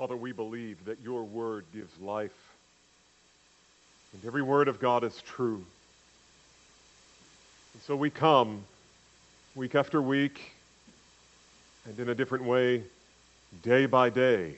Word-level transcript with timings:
Father, 0.00 0.16
we 0.16 0.32
believe 0.32 0.82
that 0.86 0.96
your 1.04 1.24
word 1.24 1.66
gives 1.74 1.92
life, 2.00 2.32
and 4.14 4.24
every 4.24 4.40
word 4.40 4.66
of 4.66 4.80
God 4.80 5.04
is 5.04 5.20
true. 5.20 5.62
And 7.74 7.82
so 7.82 7.94
we 7.94 8.08
come 8.08 8.62
week 9.54 9.74
after 9.74 10.00
week, 10.00 10.52
and 11.84 11.98
in 11.98 12.08
a 12.08 12.14
different 12.14 12.44
way, 12.44 12.82
day 13.62 13.84
by 13.84 14.08
day, 14.08 14.54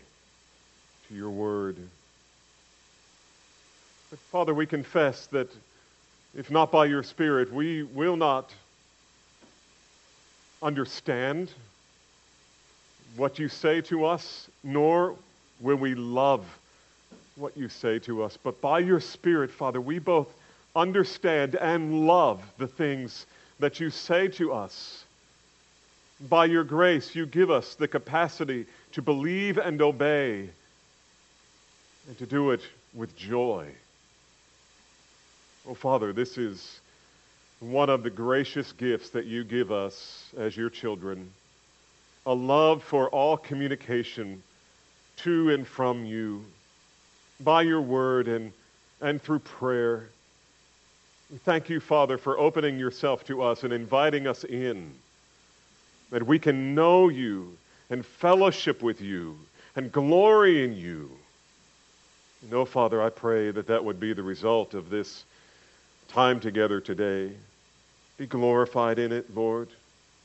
to 1.08 1.14
your 1.16 1.30
word. 1.30 1.76
But 4.10 4.20
Father, 4.30 4.54
we 4.54 4.64
confess 4.64 5.26
that 5.32 5.50
if 6.36 6.52
not 6.52 6.70
by 6.70 6.84
your 6.84 7.02
Spirit, 7.02 7.52
we 7.52 7.82
will 7.82 8.16
not 8.16 8.54
understand 10.62 11.50
what 13.16 13.40
you 13.40 13.48
say 13.48 13.80
to 13.80 14.04
us, 14.04 14.48
nor 14.62 15.16
will 15.62 15.76
we 15.76 15.94
love 15.94 16.44
what 17.36 17.56
you 17.56 17.68
say 17.68 17.98
to 18.00 18.22
us. 18.22 18.36
But 18.42 18.60
by 18.60 18.80
your 18.80 19.00
Spirit, 19.00 19.50
Father, 19.50 19.80
we 19.80 19.98
both 19.98 20.28
understand 20.76 21.54
and 21.54 22.06
love 22.06 22.42
the 22.58 22.66
things 22.66 23.26
that 23.58 23.80
you 23.80 23.90
say 23.90 24.28
to 24.28 24.52
us. 24.52 25.04
By 26.28 26.46
your 26.46 26.64
grace, 26.64 27.14
you 27.14 27.26
give 27.26 27.50
us 27.50 27.74
the 27.74 27.88
capacity 27.88 28.66
to 28.92 29.02
believe 29.02 29.58
and 29.58 29.80
obey, 29.80 30.50
and 32.06 32.18
to 32.18 32.26
do 32.26 32.50
it 32.50 32.60
with 32.94 33.16
joy. 33.16 33.68
Oh, 35.68 35.74
Father, 35.74 36.12
this 36.12 36.36
is 36.36 36.80
one 37.60 37.88
of 37.88 38.02
the 38.02 38.10
gracious 38.10 38.72
gifts 38.72 39.10
that 39.10 39.24
you 39.24 39.44
give 39.44 39.70
us 39.70 40.28
as 40.36 40.56
your 40.56 40.68
children 40.68 41.30
a 42.24 42.34
love 42.34 42.82
for 42.84 43.08
all 43.08 43.36
communication 43.36 44.42
to 45.18 45.50
and 45.50 45.66
from 45.66 46.04
you 46.04 46.44
by 47.40 47.62
your 47.62 47.80
word 47.80 48.28
and, 48.28 48.52
and 49.00 49.20
through 49.22 49.40
prayer. 49.40 50.08
We 51.30 51.38
thank 51.38 51.68
you, 51.68 51.80
Father, 51.80 52.18
for 52.18 52.38
opening 52.38 52.78
yourself 52.78 53.24
to 53.24 53.42
us 53.42 53.62
and 53.64 53.72
inviting 53.72 54.26
us 54.26 54.44
in, 54.44 54.92
that 56.10 56.26
we 56.26 56.38
can 56.38 56.74
know 56.74 57.08
you 57.08 57.56
and 57.90 58.04
fellowship 58.04 58.82
with 58.82 59.00
you 59.00 59.36
and 59.76 59.90
glory 59.90 60.64
in 60.64 60.76
you. 60.76 61.10
No, 62.50 62.64
Father, 62.64 63.02
I 63.02 63.08
pray 63.08 63.50
that 63.50 63.66
that 63.68 63.84
would 63.84 64.00
be 64.00 64.12
the 64.12 64.22
result 64.22 64.74
of 64.74 64.90
this 64.90 65.24
time 66.08 66.40
together 66.40 66.80
today. 66.80 67.32
Be 68.18 68.26
glorified 68.26 68.98
in 68.98 69.12
it, 69.12 69.34
Lord. 69.34 69.68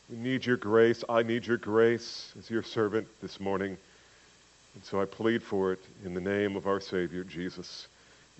We 0.09 0.17
need 0.17 0.45
your 0.45 0.57
grace. 0.57 1.03
I 1.07 1.23
need 1.23 1.45
your 1.45 1.57
grace 1.57 2.33
as 2.38 2.49
your 2.49 2.63
servant 2.63 3.07
this 3.22 3.39
morning. 3.39 3.77
And 4.78 4.86
so 4.86 5.02
I 5.02 5.06
plead 5.06 5.42
for 5.42 5.73
it 5.73 5.80
in 6.06 6.14
the 6.14 6.22
name 6.22 6.56
of 6.56 6.67
our 6.67 6.80
Savior, 6.80 7.23
Jesus. 7.23 7.88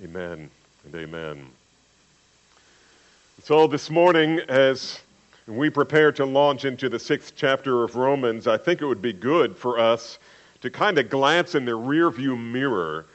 Amen 0.04 0.52
and 0.86 0.96
amen. 0.96 1.48
So 3.42 3.66
this 3.66 3.90
morning, 3.90 4.42
as 4.48 5.00
we 5.48 5.72
prepare 5.72 6.12
to 6.12 6.26
launch 6.26 6.64
into 6.64 6.90
the 6.90 7.00
sixth 7.00 7.34
chapter 7.36 7.84
of 7.84 7.96
Romans, 7.96 8.46
I 8.46 8.56
think 8.56 8.84
it 8.84 8.86
would 8.86 9.02
be 9.02 9.14
good 9.14 9.58
for 9.58 9.80
us 9.80 10.20
to 10.62 10.70
kind 10.70 11.00
of 11.00 11.10
glance 11.10 11.56
in 11.56 11.66
the 11.66 11.72
rearview 11.72 12.40
mirror 12.40 13.08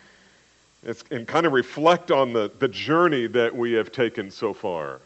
and 1.12 1.24
kind 1.28 1.46
of 1.46 1.52
reflect 1.52 2.10
on 2.10 2.32
the, 2.32 2.50
the 2.58 2.66
journey 2.66 3.28
that 3.28 3.54
we 3.54 3.70
have 3.74 3.92
taken 3.92 4.32
so 4.32 4.52
far. 4.52 4.98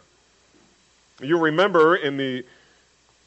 You 1.20 1.36
remember 1.36 1.96
in 1.96 2.16
the 2.16 2.46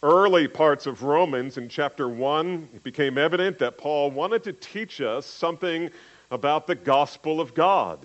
early 0.01 0.47
parts 0.47 0.85
of 0.85 1.03
Romans 1.03 1.57
in 1.57 1.67
chapter 1.67 2.07
1, 2.07 2.69
it 2.75 2.83
became 2.83 3.17
evident 3.17 3.59
that 3.59 3.77
Paul 3.77 4.11
wanted 4.11 4.43
to 4.45 4.53
teach 4.53 5.01
us 5.01 5.25
something 5.25 5.89
about 6.31 6.67
the 6.67 6.75
gospel 6.75 7.41
of 7.41 7.53
God. 7.53 7.99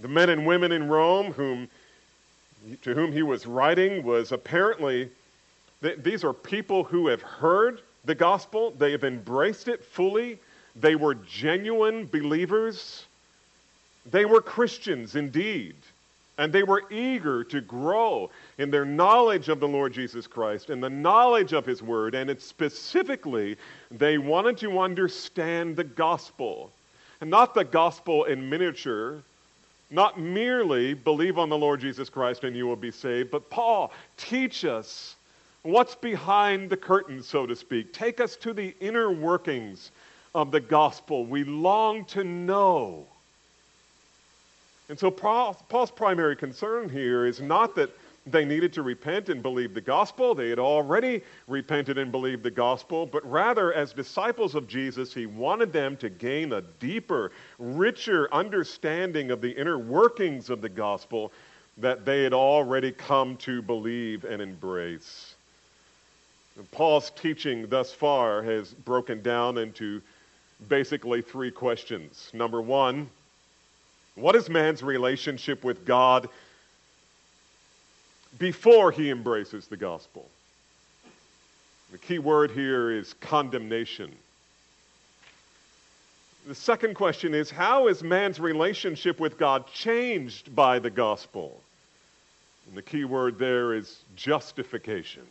The 0.00 0.08
men 0.08 0.30
and 0.30 0.46
women 0.46 0.72
in 0.72 0.88
Rome 0.88 1.32
whom, 1.32 1.68
to 2.82 2.94
whom 2.94 3.12
he 3.12 3.22
was 3.22 3.46
writing 3.46 4.02
was 4.02 4.32
apparently, 4.32 5.10
these 5.80 6.24
are 6.24 6.32
people 6.32 6.82
who 6.84 7.06
have 7.08 7.22
heard 7.22 7.80
the 8.04 8.14
gospel, 8.14 8.72
they 8.72 8.92
have 8.92 9.04
embraced 9.04 9.68
it 9.68 9.84
fully, 9.84 10.38
they 10.74 10.96
were 10.96 11.14
genuine 11.14 12.06
believers, 12.06 13.06
they 14.10 14.24
were 14.24 14.40
Christians 14.40 15.16
indeed. 15.16 15.74
And 16.38 16.52
they 16.52 16.62
were 16.62 16.82
eager 16.90 17.44
to 17.44 17.60
grow 17.60 18.30
in 18.58 18.70
their 18.70 18.84
knowledge 18.84 19.48
of 19.48 19.58
the 19.58 19.68
Lord 19.68 19.92
Jesus 19.92 20.26
Christ 20.26 20.68
and 20.68 20.82
the 20.82 20.90
knowledge 20.90 21.52
of 21.54 21.64
His 21.64 21.82
Word. 21.82 22.14
And 22.14 22.28
it's 22.28 22.44
specifically, 22.44 23.56
they 23.90 24.18
wanted 24.18 24.58
to 24.58 24.78
understand 24.80 25.76
the 25.76 25.84
gospel. 25.84 26.70
And 27.20 27.30
not 27.30 27.54
the 27.54 27.64
gospel 27.64 28.24
in 28.24 28.50
miniature, 28.50 29.22
not 29.90 30.20
merely 30.20 30.94
believe 30.94 31.38
on 31.38 31.48
the 31.48 31.56
Lord 31.56 31.80
Jesus 31.80 32.10
Christ 32.10 32.44
and 32.44 32.56
you 32.56 32.66
will 32.66 32.76
be 32.76 32.90
saved, 32.90 33.30
but 33.30 33.48
Paul, 33.48 33.92
teach 34.16 34.64
us 34.64 35.16
what's 35.62 35.94
behind 35.94 36.70
the 36.70 36.76
curtain, 36.76 37.22
so 37.22 37.46
to 37.46 37.56
speak. 37.56 37.92
Take 37.92 38.20
us 38.20 38.36
to 38.36 38.52
the 38.52 38.74
inner 38.80 39.10
workings 39.10 39.90
of 40.34 40.50
the 40.50 40.60
gospel. 40.60 41.24
We 41.24 41.44
long 41.44 42.04
to 42.06 42.24
know 42.24 43.06
and 44.88 44.98
so 44.98 45.10
Paul's 45.10 45.90
primary 45.90 46.36
concern 46.36 46.88
here 46.88 47.26
is 47.26 47.40
not 47.40 47.74
that 47.76 47.90
they 48.26 48.44
needed 48.44 48.72
to 48.72 48.82
repent 48.82 49.28
and 49.28 49.42
believe 49.42 49.72
the 49.72 49.80
gospel. 49.80 50.34
They 50.34 50.50
had 50.50 50.58
already 50.58 51.22
repented 51.46 51.96
and 51.96 52.10
believed 52.10 52.42
the 52.42 52.50
gospel, 52.50 53.06
but 53.06 53.28
rather, 53.30 53.72
as 53.72 53.92
disciples 53.92 54.54
of 54.56 54.66
Jesus, 54.66 55.14
he 55.14 55.26
wanted 55.26 55.72
them 55.72 55.96
to 55.98 56.08
gain 56.08 56.52
a 56.52 56.60
deeper, 56.60 57.30
richer 57.58 58.32
understanding 58.32 59.30
of 59.30 59.40
the 59.40 59.52
inner 59.52 59.78
workings 59.78 60.50
of 60.50 60.60
the 60.60 60.68
gospel 60.68 61.32
that 61.78 62.04
they 62.04 62.22
had 62.24 62.32
already 62.32 62.90
come 62.90 63.36
to 63.36 63.62
believe 63.62 64.24
and 64.24 64.42
embrace. 64.42 65.34
Paul's 66.72 67.10
teaching 67.10 67.66
thus 67.68 67.92
far 67.92 68.42
has 68.42 68.72
broken 68.72 69.22
down 69.22 69.58
into 69.58 70.00
basically 70.68 71.22
three 71.22 71.50
questions. 71.50 72.30
Number 72.32 72.62
one, 72.62 73.10
what 74.16 74.34
is 74.34 74.48
man's 74.48 74.82
relationship 74.82 75.62
with 75.62 75.84
God 75.84 76.28
before 78.38 78.90
he 78.90 79.10
embraces 79.10 79.66
the 79.66 79.76
gospel? 79.76 80.26
The 81.92 81.98
key 81.98 82.18
word 82.18 82.50
here 82.50 82.90
is 82.90 83.14
condemnation. 83.20 84.10
The 86.46 86.54
second 86.54 86.94
question 86.94 87.34
is 87.34 87.50
how 87.50 87.88
is 87.88 88.02
man's 88.02 88.40
relationship 88.40 89.20
with 89.20 89.38
God 89.38 89.66
changed 89.68 90.54
by 90.54 90.78
the 90.78 90.90
gospel? 90.90 91.60
And 92.66 92.76
the 92.76 92.82
key 92.82 93.04
word 93.04 93.38
there 93.38 93.74
is 93.74 94.02
justification. 94.16 95.22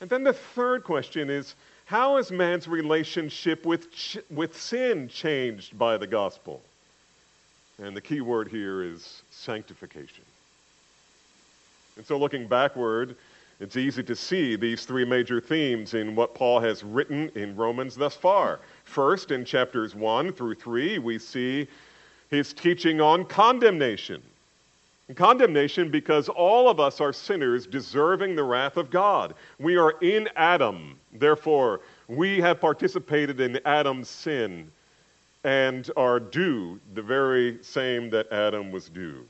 And 0.00 0.08
then 0.08 0.22
the 0.22 0.32
third 0.32 0.84
question 0.84 1.30
is 1.30 1.54
how 1.84 2.16
is 2.16 2.30
man's 2.30 2.68
relationship 2.68 3.66
with, 3.66 3.92
ch- 3.92 4.18
with 4.30 4.58
sin 4.58 5.08
changed 5.08 5.76
by 5.76 5.96
the 5.96 6.06
gospel? 6.06 6.62
And 7.78 7.96
the 7.96 8.00
key 8.00 8.20
word 8.20 8.48
here 8.48 8.82
is 8.82 9.22
sanctification. 9.30 10.24
And 11.96 12.06
so, 12.06 12.18
looking 12.18 12.46
backward, 12.46 13.16
it's 13.60 13.76
easy 13.76 14.02
to 14.02 14.16
see 14.16 14.56
these 14.56 14.84
three 14.84 15.04
major 15.04 15.40
themes 15.40 15.94
in 15.94 16.16
what 16.16 16.34
Paul 16.34 16.60
has 16.60 16.82
written 16.82 17.30
in 17.34 17.54
Romans 17.54 17.94
thus 17.94 18.16
far. 18.16 18.60
First, 18.84 19.30
in 19.30 19.44
chapters 19.44 19.94
1 19.94 20.32
through 20.32 20.56
3, 20.56 20.98
we 20.98 21.18
see 21.18 21.68
his 22.30 22.52
teaching 22.52 23.00
on 23.00 23.24
condemnation. 23.24 24.22
condemnation 25.14 25.90
because 25.90 26.28
all 26.30 26.68
of 26.68 26.80
us 26.80 27.00
are 27.00 27.12
sinners 27.12 27.66
deserving 27.66 28.34
the 28.34 28.42
wrath 28.42 28.76
of 28.78 28.90
God. 28.90 29.34
We 29.58 29.76
are 29.76 29.92
in 30.00 30.28
Adam. 30.36 30.98
Therefore, 31.12 31.82
we 32.08 32.40
have 32.40 32.60
participated 32.60 33.40
in 33.40 33.60
Adam's 33.66 34.08
sin 34.08 34.70
and 35.44 35.90
are 35.96 36.20
due 36.20 36.80
the 36.94 37.02
very 37.02 37.58
same 37.62 38.10
that 38.10 38.30
Adam 38.32 38.70
was 38.70 38.88
due. 38.88 39.26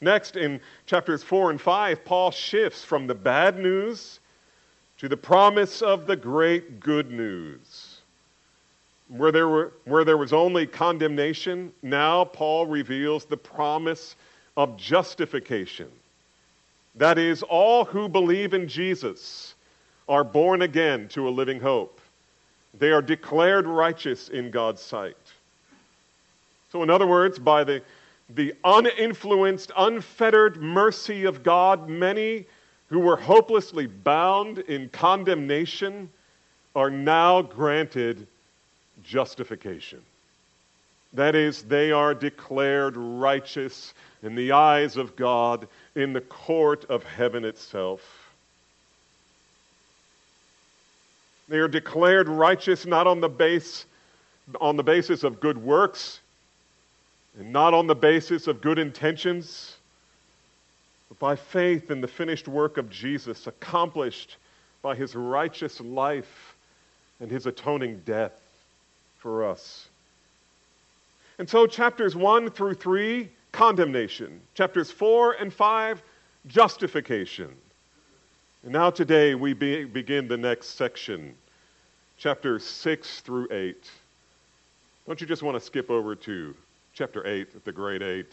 Next, 0.00 0.36
in 0.36 0.60
chapters 0.86 1.22
4 1.22 1.50
and 1.50 1.60
5, 1.60 2.04
Paul 2.04 2.30
shifts 2.30 2.84
from 2.84 3.06
the 3.06 3.14
bad 3.14 3.58
news 3.58 4.20
to 4.98 5.08
the 5.08 5.16
promise 5.16 5.82
of 5.82 6.06
the 6.06 6.16
great 6.16 6.80
good 6.80 7.10
news. 7.10 8.00
Where 9.08 9.30
there, 9.30 9.48
were, 9.48 9.72
where 9.84 10.04
there 10.04 10.16
was 10.16 10.32
only 10.32 10.66
condemnation, 10.66 11.72
now 11.82 12.24
Paul 12.24 12.66
reveals 12.66 13.24
the 13.24 13.36
promise 13.36 14.16
of 14.56 14.76
justification. 14.76 15.88
That 16.96 17.18
is, 17.18 17.42
all 17.42 17.84
who 17.84 18.08
believe 18.08 18.52
in 18.52 18.66
Jesus 18.66 19.54
are 20.08 20.24
born 20.24 20.62
again 20.62 21.08
to 21.08 21.28
a 21.28 21.30
living 21.30 21.60
hope. 21.60 22.00
They 22.78 22.90
are 22.90 23.02
declared 23.02 23.66
righteous 23.66 24.28
in 24.28 24.50
God's 24.50 24.82
sight. 24.82 25.16
So, 26.70 26.82
in 26.82 26.90
other 26.90 27.06
words, 27.06 27.38
by 27.38 27.64
the, 27.64 27.82
the 28.30 28.54
uninfluenced, 28.64 29.70
unfettered 29.76 30.60
mercy 30.60 31.24
of 31.24 31.42
God, 31.42 31.88
many 31.88 32.46
who 32.88 32.98
were 32.98 33.16
hopelessly 33.16 33.86
bound 33.86 34.58
in 34.58 34.88
condemnation 34.90 36.08
are 36.74 36.90
now 36.90 37.42
granted 37.42 38.26
justification. 39.02 40.00
That 41.12 41.34
is, 41.34 41.62
they 41.62 41.92
are 41.92 42.14
declared 42.14 42.96
righteous 42.96 43.94
in 44.22 44.34
the 44.34 44.52
eyes 44.52 44.96
of 44.96 45.16
God 45.16 45.68
in 45.94 46.12
the 46.12 46.20
court 46.20 46.84
of 46.90 47.04
heaven 47.04 47.44
itself. 47.44 48.00
They 51.48 51.58
are 51.58 51.68
declared 51.68 52.28
righteous 52.28 52.86
not 52.86 53.06
on 53.06 53.20
the 53.20 53.28
base 53.28 53.86
on 54.60 54.76
the 54.76 54.82
basis 54.82 55.24
of 55.24 55.40
good 55.40 55.58
works 55.58 56.20
and 57.38 57.52
not 57.52 57.74
on 57.74 57.86
the 57.86 57.94
basis 57.94 58.46
of 58.46 58.60
good 58.60 58.78
intentions, 58.78 59.76
but 61.08 61.18
by 61.18 61.36
faith 61.36 61.90
in 61.90 62.00
the 62.00 62.08
finished 62.08 62.48
work 62.48 62.78
of 62.78 62.90
Jesus 62.90 63.46
accomplished 63.46 64.36
by 64.82 64.94
his 64.94 65.14
righteous 65.14 65.80
life 65.80 66.54
and 67.20 67.30
his 67.30 67.46
atoning 67.46 68.02
death 68.04 68.32
for 69.18 69.44
us. 69.44 69.88
And 71.38 71.48
so, 71.48 71.66
chapters 71.66 72.16
1 72.16 72.50
through 72.50 72.74
3, 72.74 73.28
condemnation. 73.52 74.40
Chapters 74.54 74.90
4 74.90 75.32
and 75.32 75.52
5, 75.52 76.02
justification. 76.46 77.50
And 78.62 78.72
now, 78.72 78.90
today, 78.90 79.34
we 79.34 79.52
be, 79.52 79.84
begin 79.84 80.28
the 80.28 80.36
next 80.36 80.76
section, 80.76 81.34
chapters 82.18 82.64
6 82.64 83.20
through 83.20 83.48
8. 83.50 83.90
Don't 85.06 85.20
you 85.20 85.26
just 85.26 85.42
want 85.42 85.56
to 85.56 85.60
skip 85.60 85.90
over 85.90 86.14
to 86.14 86.54
chapter 86.96 87.26
8, 87.26 87.62
the 87.66 87.72
great 87.72 88.00
8? 88.00 88.26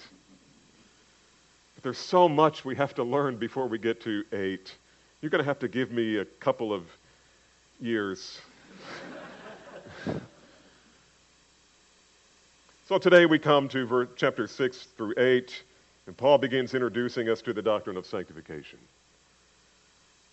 But 1.76 1.84
there's 1.84 1.98
so 1.98 2.30
much 2.30 2.64
we 2.64 2.76
have 2.78 2.96
to 2.96 3.04
learn 3.04 3.36
before 3.36 3.68
we 3.68 3.78
get 3.78 4.00
to 4.02 4.24
8. 4.32 4.74
You're 5.22 5.30
going 5.30 5.44
to 5.44 5.46
have 5.46 5.60
to 5.60 5.68
give 5.68 5.92
me 5.92 6.18
a 6.18 6.26
couple 6.26 6.74
of 6.74 6.84
years. 7.80 8.40
So 12.86 12.98
today 12.98 13.26
we 13.26 13.40
come 13.40 13.70
to 13.70 13.86
ver- 13.86 14.10
chapter 14.18 14.46
6 14.46 14.88
through 14.98 15.14
8, 15.18 15.64
and 16.06 16.18
Paul 16.18 16.38
begins 16.38 16.74
introducing 16.74 17.30
us 17.30 17.42
to 17.44 17.54
the 17.54 17.62
doctrine 17.62 17.96
of 17.96 18.06
sanctification. 18.06 18.78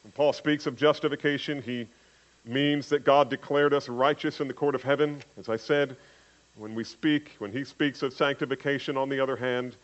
When 0.03 0.11
Paul 0.11 0.32
speaks 0.32 0.67
of 0.67 0.77
justification, 0.77 1.62
he 1.62 1.87
means 2.44 2.88
that 2.88 3.05
God 3.05 3.31
declared 3.31 3.73
us 3.73 3.88
righteous 3.88 4.41
in 4.41 4.49
the 4.49 4.53
court 4.53 4.75
of 4.75 4.82
heaven. 4.82 5.23
As 5.38 5.49
I 5.49 5.56
said, 5.56 5.97
when 6.60 6.74
we 6.74 6.84
speak, 6.84 7.32
when 7.38 7.50
he 7.50 7.64
speaks 7.64 8.02
of 8.02 8.12
sanctification, 8.12 8.98
on 8.98 9.08
the 9.08 9.18
other 9.18 9.34
hand, 9.34 9.76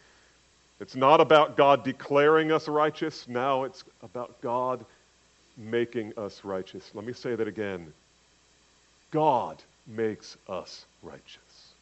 it's 0.78 0.94
not 0.94 1.22
about 1.22 1.56
God 1.56 1.82
declaring 1.82 2.52
us 2.52 2.68
righteous. 2.68 3.26
Now 3.26 3.64
it's 3.64 3.82
about 4.02 4.38
God 4.42 4.84
making 5.56 6.12
us 6.18 6.44
righteous. 6.44 6.90
Let 6.92 7.06
me 7.06 7.14
say 7.14 7.34
that 7.34 7.48
again. 7.48 7.94
God 9.10 9.62
makes 9.86 10.36
us 10.50 10.84
righteous 11.02 11.72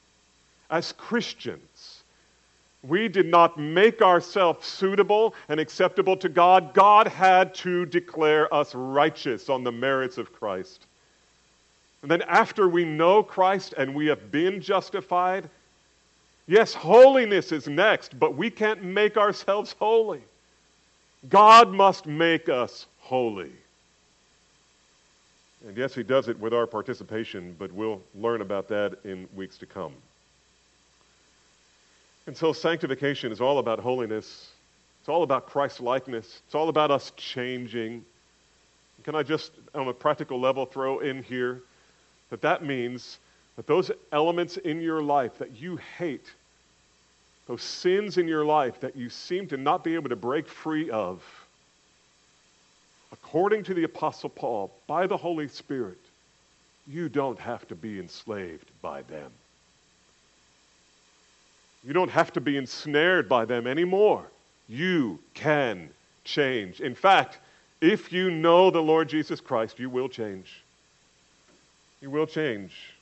as 0.70 0.92
Christians. 0.92 2.04
We 2.84 3.08
did 3.08 3.26
not 3.26 3.58
make 3.58 4.00
ourselves 4.00 4.64
suitable 4.64 5.34
and 5.48 5.58
acceptable 5.58 6.16
to 6.18 6.28
God. 6.28 6.72
God 6.72 7.08
had 7.08 7.52
to 7.56 7.84
declare 7.86 8.52
us 8.54 8.74
righteous 8.76 9.48
on 9.48 9.64
the 9.64 9.72
merits 9.72 10.18
of 10.18 10.32
Christ. 10.32 10.86
And 12.04 12.10
then, 12.10 12.20
after 12.28 12.68
we 12.68 12.84
know 12.84 13.22
Christ 13.22 13.72
and 13.78 13.94
we 13.94 14.08
have 14.08 14.30
been 14.30 14.60
justified, 14.60 15.48
yes, 16.46 16.74
holiness 16.74 17.50
is 17.50 17.66
next, 17.66 18.18
but 18.18 18.36
we 18.36 18.50
can't 18.50 18.84
make 18.84 19.16
ourselves 19.16 19.74
holy. 19.78 20.20
God 21.30 21.72
must 21.72 22.04
make 22.04 22.50
us 22.50 22.84
holy. 23.00 23.52
And 25.66 25.74
yes, 25.78 25.94
He 25.94 26.02
does 26.02 26.28
it 26.28 26.38
with 26.38 26.52
our 26.52 26.66
participation, 26.66 27.56
but 27.58 27.72
we'll 27.72 28.02
learn 28.14 28.42
about 28.42 28.68
that 28.68 28.98
in 29.04 29.26
weeks 29.34 29.56
to 29.56 29.64
come. 29.64 29.94
And 32.26 32.36
so 32.36 32.52
sanctification 32.52 33.32
is 33.32 33.40
all 33.40 33.60
about 33.60 33.78
holiness. 33.78 34.50
It's 35.00 35.08
all 35.08 35.22
about 35.22 35.46
Christ 35.46 35.80
likeness. 35.80 36.42
It's 36.44 36.54
all 36.54 36.68
about 36.68 36.90
us 36.90 37.12
changing. 37.16 38.04
Can 39.04 39.14
I 39.14 39.22
just, 39.22 39.52
on 39.74 39.88
a 39.88 39.94
practical 39.94 40.38
level, 40.38 40.66
throw 40.66 40.98
in 40.98 41.22
here 41.22 41.62
that 42.34 42.42
that 42.42 42.64
means 42.64 43.18
that 43.54 43.68
those 43.68 43.92
elements 44.10 44.56
in 44.56 44.80
your 44.80 45.00
life 45.00 45.38
that 45.38 45.56
you 45.56 45.78
hate, 45.98 46.32
those 47.46 47.62
sins 47.62 48.18
in 48.18 48.26
your 48.26 48.44
life 48.44 48.80
that 48.80 48.96
you 48.96 49.08
seem 49.08 49.46
to 49.46 49.56
not 49.56 49.84
be 49.84 49.94
able 49.94 50.08
to 50.08 50.16
break 50.16 50.48
free 50.48 50.90
of, 50.90 51.22
according 53.12 53.62
to 53.62 53.72
the 53.72 53.84
Apostle 53.84 54.30
Paul, 54.30 54.72
by 54.88 55.06
the 55.06 55.16
Holy 55.16 55.46
Spirit, 55.46 56.00
you 56.88 57.08
don't 57.08 57.38
have 57.38 57.68
to 57.68 57.76
be 57.76 58.00
enslaved 58.00 58.68
by 58.82 59.02
them. 59.02 59.30
You 61.84 61.92
don't 61.92 62.10
have 62.10 62.32
to 62.32 62.40
be 62.40 62.56
ensnared 62.56 63.28
by 63.28 63.44
them 63.44 63.68
anymore. 63.68 64.24
You 64.68 65.20
can 65.34 65.88
change. 66.24 66.80
In 66.80 66.96
fact, 66.96 67.38
if 67.80 68.12
you 68.12 68.28
know 68.28 68.72
the 68.72 68.82
Lord 68.82 69.08
Jesus 69.08 69.40
Christ, 69.40 69.78
you 69.78 69.88
will 69.88 70.08
change. 70.08 70.63
You 72.04 72.10
will 72.10 72.26
change. 72.26 72.92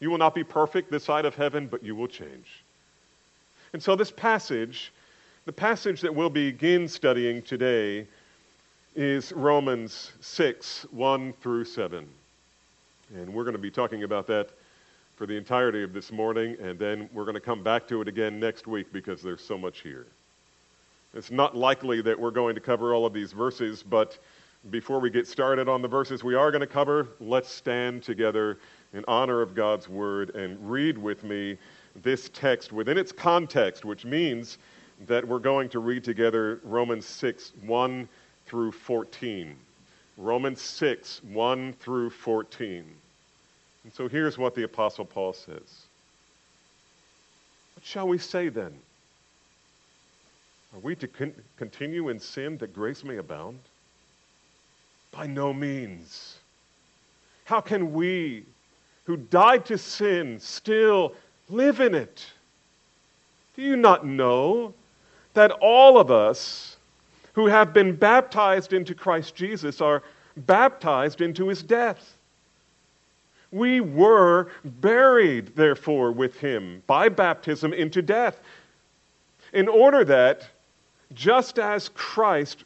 You 0.00 0.10
will 0.10 0.18
not 0.18 0.34
be 0.34 0.42
perfect 0.42 0.90
this 0.90 1.04
side 1.04 1.24
of 1.24 1.36
heaven, 1.36 1.68
but 1.68 1.80
you 1.80 1.94
will 1.94 2.08
change. 2.08 2.64
And 3.72 3.80
so, 3.80 3.94
this 3.94 4.10
passage, 4.10 4.92
the 5.44 5.52
passage 5.52 6.00
that 6.00 6.12
we'll 6.12 6.28
begin 6.28 6.88
studying 6.88 7.40
today, 7.40 8.04
is 8.96 9.30
Romans 9.30 10.10
6 10.22 10.86
1 10.90 11.32
through 11.34 11.66
7. 11.66 12.04
And 13.14 13.32
we're 13.32 13.44
going 13.44 13.52
to 13.52 13.60
be 13.60 13.70
talking 13.70 14.02
about 14.02 14.26
that 14.26 14.48
for 15.14 15.24
the 15.24 15.36
entirety 15.36 15.84
of 15.84 15.92
this 15.92 16.10
morning, 16.10 16.56
and 16.60 16.80
then 16.80 17.08
we're 17.12 17.26
going 17.26 17.34
to 17.34 17.40
come 17.40 17.62
back 17.62 17.86
to 17.86 18.00
it 18.00 18.08
again 18.08 18.40
next 18.40 18.66
week 18.66 18.92
because 18.92 19.22
there's 19.22 19.40
so 19.40 19.56
much 19.56 19.82
here. 19.82 20.04
It's 21.14 21.30
not 21.30 21.56
likely 21.56 22.02
that 22.02 22.18
we're 22.18 22.32
going 22.32 22.56
to 22.56 22.60
cover 22.60 22.92
all 22.92 23.06
of 23.06 23.12
these 23.12 23.30
verses, 23.30 23.84
but 23.84 24.18
before 24.70 24.98
we 25.00 25.10
get 25.10 25.26
started 25.26 25.68
on 25.68 25.82
the 25.82 25.88
verses 25.88 26.24
we 26.24 26.34
are 26.34 26.50
going 26.50 26.60
to 26.60 26.66
cover, 26.66 27.08
let's 27.20 27.50
stand 27.50 28.02
together 28.02 28.58
in 28.92 29.04
honor 29.06 29.40
of 29.40 29.54
God's 29.54 29.88
word 29.88 30.34
and 30.34 30.58
read 30.70 30.98
with 30.98 31.24
me 31.24 31.56
this 32.02 32.28
text 32.32 32.72
within 32.72 32.98
its 32.98 33.12
context, 33.12 33.84
which 33.84 34.04
means 34.04 34.58
that 35.06 35.26
we're 35.26 35.38
going 35.38 35.68
to 35.70 35.78
read 35.78 36.04
together 36.04 36.60
Romans 36.64 37.06
6 37.06 37.52
1 37.64 38.08
through 38.46 38.72
14. 38.72 39.54
Romans 40.16 40.60
6 40.60 41.22
1 41.24 41.72
through 41.74 42.10
14. 42.10 42.84
And 43.84 43.92
so 43.94 44.08
here's 44.08 44.36
what 44.36 44.54
the 44.54 44.64
Apostle 44.64 45.04
Paul 45.04 45.32
says 45.32 45.86
What 47.74 47.84
shall 47.84 48.08
we 48.08 48.18
say 48.18 48.48
then? 48.48 48.74
Are 50.74 50.80
we 50.80 50.94
to 50.96 51.08
con- 51.08 51.34
continue 51.56 52.08
in 52.08 52.18
sin 52.20 52.58
that 52.58 52.74
grace 52.74 53.04
may 53.04 53.16
abound? 53.16 53.58
By 55.10 55.26
no 55.26 55.52
means. 55.52 56.36
How 57.44 57.60
can 57.60 57.92
we, 57.92 58.44
who 59.04 59.16
died 59.16 59.64
to 59.66 59.78
sin, 59.78 60.38
still 60.38 61.14
live 61.48 61.80
in 61.80 61.94
it? 61.94 62.26
Do 63.56 63.62
you 63.62 63.76
not 63.76 64.06
know 64.06 64.74
that 65.34 65.50
all 65.50 65.98
of 65.98 66.10
us 66.10 66.76
who 67.32 67.46
have 67.46 67.72
been 67.72 67.94
baptized 67.94 68.72
into 68.72 68.94
Christ 68.94 69.34
Jesus 69.34 69.80
are 69.80 70.02
baptized 70.36 71.20
into 71.20 71.48
his 71.48 71.62
death? 71.62 72.14
We 73.50 73.80
were 73.80 74.50
buried, 74.64 75.56
therefore, 75.56 76.12
with 76.12 76.38
him 76.38 76.82
by 76.86 77.08
baptism 77.08 77.72
into 77.72 78.02
death, 78.02 78.38
in 79.54 79.68
order 79.68 80.04
that, 80.04 80.46
just 81.14 81.58
as 81.58 81.88
Christ 81.88 82.64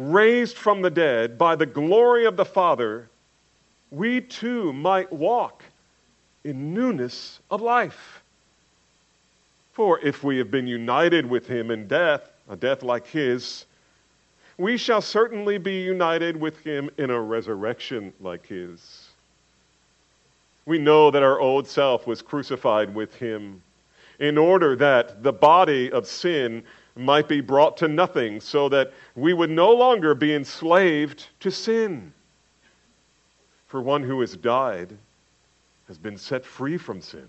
raised 0.00 0.56
from 0.56 0.80
the 0.80 0.90
dead 0.90 1.36
by 1.36 1.54
the 1.54 1.66
glory 1.66 2.24
of 2.24 2.34
the 2.34 2.44
Father, 2.44 3.06
we 3.90 4.22
too 4.22 4.72
might 4.72 5.12
walk 5.12 5.62
in 6.42 6.72
newness 6.72 7.38
of 7.50 7.60
life. 7.60 8.22
For 9.74 10.00
if 10.00 10.24
we 10.24 10.38
have 10.38 10.50
been 10.50 10.66
united 10.66 11.26
with 11.26 11.46
him 11.46 11.70
in 11.70 11.86
death, 11.86 12.22
a 12.48 12.56
death 12.56 12.82
like 12.82 13.06
his, 13.06 13.66
we 14.56 14.78
shall 14.78 15.02
certainly 15.02 15.58
be 15.58 15.82
united 15.82 16.34
with 16.34 16.58
him 16.60 16.88
in 16.96 17.10
a 17.10 17.20
resurrection 17.20 18.14
like 18.20 18.46
his. 18.46 19.08
We 20.64 20.78
know 20.78 21.10
that 21.10 21.22
our 21.22 21.38
old 21.38 21.68
self 21.68 22.06
was 22.06 22.22
crucified 22.22 22.94
with 22.94 23.14
him 23.16 23.60
in 24.18 24.38
order 24.38 24.76
that 24.76 25.22
the 25.22 25.32
body 25.32 25.92
of 25.92 26.06
sin 26.06 26.62
might 26.96 27.28
be 27.28 27.40
brought 27.40 27.76
to 27.78 27.88
nothing, 27.88 28.40
so 28.40 28.68
that 28.68 28.92
we 29.14 29.32
would 29.32 29.50
no 29.50 29.70
longer 29.72 30.14
be 30.14 30.34
enslaved 30.34 31.26
to 31.40 31.50
sin. 31.50 32.12
For 33.68 33.80
one 33.80 34.02
who 34.02 34.20
has 34.20 34.36
died 34.36 34.96
has 35.86 35.98
been 35.98 36.16
set 36.16 36.44
free 36.44 36.76
from 36.76 37.00
sin. 37.00 37.28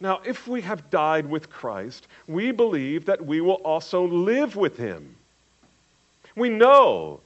Now, 0.00 0.20
if 0.24 0.48
we 0.48 0.62
have 0.62 0.88
died 0.88 1.26
with 1.26 1.50
Christ, 1.50 2.08
we 2.26 2.52
believe 2.52 3.04
that 3.04 3.24
we 3.24 3.42
will 3.42 3.60
also 3.64 4.06
live 4.06 4.56
with 4.56 4.78
him. 4.78 5.14
We 6.36 6.48
know 6.48 7.20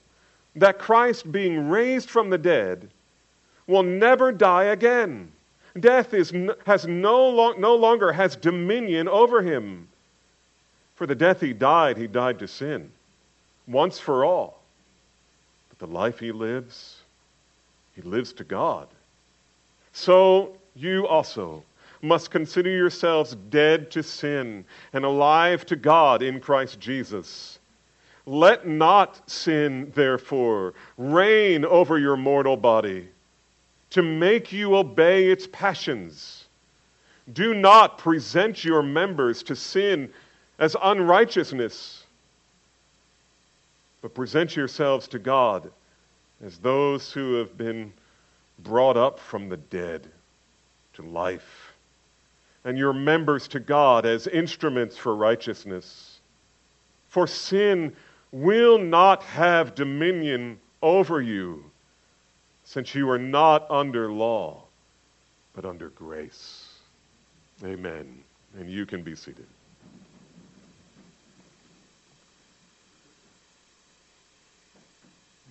that 0.56 0.78
Christ, 0.78 1.30
being 1.30 1.68
raised 1.68 2.10
from 2.10 2.30
the 2.30 2.38
dead, 2.38 2.88
will 3.66 3.82
never 3.82 4.32
die 4.32 4.64
again. 4.64 5.30
death 5.78 6.14
is, 6.14 6.32
has 6.66 6.86
no, 6.86 7.28
lo- 7.28 7.52
no 7.52 7.74
longer 7.74 8.12
has 8.12 8.36
dominion 8.36 9.08
over 9.08 9.42
him. 9.42 9.88
For 10.94 11.06
the 11.06 11.14
death 11.14 11.40
he 11.40 11.52
died, 11.52 11.96
he 11.96 12.06
died 12.06 12.38
to 12.38 12.48
sin, 12.48 12.90
once 13.66 13.98
for 13.98 14.24
all. 14.24 14.60
But 15.68 15.78
the 15.78 15.92
life 15.92 16.20
he 16.20 16.30
lives, 16.32 16.98
he 17.96 18.02
lives 18.02 18.32
to 18.34 18.44
God. 18.44 18.88
So 19.92 20.56
you 20.76 21.06
also 21.06 21.64
must 22.02 22.30
consider 22.30 22.70
yourselves 22.70 23.36
dead 23.50 23.90
to 23.92 24.02
sin 24.02 24.64
and 24.92 25.04
alive 25.04 25.64
to 25.66 25.76
God 25.76 26.22
in 26.22 26.38
Christ 26.38 26.78
Jesus. 26.78 27.58
Let 28.26 28.66
not 28.66 29.28
sin, 29.28 29.92
therefore, 29.94 30.74
reign 30.96 31.64
over 31.64 31.98
your 31.98 32.16
mortal 32.16 32.56
body 32.56 33.08
to 33.90 34.02
make 34.02 34.52
you 34.52 34.76
obey 34.76 35.30
its 35.30 35.46
passions. 35.50 36.46
Do 37.32 37.54
not 37.54 37.98
present 37.98 38.64
your 38.64 38.82
members 38.82 39.42
to 39.44 39.56
sin 39.56 40.12
as 40.58 40.76
unrighteousness, 40.82 42.04
but 44.02 44.14
present 44.14 44.54
yourselves 44.54 45.08
to 45.08 45.18
God 45.18 45.70
as 46.44 46.58
those 46.58 47.10
who 47.12 47.34
have 47.34 47.56
been 47.56 47.92
brought 48.60 48.96
up 48.96 49.18
from 49.18 49.48
the 49.48 49.56
dead 49.56 50.06
to 50.94 51.02
life, 51.02 51.72
and 52.64 52.78
your 52.78 52.92
members 52.92 53.48
to 53.48 53.60
God 53.60 54.06
as 54.06 54.26
instruments 54.26 54.96
for 54.96 55.16
righteousness. 55.16 56.20
For 57.08 57.26
sin 57.26 57.94
will 58.32 58.78
not 58.78 59.22
have 59.24 59.74
dominion 59.74 60.58
over 60.82 61.20
you, 61.20 61.64
since 62.64 62.94
you 62.94 63.08
are 63.10 63.18
not 63.18 63.70
under 63.70 64.12
law, 64.12 64.62
but 65.54 65.64
under 65.64 65.88
grace. 65.90 66.74
Amen. 67.64 68.22
And 68.58 68.68
you 68.70 68.86
can 68.86 69.02
be 69.02 69.14
seated. 69.14 69.46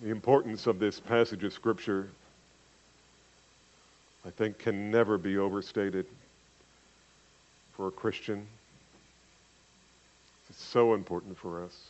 The 0.04 0.10
importance 0.10 0.66
of 0.66 0.78
this 0.78 1.00
passage 1.00 1.44
of 1.44 1.54
Scripture, 1.54 2.10
I 4.26 4.28
think, 4.28 4.58
can 4.58 4.90
never 4.90 5.16
be 5.16 5.38
overstated 5.38 6.04
for 7.72 7.88
a 7.88 7.90
Christian. 7.90 8.46
It's 10.50 10.62
so 10.62 10.92
important 10.92 11.38
for 11.38 11.64
us. 11.64 11.84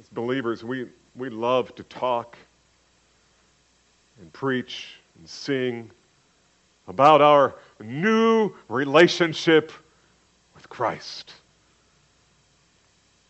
As 0.00 0.08
believers, 0.08 0.64
we, 0.64 0.88
we 1.16 1.28
love 1.28 1.74
to 1.74 1.82
talk 1.82 2.38
and 4.22 4.32
preach 4.32 4.94
and 5.18 5.28
sing 5.28 5.90
about 6.88 7.20
our 7.20 7.56
new 7.78 8.54
relationship 8.70 9.70
with 10.54 10.66
Christ. 10.70 11.34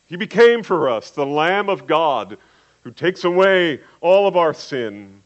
He 0.06 0.16
became 0.16 0.62
for 0.62 0.88
us 0.88 1.10
the 1.10 1.26
Lamb 1.26 1.68
of 1.68 1.86
God 1.86 2.36
who 2.82 2.90
takes 2.90 3.24
away 3.24 3.80
all 4.00 4.26
of 4.26 4.36
our 4.36 4.52
sin. 4.52 5.22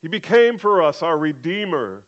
He 0.00 0.08
became 0.08 0.58
for 0.58 0.82
us 0.82 1.02
our 1.02 1.18
Redeemer 1.18 2.04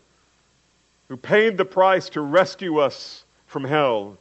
who 1.08 1.16
paid 1.16 1.56
the 1.56 1.64
price 1.64 2.08
to 2.10 2.20
rescue 2.20 2.78
us 2.78 3.24
from 3.46 3.64
hell. 3.64 4.16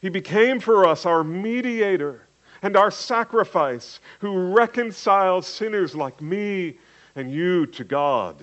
He 0.00 0.08
became 0.08 0.60
for 0.60 0.86
us 0.86 1.04
our 1.04 1.24
mediator 1.24 2.22
and 2.62 2.76
our 2.76 2.90
sacrifice 2.90 3.98
who 4.20 4.52
reconciles 4.52 5.46
sinners 5.46 5.96
like 5.96 6.22
me 6.22 6.76
and 7.16 7.30
you 7.32 7.66
to 7.66 7.82
God. 7.82 8.36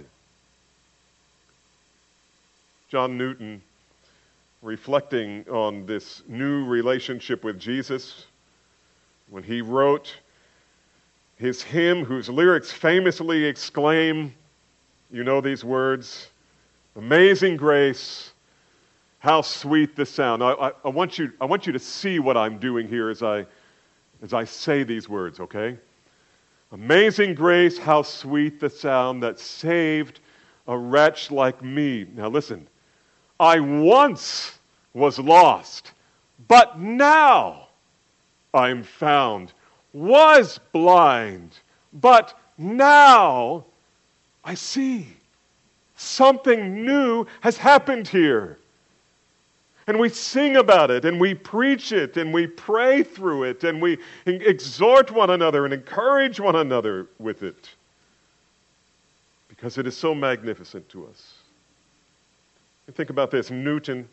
John 2.90 3.18
Newton 3.18 3.62
reflecting 4.62 5.48
on 5.50 5.86
this 5.86 6.24
new 6.28 6.66
relationship 6.66 7.44
with 7.44 7.60
Jesus 7.60 8.26
when 9.30 9.44
he 9.44 9.62
wrote 9.62 10.16
his 11.38 11.62
hymn, 11.62 12.04
whose 12.04 12.30
lyrics 12.30 12.72
famously 12.72 13.46
exclaim, 13.46 14.34
you 15.12 15.24
know 15.24 15.40
these 15.42 15.64
words, 15.64 16.30
Amazing 16.98 17.58
grace, 17.58 18.32
how 19.20 19.42
sweet 19.42 19.96
the 19.96 20.06
sound. 20.06 20.44
I, 20.44 20.54
I, 20.54 20.72
I, 20.84 20.90
want 20.90 21.20
you, 21.20 21.32
I 21.40 21.46
want 21.46 21.68
you 21.68 21.74
to 21.74 21.80
see 21.80 22.18
what 22.18 22.36
I'm 22.36 22.58
doing 22.58 22.88
here 22.88 23.12
as 23.12 23.22
I, 23.22 23.46
as 24.24 24.34
I 24.34 24.46
say 24.46 24.82
these 24.82 25.08
words, 25.08 25.40
okay? 25.40 25.78
Amazing 26.72 27.36
grace, 27.36 27.78
how 27.78 28.02
sweet 28.02 28.60
the 28.60 28.70
sound 28.70 29.22
that 29.22 29.40
saved 29.40 30.22
a 30.66 30.76
wretch 30.76 31.30
like 31.30 31.62
me. 31.62 32.08
Now 32.16 32.30
listen, 32.30 32.68
I 33.40 33.60
once 33.60 34.58
was 34.94 35.20
lost, 35.20 35.92
but 36.48 36.80
now 36.80 37.68
I'm 38.54 38.84
found. 38.84 39.54
Was 39.94 40.60
blind, 40.72 41.52
but 41.94 42.40
now 42.58 43.66
I 44.44 44.54
see. 44.54 45.08
Something 45.96 46.86
new 46.86 47.26
has 47.42 47.58
happened 47.58 48.08
here. 48.08 48.58
And 49.88 50.00
we 50.00 50.10
sing 50.10 50.58
about 50.58 50.92
it, 50.92 51.06
and 51.06 51.20
we 51.20 51.34
preach 51.34 51.92
it, 51.92 52.18
and 52.18 52.34
we 52.34 52.46
pray 52.46 53.04
through 53.04 53.44
it, 53.44 53.64
and 53.64 53.82
we 53.82 53.98
exhort 54.26 55.12
one 55.12 55.30
another 55.30 55.64
and 55.64 55.74
encourage 55.74 56.40
one 56.40 56.58
another 56.58 57.08
with 57.20 57.42
it. 57.42 57.70
Because 59.48 59.78
it 59.78 59.88
is 59.88 59.96
so 59.96 60.14
magnificent 60.14 60.88
to 60.90 61.06
us. 61.08 61.37
Think 62.94 63.10
about 63.10 63.32
this 63.32 63.52
Newton, 63.52 64.08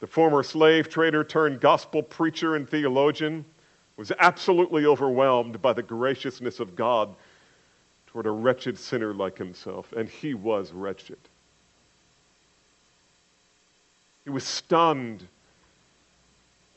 the 0.00 0.06
former 0.06 0.42
slave 0.42 0.88
trader 0.88 1.22
turned 1.22 1.60
gospel 1.60 2.02
preacher 2.02 2.56
and 2.56 2.68
theologian, 2.68 3.44
was 3.96 4.12
absolutely 4.18 4.86
overwhelmed 4.86 5.60
by 5.62 5.72
the 5.72 5.82
graciousness 5.82 6.60
of 6.60 6.76
God 6.76 7.14
toward 8.06 8.26
a 8.26 8.30
wretched 8.30 8.78
sinner 8.78 9.14
like 9.14 9.36
himself. 9.36 9.92
And 9.92 10.08
he 10.08 10.34
was 10.34 10.72
wretched. 10.72 11.18
He 14.24 14.30
was 14.30 14.44
stunned 14.44 15.26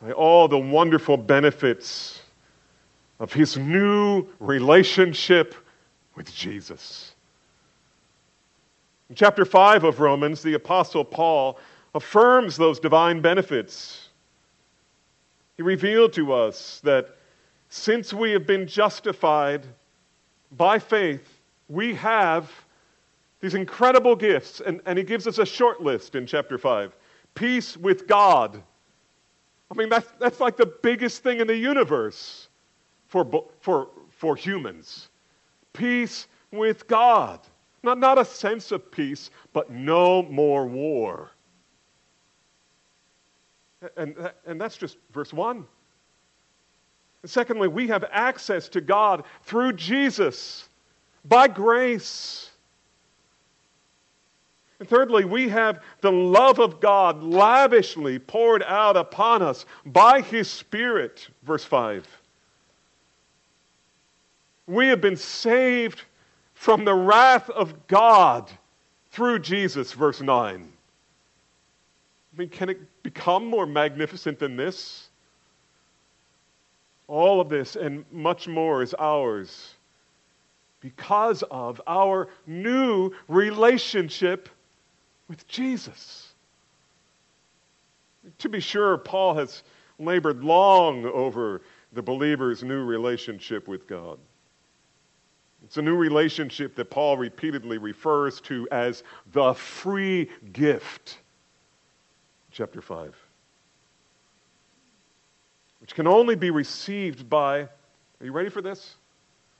by 0.01 0.11
all 0.11 0.47
the 0.47 0.59
wonderful 0.59 1.17
benefits 1.17 2.21
of 3.19 3.33
his 3.33 3.57
new 3.57 4.25
relationship 4.39 5.55
with 6.15 6.33
Jesus. 6.33 7.15
In 9.09 9.15
chapter 9.15 9.43
5 9.43 9.85
of 9.85 9.99
Romans, 9.99 10.43
the 10.43 10.53
Apostle 10.53 11.03
Paul 11.03 11.59
affirms 11.95 12.55
those 12.55 12.79
divine 12.79 13.21
benefits. 13.21 14.09
He 15.57 15.63
revealed 15.63 16.13
to 16.13 16.31
us 16.31 16.79
that 16.83 17.17
since 17.69 18.13
we 18.13 18.31
have 18.31 18.45
been 18.45 18.67
justified 18.67 19.65
by 20.51 20.77
faith, 20.77 21.41
we 21.67 21.95
have 21.95 22.51
these 23.41 23.55
incredible 23.55 24.15
gifts. 24.15 24.61
And, 24.63 24.81
and 24.85 24.97
he 24.97 25.03
gives 25.03 25.25
us 25.27 25.39
a 25.39 25.45
short 25.45 25.81
list 25.81 26.15
in 26.15 26.25
chapter 26.25 26.57
5 26.57 26.95
peace 27.35 27.77
with 27.77 28.07
God. 28.07 28.61
I 29.71 29.75
mean, 29.75 29.87
that's, 29.87 30.11
that's 30.19 30.39
like 30.39 30.57
the 30.57 30.65
biggest 30.65 31.23
thing 31.23 31.39
in 31.39 31.47
the 31.47 31.55
universe 31.55 32.49
for, 33.07 33.47
for, 33.61 33.87
for 34.09 34.35
humans. 34.35 35.09
Peace 35.73 36.27
with 36.51 36.87
God. 36.87 37.39
Not, 37.81 37.97
not 37.97 38.17
a 38.17 38.25
sense 38.25 38.71
of 38.71 38.91
peace, 38.91 39.29
but 39.53 39.71
no 39.71 40.23
more 40.23 40.67
war. 40.67 41.31
And, 43.95 44.17
uh, 44.17 44.31
and 44.45 44.59
that's 44.59 44.77
just 44.77 44.97
verse 45.13 45.31
1. 45.31 45.65
And 47.21 47.31
secondly, 47.31 47.67
we 47.67 47.87
have 47.87 48.05
access 48.11 48.69
to 48.69 48.81
God 48.81 49.23
through 49.43 49.73
Jesus 49.73 50.67
by 51.25 51.47
grace. 51.47 52.51
And 54.79 54.87
thirdly, 54.87 55.25
we 55.25 55.49
have 55.49 55.83
the 56.01 56.11
love 56.11 56.59
of 56.59 56.79
God 56.79 57.21
lavishly 57.21 58.19
poured 58.19 58.63
out 58.63 58.95
upon 58.95 59.41
us 59.41 59.65
by 59.85 60.21
His 60.21 60.49
Spirit, 60.49 61.27
verse 61.43 61.65
5. 61.65 62.05
We 64.67 64.87
have 64.87 65.01
been 65.01 65.17
saved 65.17 66.03
from 66.59 66.83
the 66.83 66.93
wrath 66.93 67.49
of 67.49 67.87
God 67.87 68.51
through 69.11 69.39
Jesus, 69.39 69.93
verse 69.93 70.19
9. 70.19 70.67
I 72.33 72.37
mean, 72.37 72.49
can 72.49 72.67
it 72.67 72.81
become 73.01 73.45
more 73.45 73.65
magnificent 73.65 74.39
than 74.39 74.57
this? 74.57 75.07
All 77.07 77.39
of 77.39 77.47
this 77.47 77.77
and 77.77 78.03
much 78.11 78.49
more 78.49 78.83
is 78.83 78.93
ours 78.99 79.73
because 80.81 81.43
of 81.43 81.79
our 81.87 82.27
new 82.45 83.13
relationship 83.29 84.49
with 85.29 85.47
Jesus. 85.47 86.33
To 88.39 88.49
be 88.49 88.59
sure, 88.59 88.97
Paul 88.97 89.33
has 89.35 89.63
labored 89.97 90.43
long 90.43 91.05
over 91.05 91.61
the 91.93 92.01
believer's 92.01 92.63
new 92.63 92.83
relationship 92.83 93.69
with 93.69 93.87
God. 93.87 94.19
It's 95.63 95.77
a 95.77 95.81
new 95.81 95.95
relationship 95.95 96.75
that 96.75 96.89
Paul 96.89 97.17
repeatedly 97.17 97.77
refers 97.77 98.41
to 98.41 98.67
as 98.71 99.03
the 99.33 99.53
free 99.53 100.29
gift. 100.51 101.19
Chapter 102.51 102.81
5. 102.81 103.15
Which 105.81 105.95
can 105.95 106.07
only 106.07 106.35
be 106.35 106.49
received 106.49 107.29
by, 107.29 107.61
are 107.61 107.69
you 108.21 108.31
ready 108.31 108.49
for 108.49 108.61
this? 108.61 108.95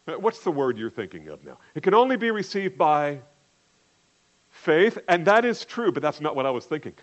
What's 0.06 0.42
the 0.42 0.52
word 0.52 0.78
you're 0.78 0.90
thinking 0.90 1.28
of 1.28 1.44
now? 1.46 1.60
It 1.76 1.84
can 1.84 1.94
only 1.94 2.18
be 2.18 2.32
received 2.32 2.78
by 2.78 3.20
faith, 4.50 4.98
and 5.08 5.26
that 5.26 5.46
is 5.46 5.64
true, 5.66 5.92
but 5.92 6.02
that's 6.02 6.20
not 6.20 6.36
what 6.36 6.46
I 6.46 6.52
was 6.52 6.66
thinking. 6.66 6.94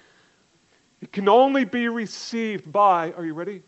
It 1.00 1.12
can 1.12 1.28
only 1.28 1.64
be 1.64 1.88
received 1.88 2.72
by, 2.72 3.12
are 3.12 3.24
you 3.24 3.34
ready? 3.34 3.62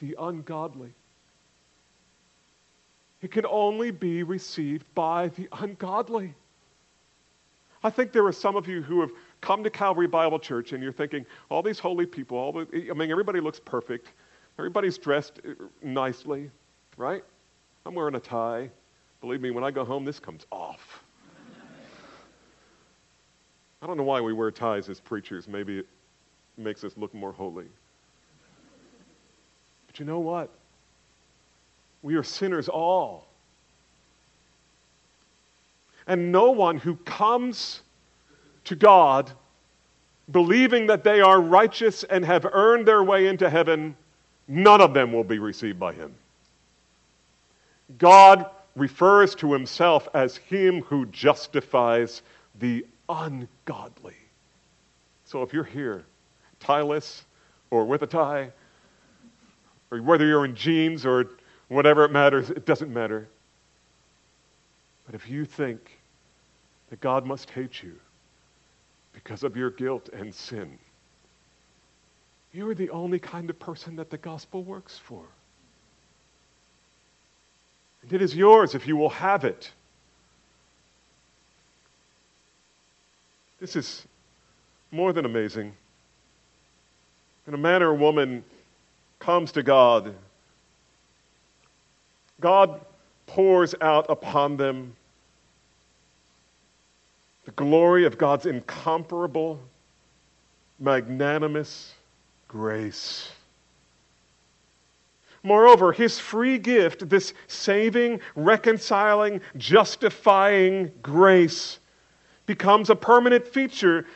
The 0.00 0.16
ungodly. 0.18 0.92
It 3.22 3.30
can 3.30 3.46
only 3.46 3.92
be 3.92 4.24
received 4.24 4.84
by 4.94 5.28
the 5.28 5.48
ungodly. 5.52 6.34
I 7.84 7.90
think 7.90 8.12
there 8.12 8.26
are 8.26 8.32
some 8.32 8.56
of 8.56 8.68
you 8.68 8.82
who 8.82 9.00
have 9.00 9.10
come 9.40 9.64
to 9.64 9.70
Calvary 9.70 10.06
Bible 10.06 10.38
Church 10.38 10.72
and 10.72 10.82
you're 10.82 10.92
thinking, 10.92 11.24
all 11.48 11.62
these 11.62 11.78
holy 11.78 12.06
people, 12.06 12.36
all 12.36 12.52
the, 12.52 12.88
I 12.90 12.94
mean, 12.94 13.10
everybody 13.10 13.40
looks 13.40 13.60
perfect. 13.60 14.08
Everybody's 14.58 14.98
dressed 14.98 15.40
nicely, 15.82 16.50
right? 16.96 17.24
I'm 17.86 17.94
wearing 17.94 18.14
a 18.16 18.20
tie. 18.20 18.70
Believe 19.20 19.40
me, 19.40 19.50
when 19.50 19.64
I 19.64 19.70
go 19.70 19.84
home, 19.84 20.04
this 20.04 20.18
comes 20.18 20.46
off. 20.50 21.02
I 23.80 23.86
don't 23.86 23.96
know 23.96 24.04
why 24.04 24.20
we 24.20 24.32
wear 24.32 24.50
ties 24.52 24.88
as 24.88 25.00
preachers. 25.00 25.48
Maybe 25.48 25.78
it 25.78 25.86
makes 26.56 26.84
us 26.84 26.92
look 26.96 27.12
more 27.14 27.32
holy. 27.32 27.66
But 29.88 29.98
you 29.98 30.04
know 30.04 30.20
what? 30.20 30.50
We 32.02 32.16
are 32.16 32.22
sinners 32.22 32.68
all. 32.68 33.26
And 36.06 36.32
no 36.32 36.50
one 36.50 36.76
who 36.76 36.96
comes 36.96 37.82
to 38.64 38.74
God 38.74 39.30
believing 40.30 40.86
that 40.86 41.04
they 41.04 41.20
are 41.20 41.40
righteous 41.40 42.04
and 42.04 42.24
have 42.24 42.46
earned 42.52 42.86
their 42.86 43.02
way 43.02 43.26
into 43.26 43.48
heaven, 43.48 43.96
none 44.48 44.80
of 44.80 44.94
them 44.94 45.12
will 45.12 45.24
be 45.24 45.38
received 45.38 45.78
by 45.78 45.92
Him. 45.92 46.14
God 47.98 48.46
refers 48.76 49.34
to 49.36 49.52
Himself 49.52 50.08
as 50.14 50.36
Him 50.36 50.82
who 50.82 51.06
justifies 51.06 52.22
the 52.58 52.86
ungodly. 53.08 54.16
So 55.24 55.42
if 55.42 55.52
you're 55.52 55.64
here, 55.64 56.04
tieless 56.60 57.24
or 57.70 57.84
with 57.84 58.02
a 58.02 58.06
tie, 58.06 58.50
or 59.90 60.00
whether 60.00 60.26
you're 60.26 60.44
in 60.44 60.54
jeans 60.54 61.04
or 61.04 61.30
whatever 61.68 62.04
it 62.04 62.10
matters, 62.10 62.50
it 62.50 62.66
doesn't 62.66 62.92
matter. 62.92 63.28
But 65.06 65.14
if 65.14 65.28
you 65.28 65.44
think 65.44 65.98
that 66.90 67.00
God 67.00 67.26
must 67.26 67.50
hate 67.50 67.82
you 67.82 67.94
because 69.12 69.42
of 69.42 69.56
your 69.56 69.70
guilt 69.70 70.08
and 70.12 70.34
sin, 70.34 70.78
you 72.52 72.68
are 72.68 72.74
the 72.74 72.90
only 72.90 73.18
kind 73.18 73.48
of 73.50 73.58
person 73.58 73.96
that 73.96 74.10
the 74.10 74.18
gospel 74.18 74.62
works 74.62 74.98
for. 74.98 75.22
And 78.02 78.12
it 78.12 78.20
is 78.20 78.34
yours 78.34 78.74
if 78.74 78.86
you 78.86 78.96
will 78.96 79.10
have 79.10 79.44
it. 79.44 79.70
This 83.60 83.76
is 83.76 84.06
more 84.90 85.12
than 85.12 85.24
amazing. 85.24 85.72
When 87.44 87.54
a 87.54 87.58
man 87.58 87.82
or 87.82 87.90
a 87.90 87.94
woman 87.94 88.44
comes 89.18 89.52
to 89.52 89.62
God 89.62 90.14
God 92.42 92.80
pours 93.26 93.74
out 93.80 94.06
upon 94.10 94.56
them 94.56 94.94
the 97.44 97.52
glory 97.52 98.04
of 98.04 98.18
God's 98.18 98.46
incomparable, 98.46 99.58
magnanimous 100.78 101.94
grace. 102.46 103.32
Moreover, 105.42 105.92
his 105.92 106.20
free 106.20 106.58
gift, 106.58 107.08
this 107.08 107.34
saving, 107.48 108.20
reconciling, 108.36 109.40
justifying 109.56 110.92
grace, 111.02 111.80
becomes 112.46 112.90
a 112.90 112.96
permanent 112.96 113.46
feature 113.46 114.06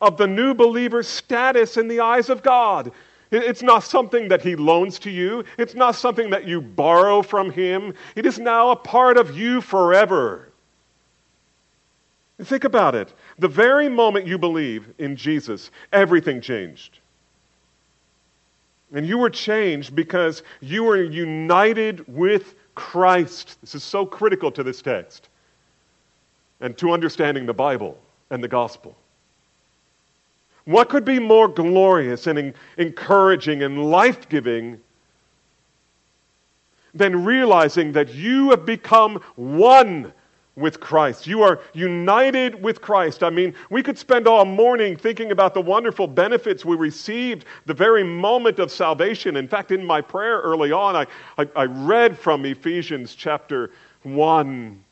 of 0.00 0.18
the 0.18 0.26
new 0.26 0.52
believer's 0.52 1.08
status 1.08 1.78
in 1.78 1.88
the 1.88 2.00
eyes 2.00 2.28
of 2.28 2.42
God. 2.42 2.92
It's 3.30 3.62
not 3.62 3.82
something 3.82 4.28
that 4.28 4.42
he 4.42 4.54
loans 4.56 4.98
to 5.00 5.10
you. 5.10 5.44
It's 5.58 5.74
not 5.74 5.96
something 5.96 6.30
that 6.30 6.46
you 6.46 6.60
borrow 6.60 7.22
from 7.22 7.50
him. 7.50 7.94
It 8.14 8.24
is 8.26 8.38
now 8.38 8.70
a 8.70 8.76
part 8.76 9.16
of 9.16 9.36
you 9.36 9.60
forever. 9.60 10.52
Think 12.42 12.64
about 12.64 12.94
it. 12.94 13.12
The 13.38 13.48
very 13.48 13.88
moment 13.88 14.26
you 14.26 14.38
believe 14.38 14.92
in 14.98 15.16
Jesus, 15.16 15.70
everything 15.92 16.40
changed. 16.40 17.00
And 18.92 19.06
you 19.06 19.18
were 19.18 19.30
changed 19.30 19.96
because 19.96 20.42
you 20.60 20.84
were 20.84 21.02
united 21.02 22.06
with 22.06 22.54
Christ. 22.74 23.58
This 23.60 23.74
is 23.74 23.82
so 23.82 24.06
critical 24.06 24.52
to 24.52 24.62
this 24.62 24.82
text 24.82 25.28
and 26.60 26.76
to 26.78 26.92
understanding 26.92 27.46
the 27.46 27.54
Bible 27.54 27.98
and 28.30 28.44
the 28.44 28.48
gospel. 28.48 28.96
What 30.66 30.88
could 30.88 31.04
be 31.04 31.20
more 31.20 31.46
glorious 31.46 32.26
and 32.26 32.52
encouraging 32.76 33.62
and 33.62 33.88
life 33.88 34.28
giving 34.28 34.80
than 36.92 37.24
realizing 37.24 37.92
that 37.92 38.12
you 38.12 38.50
have 38.50 38.66
become 38.66 39.22
one 39.36 40.12
with 40.56 40.80
Christ? 40.80 41.24
You 41.24 41.42
are 41.42 41.60
united 41.72 42.60
with 42.60 42.80
Christ. 42.80 43.22
I 43.22 43.30
mean, 43.30 43.54
we 43.70 43.80
could 43.80 43.96
spend 43.96 44.26
all 44.26 44.44
morning 44.44 44.96
thinking 44.96 45.30
about 45.30 45.54
the 45.54 45.60
wonderful 45.60 46.08
benefits 46.08 46.64
we 46.64 46.74
received 46.74 47.44
the 47.66 47.74
very 47.74 48.02
moment 48.02 48.58
of 48.58 48.72
salvation. 48.72 49.36
In 49.36 49.46
fact, 49.46 49.70
in 49.70 49.84
my 49.84 50.00
prayer 50.00 50.40
early 50.40 50.72
on, 50.72 50.96
I, 50.96 51.06
I, 51.38 51.48
I 51.54 51.64
read 51.66 52.18
from 52.18 52.44
Ephesians 52.44 53.14
chapter 53.14 53.70
1, 54.02 54.84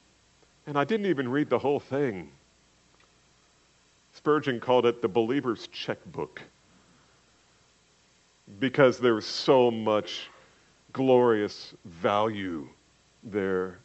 and 0.69 0.79
I 0.79 0.85
didn't 0.85 1.07
even 1.07 1.29
read 1.29 1.51
the 1.51 1.59
whole 1.59 1.81
thing. 1.81 2.31
Spurgeon 4.25 4.59
called 4.59 4.87
it 4.87 5.03
the 5.03 5.09
believer's 5.09 5.67
checkbook 5.67 6.41
because 8.59 8.99
there's 8.99 9.27
so 9.27 9.71
much 9.71 10.31
glorious 10.95 11.75
value 11.85 12.67
there, 13.23 13.81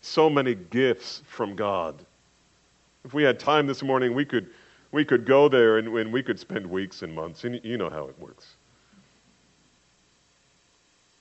so 0.00 0.30
many 0.30 0.54
gifts 0.54 1.22
from 1.26 1.56
God. 1.56 2.06
If 3.04 3.14
we 3.14 3.24
had 3.24 3.40
time 3.40 3.66
this 3.66 3.82
morning, 3.82 4.14
we 4.14 4.24
could, 4.24 4.50
we 4.92 5.04
could 5.04 5.26
go 5.26 5.48
there 5.48 5.78
and, 5.78 5.88
and 5.88 6.12
we 6.12 6.22
could 6.22 6.38
spend 6.38 6.64
weeks 6.64 7.02
and 7.02 7.12
months, 7.12 7.42
and 7.42 7.60
you 7.64 7.76
know 7.76 7.90
how 7.90 8.06
it 8.06 8.16
works. 8.16 8.54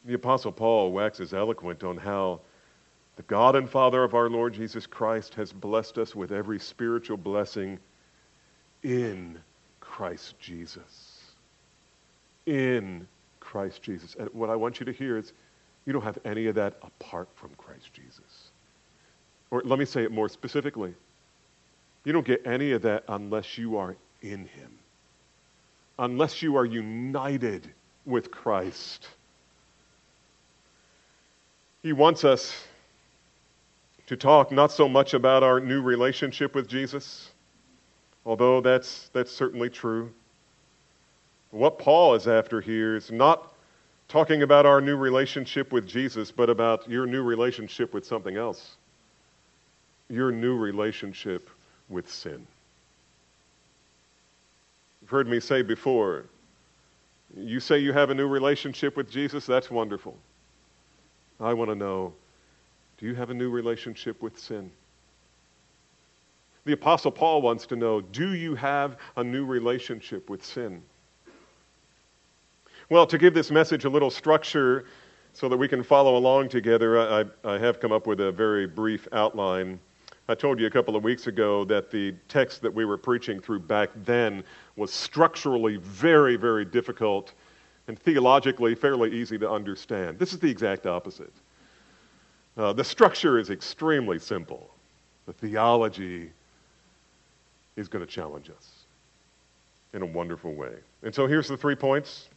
The 0.05 0.13
Apostle 0.13 0.51
Paul 0.51 0.91
waxes 0.91 1.33
eloquent 1.33 1.83
on 1.83 1.97
how 1.97 2.41
the 3.15 3.23
God 3.23 3.55
and 3.55 3.67
Father 3.67 4.03
of 4.03 4.13
our 4.13 4.29
Lord 4.29 4.53
Jesus 4.53 4.85
Christ 4.85 5.33
has 5.33 5.51
blessed 5.51 5.97
us 5.97 6.15
with 6.15 6.31
every 6.31 6.59
spiritual 6.59 7.17
blessing 7.17 7.79
in 8.83 9.39
Christ 9.79 10.39
Jesus. 10.39 11.21
In 12.45 13.07
Christ 13.39 13.81
Jesus. 13.81 14.15
And 14.15 14.29
what 14.33 14.49
I 14.49 14.55
want 14.55 14.79
you 14.79 14.85
to 14.85 14.91
hear 14.91 15.17
is 15.17 15.33
you 15.85 15.93
don't 15.93 16.03
have 16.03 16.19
any 16.25 16.47
of 16.47 16.55
that 16.55 16.77
apart 16.81 17.29
from 17.35 17.49
Christ 17.57 17.93
Jesus. 17.93 18.49
Or 19.51 19.61
let 19.65 19.79
me 19.79 19.85
say 19.85 20.03
it 20.03 20.11
more 20.11 20.29
specifically. 20.29 20.93
You 22.05 22.13
don't 22.13 22.25
get 22.25 22.45
any 22.45 22.71
of 22.71 22.83
that 22.83 23.03
unless 23.07 23.57
you 23.57 23.77
are 23.77 23.95
in 24.21 24.45
Him, 24.45 24.71
unless 25.97 26.41
you 26.41 26.57
are 26.57 26.65
united 26.65 27.67
with 28.05 28.31
Christ. 28.31 29.07
He 31.81 31.93
wants 31.93 32.23
us 32.23 32.53
to 34.07 34.17
talk 34.17 34.51
not 34.51 34.71
so 34.71 34.89
much 34.89 35.13
about 35.13 35.43
our 35.43 35.59
new 35.59 35.81
relationship 35.81 36.55
with 36.55 36.67
Jesus 36.67 37.29
although 38.29 38.61
that's, 38.61 39.09
that's 39.11 39.31
certainly 39.31 39.71
true. 39.71 40.11
What 41.49 41.79
Paul 41.79 42.13
is 42.13 42.27
after 42.27 42.61
here 42.61 42.95
is 42.95 43.09
not 43.09 43.55
talking 44.07 44.43
about 44.43 44.67
our 44.67 44.79
new 44.79 44.97
relationship 44.97 45.71
with 45.71 45.87
Jesus, 45.87 46.29
but 46.29 46.47
about 46.47 46.87
your 46.87 47.07
new 47.07 47.23
relationship 47.23 47.91
with 47.91 48.05
something 48.05 48.37
else. 48.37 48.75
Your 50.09 50.31
new 50.31 50.55
relationship 50.55 51.49
with 51.89 52.07
sin. 52.07 52.45
You've 55.01 55.09
heard 55.09 55.27
me 55.27 55.39
say 55.39 55.63
before, 55.63 56.25
you 57.35 57.59
say 57.59 57.79
you 57.79 57.93
have 57.93 58.11
a 58.11 58.13
new 58.13 58.27
relationship 58.27 58.95
with 58.95 59.09
Jesus, 59.09 59.47
that's 59.47 59.71
wonderful. 59.71 60.15
I 61.39 61.53
want 61.53 61.71
to 61.71 61.75
know 61.75 62.13
do 62.99 63.07
you 63.07 63.15
have 63.15 63.31
a 63.31 63.33
new 63.33 63.49
relationship 63.49 64.21
with 64.21 64.37
sin? 64.37 64.69
The 66.65 66.73
Apostle 66.73 67.11
Paul 67.11 67.41
wants 67.41 67.65
to 67.67 67.75
know 67.75 68.01
do 68.01 68.33
you 68.33 68.55
have 68.55 68.97
a 69.17 69.23
new 69.23 69.45
relationship 69.45 70.29
with 70.29 70.45
sin? 70.45 70.81
Well, 72.89 73.05
to 73.07 73.17
give 73.17 73.33
this 73.33 73.51
message 73.51 73.85
a 73.85 73.89
little 73.89 74.09
structure, 74.09 74.85
so 75.33 75.47
that 75.47 75.57
we 75.57 75.67
can 75.67 75.83
follow 75.83 76.17
along 76.17 76.49
together, 76.49 76.99
I, 76.99 77.25
I 77.43 77.57
have 77.57 77.79
come 77.79 77.91
up 77.91 78.07
with 78.07 78.19
a 78.19 78.31
very 78.31 78.67
brief 78.67 79.07
outline. 79.11 79.79
I 80.27 80.35
told 80.35 80.59
you 80.59 80.67
a 80.67 80.69
couple 80.69 80.95
of 80.95 81.03
weeks 81.03 81.27
ago 81.27 81.63
that 81.65 81.89
the 81.89 82.13
text 82.27 82.61
that 82.61 82.73
we 82.73 82.85
were 82.85 82.97
preaching 82.97 83.39
through 83.39 83.61
back 83.61 83.89
then 84.03 84.43
was 84.75 84.91
structurally 84.91 85.77
very, 85.77 86.35
very 86.35 86.65
difficult 86.65 87.33
and 87.87 87.97
theologically 87.97 88.75
fairly 88.75 89.11
easy 89.11 89.37
to 89.39 89.49
understand. 89.49 90.19
This 90.19 90.33
is 90.33 90.39
the 90.39 90.49
exact 90.49 90.85
opposite. 90.85 91.33
Uh, 92.57 92.73
the 92.73 92.83
structure 92.83 93.39
is 93.39 93.49
extremely 93.49 94.19
simple. 94.19 94.69
The 95.25 95.33
theology 95.33 96.31
is 97.79 97.87
going 97.87 98.05
to 98.05 98.11
challenge 98.11 98.49
us 98.49 98.85
in 99.93 100.01
a 100.01 100.05
wonderful 100.05 100.53
way. 100.53 100.73
And 101.01 101.15
so 101.15 101.25
here's 101.25 101.47
the 101.47 101.57
three 101.57 101.75
points. 101.75 102.29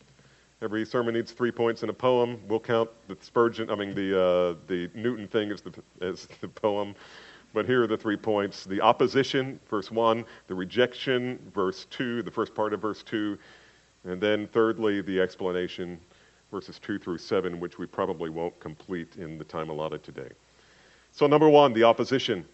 Every 0.63 0.87
sermon 0.87 1.15
needs 1.15 1.33
three 1.33 1.51
points 1.51 1.83
in 1.83 1.89
a 1.89 1.93
poem. 1.93 2.41
We'll 2.47 2.61
count 2.61 2.89
the 3.09 3.17
Spurgeon, 3.21 3.69
I 3.69 3.75
mean 3.75 3.95
the 3.95 4.17
uh, 4.17 4.55
the 4.69 4.89
Newton 4.95 5.27
thing 5.27 5.51
as 5.51 5.61
the 5.61 5.73
as 6.01 6.29
the 6.41 6.47
poem, 6.47 6.95
but 7.53 7.67
here 7.67 7.83
are 7.83 7.89
the 7.89 7.97
three 7.97 8.17
points: 8.17 8.65
the 8.65 8.81
opposition, 8.81 9.59
verse 9.69 9.91
one; 9.91 10.25
the 10.47 10.55
rejection, 10.55 11.41
verse 11.53 11.87
two; 11.91 12.23
the 12.23 12.31
first 12.31 12.55
part 12.55 12.73
of 12.73 12.81
verse 12.81 13.03
two, 13.03 13.37
and 14.05 14.21
then 14.21 14.47
thirdly, 14.47 15.03
the 15.03 15.21
explanation, 15.21 15.99
verses 16.53 16.79
two 16.79 16.97
through 16.97 17.19
seven, 17.19 17.59
which 17.59 17.79
we 17.79 17.87
probably 17.87 18.31
won't 18.31 18.59
complete 18.61 19.17
in 19.17 19.39
the 19.39 19.45
time 19.45 19.69
allotted 19.69 20.05
today. 20.05 20.31
So 21.11 21.27
number 21.27 21.49
one, 21.49 21.73
the 21.73 21.83
opposition. 21.83 22.47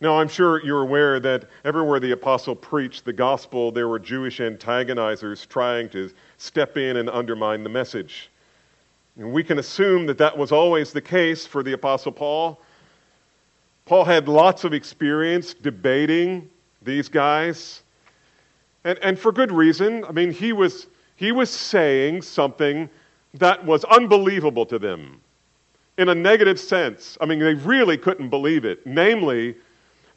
Now, 0.00 0.18
I'm 0.18 0.28
sure 0.28 0.64
you're 0.64 0.82
aware 0.82 1.20
that 1.20 1.48
everywhere 1.64 2.00
the 2.00 2.10
apostle 2.10 2.54
preached 2.54 3.04
the 3.04 3.12
gospel, 3.12 3.70
there 3.70 3.88
were 3.88 3.98
Jewish 3.98 4.40
antagonizers 4.40 5.48
trying 5.48 5.88
to 5.90 6.10
step 6.36 6.76
in 6.76 6.96
and 6.96 7.08
undermine 7.08 7.62
the 7.62 7.68
message. 7.68 8.30
And 9.16 9.32
we 9.32 9.44
can 9.44 9.58
assume 9.58 10.06
that 10.06 10.18
that 10.18 10.36
was 10.36 10.50
always 10.50 10.92
the 10.92 11.00
case 11.00 11.46
for 11.46 11.62
the 11.62 11.72
apostle 11.72 12.10
Paul. 12.10 12.60
Paul 13.84 14.04
had 14.04 14.28
lots 14.28 14.64
of 14.64 14.74
experience 14.74 15.54
debating 15.54 16.50
these 16.82 17.08
guys, 17.08 17.82
and, 18.82 18.98
and 18.98 19.18
for 19.18 19.30
good 19.30 19.52
reason. 19.52 20.04
I 20.04 20.12
mean, 20.12 20.32
he 20.32 20.52
was, 20.52 20.88
he 21.16 21.32
was 21.32 21.50
saying 21.50 22.22
something 22.22 22.90
that 23.34 23.64
was 23.64 23.84
unbelievable 23.84 24.66
to 24.66 24.78
them 24.78 25.20
in 25.98 26.08
a 26.08 26.14
negative 26.14 26.58
sense. 26.58 27.16
I 27.20 27.26
mean, 27.26 27.38
they 27.38 27.54
really 27.54 27.96
couldn't 27.96 28.28
believe 28.28 28.64
it. 28.64 28.84
Namely, 28.86 29.54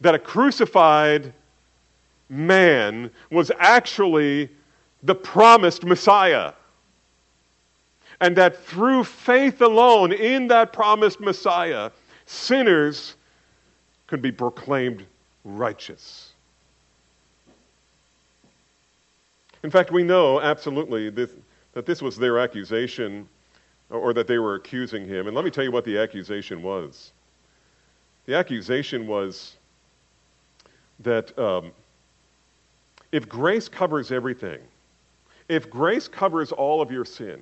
that 0.02 0.16
a 0.16 0.20
crucified 0.20 1.34
man 2.30 3.10
was 3.32 3.52
actually 3.60 4.50
the 5.04 5.16
promised 5.16 5.84
Messiah. 5.84 6.54
And 8.20 8.36
that 8.36 8.58
through 8.66 9.04
faith 9.04 9.62
alone 9.62 10.12
in 10.12 10.48
that 10.48 10.74
promised 10.74 11.20
Messiah, 11.20 11.92
sinners 12.26 13.16
could 14.08 14.22
be 14.22 14.32
proclaimed 14.32 15.06
righteous. 15.44 16.32
In 19.64 19.70
fact, 19.70 19.92
we 19.92 20.04
know 20.04 20.42
absolutely 20.42 21.10
this, 21.10 21.32
that 21.74 21.86
this 21.86 22.02
was 22.02 22.18
their 22.18 22.40
accusation 22.40 23.28
or 23.90 24.14
that 24.14 24.28
they 24.28 24.40
were 24.40 24.56
accusing 24.56 25.08
him. 25.08 25.28
And 25.28 25.36
let 25.36 25.46
me 25.46 25.52
tell 25.52 25.64
you 25.64 25.72
what 25.72 25.86
the 25.86 25.98
accusation 25.98 26.62
was. 26.62 27.12
The 28.26 28.36
accusation 28.36 29.08
was 29.08 29.57
that 31.00 31.38
um, 31.38 31.72
if 33.12 33.28
grace 33.28 33.70
covers 33.70 34.12
everything, 34.12 34.60
if 35.50 35.70
grace 35.70 36.08
covers 36.08 36.52
all 36.52 36.82
of 36.82 36.92
your 36.92 37.06
sin, 37.06 37.42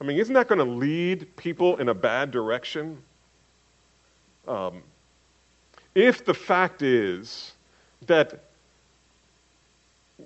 I 0.00 0.04
mean, 0.04 0.18
isn't 0.18 0.34
that 0.34 0.48
going 0.48 0.58
to 0.58 0.64
lead 0.64 1.34
people 1.36 1.76
in 1.78 1.88
a 1.88 1.94
bad 1.94 2.30
direction? 2.30 2.98
Um, 4.46 4.82
if 5.94 6.24
the 6.24 6.34
fact 6.34 6.82
is 6.82 7.52
that 8.06 8.44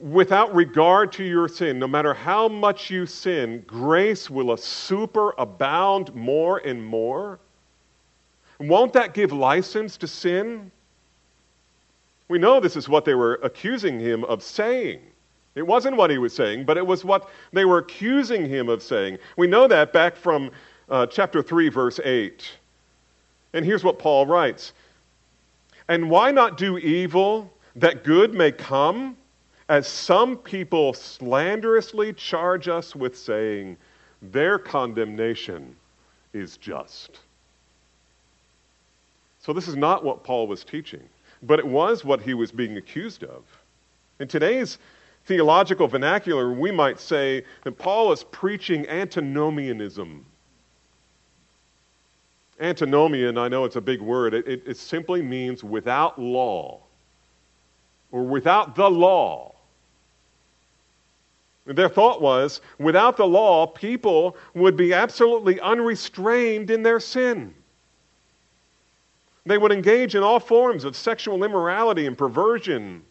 without 0.00 0.54
regard 0.54 1.12
to 1.12 1.24
your 1.24 1.48
sin, 1.48 1.78
no 1.78 1.86
matter 1.86 2.12
how 2.12 2.48
much 2.48 2.90
you 2.90 3.06
sin, 3.06 3.62
grace 3.66 4.28
will 4.28 4.54
superabound 4.56 6.14
more 6.14 6.58
and 6.58 6.84
more, 6.84 7.38
won't 8.58 8.92
that 8.92 9.14
give 9.14 9.32
license 9.32 9.96
to 9.98 10.06
sin? 10.06 10.70
We 12.28 12.38
know 12.38 12.60
this 12.60 12.76
is 12.76 12.88
what 12.88 13.04
they 13.04 13.14
were 13.14 13.38
accusing 13.42 14.00
him 14.00 14.24
of 14.24 14.42
saying. 14.42 15.00
It 15.54 15.66
wasn't 15.66 15.96
what 15.96 16.10
he 16.10 16.18
was 16.18 16.34
saying, 16.34 16.64
but 16.64 16.78
it 16.78 16.86
was 16.86 17.04
what 17.04 17.28
they 17.52 17.64
were 17.64 17.78
accusing 17.78 18.48
him 18.48 18.68
of 18.68 18.82
saying. 18.82 19.18
We 19.36 19.46
know 19.46 19.68
that 19.68 19.92
back 19.92 20.16
from 20.16 20.50
uh, 20.88 21.06
chapter 21.06 21.42
3, 21.42 21.68
verse 21.68 22.00
8. 22.02 22.50
And 23.52 23.64
here's 23.64 23.84
what 23.84 23.98
Paul 23.98 24.26
writes 24.26 24.72
And 25.88 26.08
why 26.08 26.30
not 26.30 26.56
do 26.56 26.78
evil 26.78 27.52
that 27.76 28.04
good 28.04 28.34
may 28.34 28.52
come? 28.52 29.16
As 29.68 29.86
some 29.86 30.36
people 30.36 30.92
slanderously 30.92 32.12
charge 32.12 32.68
us 32.68 32.94
with 32.94 33.16
saying, 33.16 33.78
their 34.20 34.58
condemnation 34.58 35.74
is 36.32 36.56
just. 36.58 37.20
So, 39.40 39.52
this 39.52 39.68
is 39.68 39.76
not 39.76 40.04
what 40.04 40.24
Paul 40.24 40.46
was 40.46 40.62
teaching 40.62 41.02
but 41.42 41.58
it 41.58 41.66
was 41.66 42.04
what 42.04 42.20
he 42.20 42.34
was 42.34 42.52
being 42.52 42.76
accused 42.76 43.24
of. 43.24 43.42
In 44.20 44.28
today's 44.28 44.78
theological 45.26 45.88
vernacular, 45.88 46.52
we 46.52 46.70
might 46.70 47.00
say 47.00 47.44
that 47.64 47.78
Paul 47.78 48.12
is 48.12 48.24
preaching 48.24 48.88
antinomianism. 48.88 50.24
Antinomian, 52.60 53.38
I 53.38 53.48
know 53.48 53.64
it's 53.64 53.76
a 53.76 53.80
big 53.80 54.00
word, 54.00 54.34
it, 54.34 54.46
it, 54.46 54.62
it 54.66 54.76
simply 54.76 55.22
means 55.22 55.64
without 55.64 56.20
law 56.20 56.80
or 58.12 58.22
without 58.22 58.76
the 58.76 58.88
law. 58.88 59.54
Their 61.64 61.88
thought 61.88 62.20
was 62.20 62.60
without 62.78 63.16
the 63.16 63.26
law, 63.26 63.66
people 63.66 64.36
would 64.54 64.76
be 64.76 64.92
absolutely 64.92 65.60
unrestrained 65.60 66.70
in 66.70 66.82
their 66.82 67.00
sin. 67.00 67.54
They 69.44 69.58
would 69.58 69.72
engage 69.72 70.14
in 70.14 70.22
all 70.22 70.38
forms 70.38 70.84
of 70.84 70.94
sexual 70.94 71.42
immorality 71.42 72.06
and 72.06 72.16
perversion, 72.16 73.02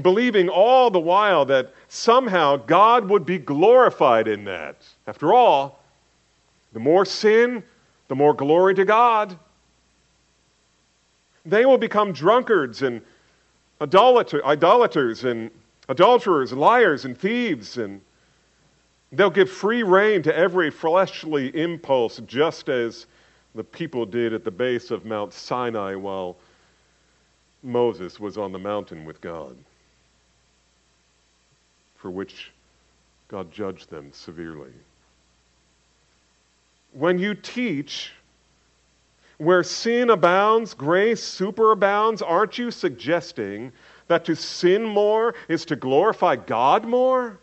believing 0.00 0.48
all 0.48 0.90
the 0.90 1.00
while 1.00 1.44
that 1.46 1.74
somehow 1.88 2.56
God 2.56 3.08
would 3.08 3.26
be 3.26 3.38
glorified 3.38 4.28
in 4.28 4.44
that. 4.44 4.76
After 5.06 5.34
all, 5.34 5.80
the 6.72 6.80
more 6.80 7.04
sin, 7.04 7.62
the 8.08 8.14
more 8.14 8.34
glory 8.34 8.74
to 8.74 8.84
God. 8.84 9.36
They 11.44 11.66
will 11.66 11.78
become 11.78 12.12
drunkards 12.12 12.82
and 12.82 13.02
idolater, 13.80 14.44
idolaters 14.46 15.24
and 15.24 15.50
adulterers, 15.88 16.52
liars 16.52 17.04
and 17.04 17.18
thieves, 17.18 17.78
and 17.78 18.00
they'll 19.10 19.28
give 19.28 19.50
free 19.50 19.82
rein 19.82 20.22
to 20.22 20.34
every 20.34 20.70
fleshly 20.70 21.48
impulse, 21.60 22.18
just 22.26 22.68
as 22.68 23.06
the 23.54 23.64
people 23.64 24.06
did 24.06 24.32
at 24.32 24.44
the 24.44 24.50
base 24.50 24.90
of 24.90 25.04
Mount 25.04 25.32
Sinai 25.32 25.94
while 25.94 26.36
Moses 27.62 28.18
was 28.18 28.38
on 28.38 28.52
the 28.52 28.58
mountain 28.58 29.04
with 29.04 29.20
God, 29.20 29.56
for 31.96 32.10
which 32.10 32.50
God 33.28 33.52
judged 33.52 33.90
them 33.90 34.10
severely. 34.12 34.72
When 36.92 37.18
you 37.18 37.34
teach 37.34 38.12
where 39.38 39.62
sin 39.62 40.10
abounds, 40.10 40.74
grace 40.74 41.22
superabounds, 41.22 42.22
aren't 42.24 42.58
you 42.58 42.70
suggesting 42.70 43.72
that 44.08 44.24
to 44.26 44.36
sin 44.36 44.84
more 44.84 45.34
is 45.48 45.64
to 45.66 45.76
glorify 45.76 46.36
God 46.36 46.84
more? 46.84 47.38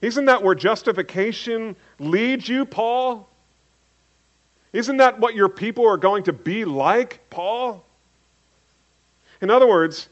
Isn't 0.00 0.24
that 0.26 0.42
where 0.42 0.54
justification 0.54 1.76
leads 1.98 2.48
you, 2.48 2.64
Paul? 2.64 3.28
Isn't 4.74 4.96
that 4.96 5.20
what 5.20 5.36
your 5.36 5.48
people 5.48 5.86
are 5.86 5.96
going 5.96 6.24
to 6.24 6.32
be 6.32 6.64
like, 6.64 7.20
Paul? 7.30 7.84
In 9.40 9.48
other 9.48 9.68
words, 9.68 10.08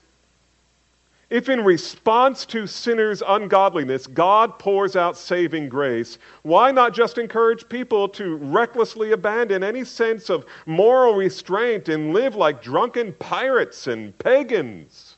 if 1.30 1.48
in 1.48 1.64
response 1.64 2.46
to 2.46 2.68
sinners' 2.68 3.24
ungodliness, 3.26 4.06
God 4.06 4.60
pours 4.60 4.94
out 4.94 5.16
saving 5.16 5.68
grace, 5.68 6.18
why 6.42 6.70
not 6.70 6.94
just 6.94 7.18
encourage 7.18 7.68
people 7.68 8.08
to 8.10 8.36
recklessly 8.36 9.10
abandon 9.10 9.64
any 9.64 9.84
sense 9.84 10.30
of 10.30 10.46
moral 10.64 11.14
restraint 11.14 11.88
and 11.88 12.12
live 12.12 12.36
like 12.36 12.62
drunken 12.62 13.14
pirates 13.14 13.88
and 13.88 14.16
pagans? 14.18 15.16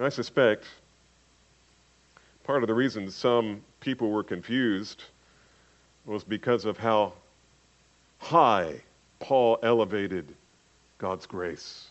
I 0.00 0.08
suspect 0.08 0.64
part 2.44 2.62
of 2.62 2.66
the 2.66 2.74
reason 2.74 3.10
some 3.10 3.60
people 3.80 4.10
were 4.10 4.24
confused 4.24 5.04
was 6.06 6.24
because 6.24 6.64
of 6.64 6.76
how 6.76 7.12
high 8.18 8.80
Paul 9.18 9.58
elevated 9.62 10.26
God's 10.98 11.26
grace 11.26 11.88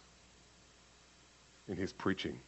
in 1.68 1.76
his 1.76 1.94
preaching. 1.94 2.40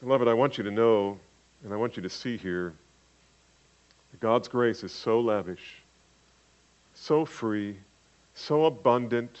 Beloved, 0.00 0.28
I 0.28 0.34
want 0.34 0.58
you 0.58 0.64
to 0.64 0.70
know, 0.70 1.18
and 1.62 1.72
I 1.72 1.76
want 1.76 1.96
you 1.96 2.02
to 2.02 2.10
see 2.10 2.36
here, 2.36 2.74
that 4.10 4.20
God's 4.20 4.48
grace 4.48 4.82
is 4.82 4.92
so 4.92 5.20
lavish, 5.20 5.76
so 6.94 7.24
free, 7.24 7.76
so 8.34 8.66
abundant, 8.66 9.38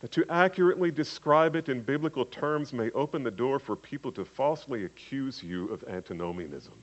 that 0.00 0.12
to 0.12 0.24
accurately 0.30 0.90
describe 0.90 1.56
it 1.56 1.68
in 1.68 1.80
biblical 1.80 2.24
terms 2.24 2.72
may 2.72 2.90
open 2.90 3.22
the 3.22 3.30
door 3.30 3.58
for 3.58 3.74
people 3.74 4.12
to 4.12 4.24
falsely 4.24 4.84
accuse 4.84 5.42
you 5.42 5.68
of 5.68 5.82
antinomianism. 5.88 6.74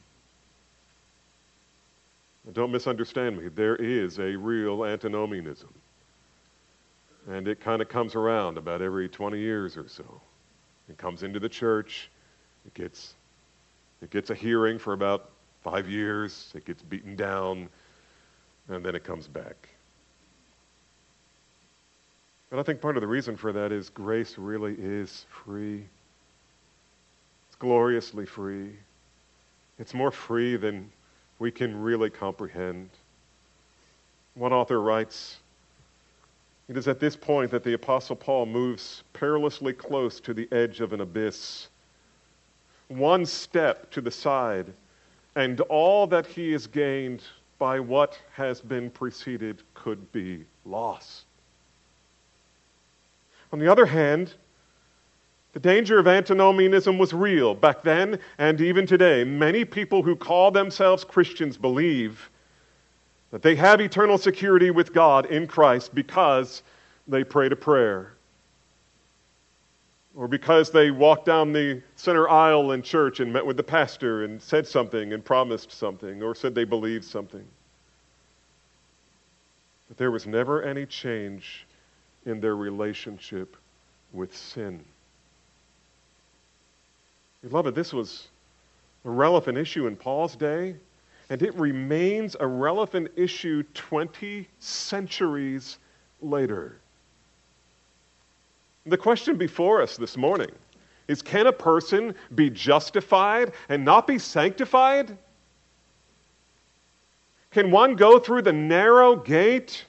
Don't 2.51 2.71
misunderstand 2.71 3.37
me. 3.37 3.47
There 3.47 3.77
is 3.77 4.19
a 4.19 4.35
real 4.35 4.83
antinomianism. 4.83 5.73
And 7.27 7.47
it 7.47 7.61
kind 7.61 7.81
of 7.81 7.87
comes 7.87 8.15
around 8.15 8.57
about 8.57 8.81
every 8.81 9.07
20 9.07 9.39
years 9.39 9.77
or 9.77 9.87
so. 9.87 10.03
It 10.89 10.97
comes 10.97 11.23
into 11.23 11.39
the 11.39 11.47
church. 11.47 12.09
It 12.65 12.73
gets, 12.73 13.13
it 14.01 14.09
gets 14.09 14.29
a 14.29 14.35
hearing 14.35 14.77
for 14.77 14.91
about 14.91 15.29
five 15.63 15.89
years. 15.89 16.51
It 16.53 16.65
gets 16.65 16.81
beaten 16.81 17.15
down. 17.15 17.69
And 18.67 18.83
then 18.83 18.93
it 18.93 19.05
comes 19.05 19.27
back. 19.27 19.69
But 22.49 22.59
I 22.59 22.63
think 22.63 22.81
part 22.81 22.97
of 22.97 23.01
the 23.01 23.07
reason 23.07 23.37
for 23.37 23.53
that 23.53 23.71
is 23.71 23.89
grace 23.89 24.37
really 24.37 24.75
is 24.77 25.25
free. 25.29 25.85
It's 27.47 27.55
gloriously 27.57 28.25
free. 28.25 28.71
It's 29.79 29.93
more 29.93 30.11
free 30.11 30.57
than 30.57 30.91
we 31.43 31.51
can 31.51 31.81
really 31.81 32.09
comprehend. 32.09 32.89
One 34.35 34.53
author 34.53 34.81
writes, 34.81 35.39
it 36.69 36.77
is 36.77 36.87
at 36.87 37.01
this 37.01 37.17
point 37.17 37.51
that 37.51 37.65
the 37.65 37.73
Apostle 37.73 38.15
Paul 38.15 38.45
moves 38.45 39.03
perilously 39.11 39.73
close 39.73 40.21
to 40.21 40.33
the 40.33 40.47
edge 40.53 40.79
of 40.79 40.93
an 40.93 41.01
abyss. 41.01 41.67
One 42.87 43.25
step 43.25 43.91
to 43.91 43.99
the 43.99 44.09
side, 44.09 44.67
and 45.35 45.59
all 45.59 46.07
that 46.07 46.25
he 46.25 46.53
has 46.53 46.65
gained 46.65 47.23
by 47.59 47.77
what 47.77 48.17
has 48.31 48.61
been 48.61 48.89
preceded 48.89 49.63
could 49.73 50.13
be 50.13 50.45
lost. 50.63 51.25
On 53.51 53.59
the 53.59 53.69
other 53.69 53.85
hand, 53.85 54.33
the 55.53 55.59
danger 55.59 55.99
of 55.99 56.07
antinomianism 56.07 56.97
was 56.97 57.13
real 57.13 57.53
back 57.53 57.83
then 57.83 58.19
and 58.39 58.59
even 58.59 58.87
today. 58.87 59.23
Many 59.23 59.63
people 59.63 60.01
who 60.01 60.15
call 60.15 60.49
themselves 60.49 61.03
Christians 61.03 61.57
believe 61.57 62.29
that 63.29 63.43
they 63.43 63.55
have 63.55 63.79
eternal 63.79 64.17
security 64.17 64.71
with 64.71 64.93
God 64.93 65.27
in 65.27 65.45
Christ 65.45 65.93
because 65.93 66.63
they 67.07 67.23
prayed 67.23 67.51
a 67.51 67.55
prayer. 67.55 68.13
Or 70.15 70.27
because 70.27 70.71
they 70.71 70.91
walked 70.91 71.25
down 71.25 71.53
the 71.53 71.81
center 71.95 72.29
aisle 72.29 72.71
in 72.71 72.81
church 72.81 73.19
and 73.19 73.31
met 73.31 73.45
with 73.45 73.57
the 73.57 73.63
pastor 73.63 74.23
and 74.23 74.41
said 74.41 74.67
something 74.67 75.13
and 75.13 75.23
promised 75.23 75.71
something 75.71 76.21
or 76.23 76.33
said 76.33 76.55
they 76.55 76.65
believed 76.65 77.03
something. 77.03 77.45
But 79.87 79.97
there 79.97 80.11
was 80.11 80.25
never 80.25 80.63
any 80.63 80.87
change 80.87 81.65
in 82.25 82.39
their 82.39 82.55
relationship 82.55 83.55
with 84.13 84.35
sin. 84.35 84.83
Beloved, 87.43 87.75
this 87.75 87.91
was 87.91 88.27
a 89.03 89.09
relevant 89.09 89.57
issue 89.57 89.87
in 89.87 89.97
Paul's 89.97 90.35
day, 90.35 90.75
and 91.29 91.41
it 91.41 91.53
remains 91.55 92.37
a 92.39 92.47
relevant 92.47 93.11
issue 93.17 93.63
20 93.73 94.47
centuries 94.59 95.77
later. 96.21 96.77
The 98.85 98.97
question 98.97 99.37
before 99.37 99.81
us 99.81 99.97
this 99.97 100.15
morning 100.15 100.51
is 101.07 101.21
can 101.21 101.47
a 101.47 101.51
person 101.51 102.15
be 102.35 102.49
justified 102.49 103.51
and 103.67 103.83
not 103.83 104.07
be 104.07 104.17
sanctified? 104.19 105.17
Can 107.51 107.71
one 107.71 107.95
go 107.95 108.19
through 108.19 108.43
the 108.43 108.53
narrow 108.53 109.15
gate 109.15 109.85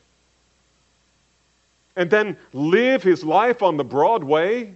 and 1.96 2.10
then 2.10 2.36
live 2.52 3.02
his 3.02 3.22
life 3.22 3.62
on 3.62 3.76
the 3.76 3.84
broad 3.84 4.24
way? 4.24 4.74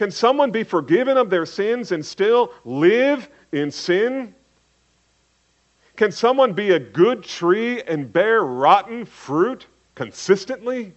Can 0.00 0.10
someone 0.10 0.50
be 0.50 0.64
forgiven 0.64 1.18
of 1.18 1.28
their 1.28 1.44
sins 1.44 1.92
and 1.92 2.02
still 2.02 2.54
live 2.64 3.28
in 3.52 3.70
sin? 3.70 4.34
Can 5.94 6.10
someone 6.10 6.54
be 6.54 6.70
a 6.70 6.78
good 6.78 7.22
tree 7.22 7.82
and 7.82 8.10
bear 8.10 8.42
rotten 8.42 9.04
fruit 9.04 9.66
consistently? 9.94 10.94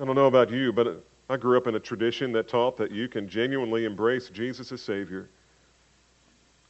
I 0.00 0.04
don't 0.04 0.16
know 0.16 0.26
about 0.26 0.50
you, 0.50 0.72
but 0.72 1.04
I 1.28 1.36
grew 1.36 1.56
up 1.56 1.68
in 1.68 1.76
a 1.76 1.78
tradition 1.78 2.32
that 2.32 2.48
taught 2.48 2.76
that 2.78 2.90
you 2.90 3.06
can 3.06 3.28
genuinely 3.28 3.84
embrace 3.84 4.28
Jesus 4.28 4.72
as 4.72 4.82
Savior. 4.82 5.28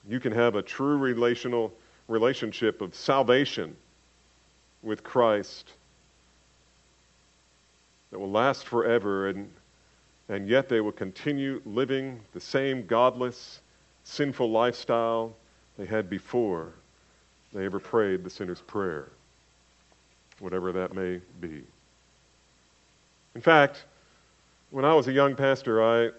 You 0.07 0.21
can 0.21 0.33
have 0.33 0.55
a 0.55 0.61
true 0.61 0.99
relational 0.99 1.73
relationship 2.09 2.83
of 2.83 2.95
salvation 2.95 3.75
with 4.83 5.03
Christ 5.03 5.73
that 8.11 8.19
will 8.19 8.31
last 8.31 8.67
forever 8.67 9.31
and 9.31 9.51
and 10.31 10.49
yet 10.49 10.69
they 10.69 10.81
will 10.81 10.93
continue 10.93 11.61
living 11.67 12.21
the 12.33 12.41
same 12.41 12.87
godless, 12.87 13.61
sinful 14.05 14.49
lifestyle 14.49 15.35
they 15.77 15.85
had 15.85 16.09
before 16.09 16.73
they 17.53 17.65
ever 17.65 17.81
prayed 17.81 18.23
the 18.23 18.31
sinner's 18.31 18.61
prayer, 18.61 19.09
whatever 20.39 20.71
that 20.71 20.95
may 20.95 21.21
be. 21.41 21.65
In 23.35 23.41
fact, 23.41 23.85
when 24.71 24.85
I 24.85 24.95
was 24.95 25.09
a 25.09 25.13
young 25.13 25.35
pastor, 25.35 25.83
I 25.83 26.11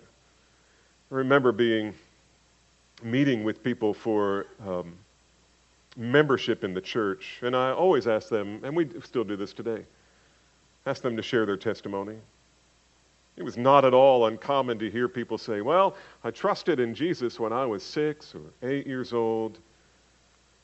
remember 1.10 1.54
being 1.54 1.94
meeting 3.02 3.46
with 3.46 3.64
people 3.64 3.94
for 3.94 4.48
um, 4.68 4.94
membership 5.96 6.66
in 6.66 6.74
the 6.74 6.82
church, 6.82 7.40
and 7.44 7.56
I 7.56 7.72
always 7.72 8.08
ask 8.08 8.28
them, 8.28 8.60
and 8.66 8.76
we 8.76 8.90
still 9.06 9.24
do 9.24 9.38
this 9.38 9.54
today, 9.54 9.86
ask 10.86 11.02
them 11.02 11.16
to 11.16 11.24
share 11.24 11.46
their 11.46 11.56
testimony. 11.56 12.18
It 13.38 13.44
was 13.44 13.58
not 13.58 13.86
at 13.86 13.94
all 13.94 14.28
uncommon 14.28 14.78
to 14.80 14.90
hear 14.90 15.08
people 15.08 15.38
say, 15.38 15.62
Well, 15.62 15.96
I 16.24 16.32
trusted 16.32 16.80
in 16.80 16.94
Jesus 16.94 17.40
when 17.40 17.54
I 17.54 17.66
was 17.66 17.82
six 17.84 18.36
or 18.36 18.42
eight 18.68 18.86
years 18.86 19.14
old, 19.14 19.58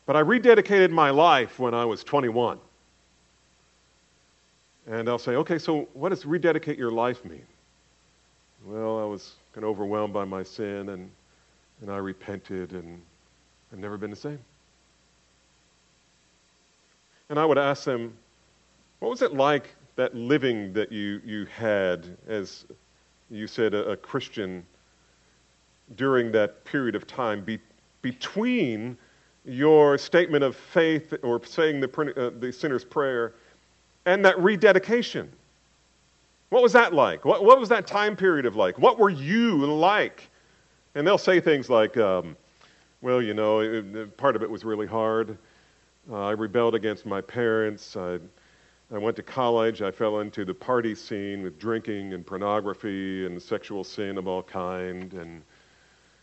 but 0.06 0.15
I 0.15 0.21
rededicated 0.21 0.91
my 0.91 1.10
life 1.10 1.60
when 1.60 1.73
I 1.73 1.86
was 1.86 2.03
21. 2.03 2.60
And 4.88 5.10
I'll 5.10 5.17
say, 5.17 5.36
Okay, 5.36 5.58
so 5.58 5.88
what 5.93 6.10
does 6.10 6.25
rededicate 6.25 6.77
your 6.77 6.91
life 6.91 7.23
mean? 7.23 7.45
Well, 8.65 8.99
I 8.99 9.06
was 9.06 9.36
kind 9.53 9.63
of 9.63 9.69
overwhelmed 9.69 10.13
by 10.13 10.25
my 10.25 10.43
sin 10.43 10.89
and, 10.89 11.10
and 11.82 11.91
I 11.91 11.97
repented 11.97 12.73
and 12.73 13.01
I've 13.71 13.80
never 13.80 13.97
been 13.97 14.10
the 14.10 14.15
same. 14.15 14.39
And 17.30 17.39
I 17.39 17.45
would 17.45 17.58
ask 17.58 17.86
them, 17.86 18.13
What 18.99 19.10
was 19.10 19.21
it 19.21 19.34
like 19.34 19.69
that 19.97 20.15
living 20.15 20.71
that 20.71 20.91
you, 20.91 21.21
you 21.25 21.45
had 21.45 22.17
as 22.27 22.65
you 23.29 23.47
said 23.47 23.73
a, 23.73 23.89
a 23.89 23.97
Christian 23.97 24.65
during 25.95 26.31
that 26.31 26.63
period 26.63 26.95
of 26.95 27.05
time 27.05 27.43
be, 27.43 27.60
between 28.01 28.97
your 29.43 29.97
statement 29.97 30.43
of 30.43 30.55
faith 30.55 31.13
or 31.23 31.43
saying 31.43 31.79
the, 31.79 32.13
uh, 32.17 32.39
the 32.39 32.51
sinner's 32.51 32.86
prayer 32.86 33.33
and 34.05 34.23
that 34.23 34.38
rededication. 34.39 35.31
What 36.49 36.63
was 36.63 36.73
that 36.73 36.93
like? 36.93 37.25
What, 37.25 37.43
what 37.43 37.60
was 37.60 37.69
that 37.69 37.88
time 37.88 38.15
period 38.15 38.45
of 38.45 38.55
like? 38.55 38.77
What 38.77 38.99
were 38.99 39.10
you 39.10 39.65
like? 39.65 40.29
And 40.95 41.05
they'll 41.05 41.17
say 41.17 41.39
things 41.39 41.69
like, 41.69 41.97
um, 41.97 42.38
well, 43.01 43.21
you 43.21 43.33
know, 43.33 43.60
it, 43.60 44.15
part 44.17 44.36
of 44.36 44.43
it 44.43 44.49
was 44.49 44.63
really 44.63 44.88
hard. 44.88 45.38
Uh, 46.10 46.25
I 46.25 46.31
rebelled 46.31 46.75
against 46.75 47.05
my 47.05 47.19
parents. 47.19 47.97
I 47.97 48.19
I 48.93 48.97
went 48.97 49.17
to 49.17 49.23
college. 49.23 49.82
I 49.82 49.91
fell 49.91 50.21
into 50.21 50.45
the 50.45 50.54
party 50.54 50.95
scene 50.95 51.43
with 51.43 51.60
drinking 51.60 52.13
and 52.13 52.26
pornography 52.26 53.26
and 53.26 53.41
sexual 53.41 53.84
sin 53.84 54.17
of 54.17 54.28
all 54.28 54.43
kind. 54.43 55.13
And, 55.13 55.41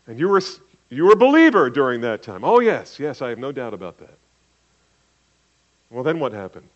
and 0.07 0.18
you, 0.18 0.29
were, 0.29 0.40
you 0.88 1.05
were 1.05 1.12
a 1.12 1.16
believer 1.16 1.68
during 1.68 2.00
that 2.00 2.22
time. 2.22 2.42
Oh, 2.42 2.61
yes, 2.61 2.98
yes, 2.98 3.20
I 3.20 3.29
have 3.29 3.38
no 3.38 3.53
doubt 3.53 3.74
about 3.74 3.98
that. 3.98 4.16
Well, 5.90 6.03
then 6.03 6.18
what 6.18 6.33
happened? 6.33 6.66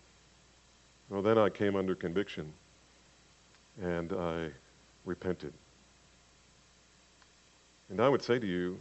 Well, 1.08 1.22
then 1.22 1.38
I 1.38 1.48
came 1.48 1.74
under 1.74 1.94
conviction 1.94 2.52
and 3.82 4.12
I 4.12 4.50
repented. 5.06 5.54
And 7.88 8.00
I 8.00 8.10
would 8.10 8.22
say 8.22 8.38
to 8.38 8.46
you, 8.46 8.78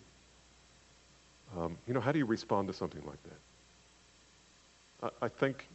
um, 1.58 1.78
you 1.88 1.93
know, 1.93 2.02
how 2.02 2.12
do 2.12 2.20
you 2.20 2.26
respond 2.26 2.67
to 2.67 2.74
something 2.74 3.02
like 3.06 3.24
that? 3.24 5.12
I, 5.22 5.26
I 5.26 5.30
think 5.30 5.65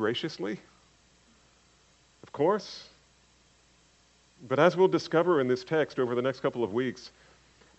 graciously, 0.00 0.58
of 2.22 2.32
course. 2.32 2.88
But 4.48 4.58
as 4.58 4.74
we'll 4.74 4.88
discover 4.88 5.42
in 5.42 5.46
this 5.46 5.62
text 5.62 5.98
over 5.98 6.14
the 6.14 6.22
next 6.22 6.40
couple 6.40 6.64
of 6.64 6.72
weeks, 6.72 7.10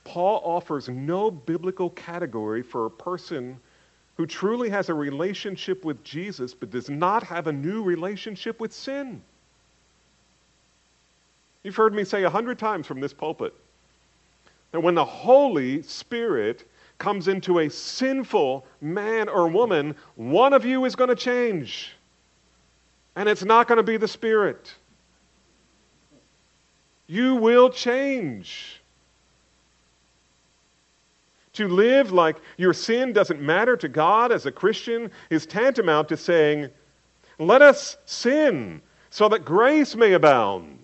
Paul 0.03 0.39
offers 0.45 0.87
no 0.87 1.31
biblical 1.31 1.89
category 1.89 2.61
for 2.61 2.85
a 2.85 2.91
person 2.91 3.59
who 4.17 4.27
truly 4.27 4.69
has 4.69 4.89
a 4.89 4.93
relationship 4.93 5.83
with 5.83 6.03
Jesus 6.03 6.53
but 6.53 6.69
does 6.69 6.91
not 6.91 7.23
have 7.23 7.47
a 7.47 7.51
new 7.51 7.81
relationship 7.81 8.59
with 8.59 8.71
sin. 8.71 9.19
You've 11.63 11.75
heard 11.75 11.95
me 11.95 12.03
say 12.03 12.21
a 12.21 12.29
hundred 12.29 12.59
times 12.59 12.85
from 12.85 12.99
this 12.99 13.13
pulpit 13.13 13.55
that 14.73 14.79
when 14.79 14.93
the 14.93 15.05
Holy 15.05 15.81
Spirit 15.81 16.69
comes 16.99 17.27
into 17.27 17.59
a 17.59 17.69
sinful 17.69 18.63
man 18.79 19.27
or 19.27 19.47
woman, 19.47 19.95
one 20.17 20.53
of 20.53 20.63
you 20.63 20.85
is 20.85 20.95
going 20.95 21.09
to 21.09 21.15
change. 21.15 21.93
And 23.15 23.27
it's 23.27 23.43
not 23.43 23.67
going 23.67 23.77
to 23.77 23.83
be 23.83 23.97
the 23.97 24.07
Spirit. 24.07 24.73
You 27.07 27.35
will 27.35 27.69
change. 27.69 28.81
To 31.53 31.67
live 31.67 32.13
like 32.13 32.37
your 32.57 32.73
sin 32.73 33.11
doesn't 33.11 33.41
matter 33.41 33.75
to 33.75 33.89
God 33.89 34.31
as 34.31 34.45
a 34.45 34.51
Christian 34.51 35.11
is 35.29 35.45
tantamount 35.45 36.07
to 36.09 36.17
saying, 36.17 36.69
let 37.37 37.61
us 37.61 37.97
sin 38.05 38.81
so 39.09 39.27
that 39.29 39.43
grace 39.43 39.95
may 39.95 40.13
abound. 40.13 40.79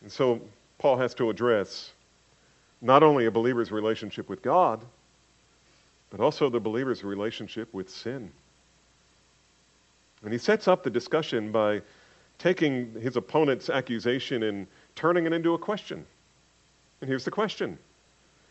And 0.00 0.10
so 0.10 0.40
Paul 0.78 0.96
has 0.96 1.14
to 1.14 1.30
address 1.30 1.92
not 2.80 3.04
only 3.04 3.26
a 3.26 3.30
believer's 3.30 3.70
relationship 3.70 4.28
with 4.28 4.42
God, 4.42 4.84
but 6.10 6.18
also 6.18 6.50
the 6.50 6.58
believer's 6.58 7.04
relationship 7.04 7.72
with 7.72 7.88
sin. 7.88 8.32
And 10.24 10.32
he 10.32 10.38
sets 10.38 10.68
up 10.68 10.82
the 10.82 10.90
discussion 10.90 11.50
by 11.50 11.82
taking 12.38 12.92
his 13.00 13.16
opponent's 13.16 13.70
accusation 13.70 14.44
and 14.44 14.66
turning 14.94 15.26
it 15.26 15.32
into 15.32 15.54
a 15.54 15.58
question. 15.58 16.04
And 17.00 17.08
here's 17.08 17.24
the 17.24 17.30
question 17.30 17.78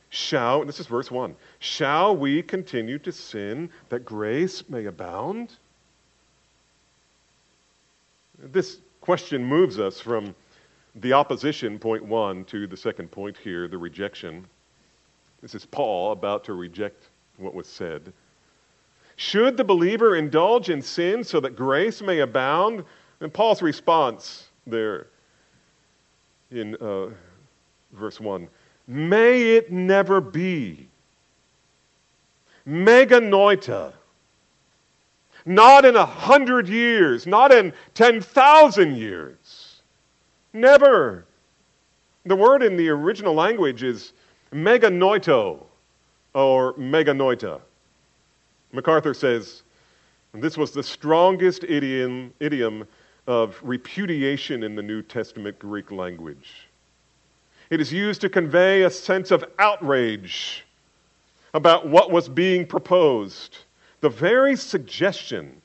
Shall, 0.10 0.66
this 0.66 0.80
is 0.80 0.88
verse 0.88 1.10
1, 1.10 1.36
shall 1.60 2.16
we 2.16 2.44
continue 2.44 3.00
to 3.00 3.12
sin 3.12 3.70
that 3.90 4.06
grace 4.06 4.70
may 4.70 4.86
abound? 4.86 5.56
This 8.38 8.78
question 9.00 9.44
moves 9.44 9.80
us 9.80 10.00
from 10.00 10.36
the 10.96 11.14
opposition, 11.14 11.80
point 11.80 12.04
one, 12.04 12.44
to 12.46 12.68
the 12.68 12.76
second 12.76 13.12
point 13.12 13.38
here, 13.38 13.68
the 13.68 13.78
rejection. 13.78 14.46
This 15.42 15.56
is 15.56 15.66
Paul 15.66 16.12
about 16.12 16.44
to 16.46 16.54
reject 16.54 17.06
what 17.38 17.54
was 17.54 17.68
said. 17.68 18.12
Should 19.22 19.56
the 19.56 19.64
believer 19.64 20.16
indulge 20.16 20.72
in 20.72 20.82
sin 20.82 21.24
so 21.24 21.40
that 21.42 21.56
grace 21.56 22.02
may 22.02 22.22
abound? 22.22 22.84
And 23.20 23.32
Paul's 23.32 23.62
response 23.62 24.48
there 24.66 25.06
in 26.50 26.76
uh, 26.78 27.10
verse 27.94 28.20
1 28.20 28.48
May 28.88 29.58
it 29.58 29.72
never 29.72 30.22
be. 30.22 30.88
Meganoita. 32.68 33.94
Not 35.46 35.86
in 35.86 35.96
a 35.96 36.06
hundred 36.06 36.68
years, 36.68 37.28
not 37.28 37.52
in 37.52 37.74
10,000 37.94 38.98
years. 38.98 39.82
Never. 40.52 41.26
The 42.26 42.36
word 42.36 42.64
in 42.64 42.76
the 42.76 42.90
original 42.90 43.36
language 43.36 43.84
is 43.84 44.14
meganoito 44.52 45.64
or 46.34 46.74
meganoita. 46.74 47.62
MacArthur 48.74 49.14
says 49.14 49.64
this 50.34 50.58
was 50.58 50.72
the 50.72 50.84
strongest 50.84 51.64
idiom, 51.66 52.34
idiom 52.40 52.88
of 53.28 53.60
repudiation 53.62 54.64
in 54.64 54.76
the 54.76 54.82
New 54.82 55.02
Testament 55.02 55.60
Greek 55.60 55.92
language. 55.92 56.68
It 57.70 57.80
is 57.80 57.92
used 57.92 58.22
to 58.22 58.30
convey 58.30 58.84
a 58.84 58.90
sense 58.90 59.32
of 59.32 59.46
outrage 59.60 60.66
about 61.54 61.88
what 61.88 62.12
was 62.12 62.30
being 62.30 62.66
proposed. 62.66 63.60
The 64.02 64.10
very 64.10 64.56
suggestion 64.56 65.62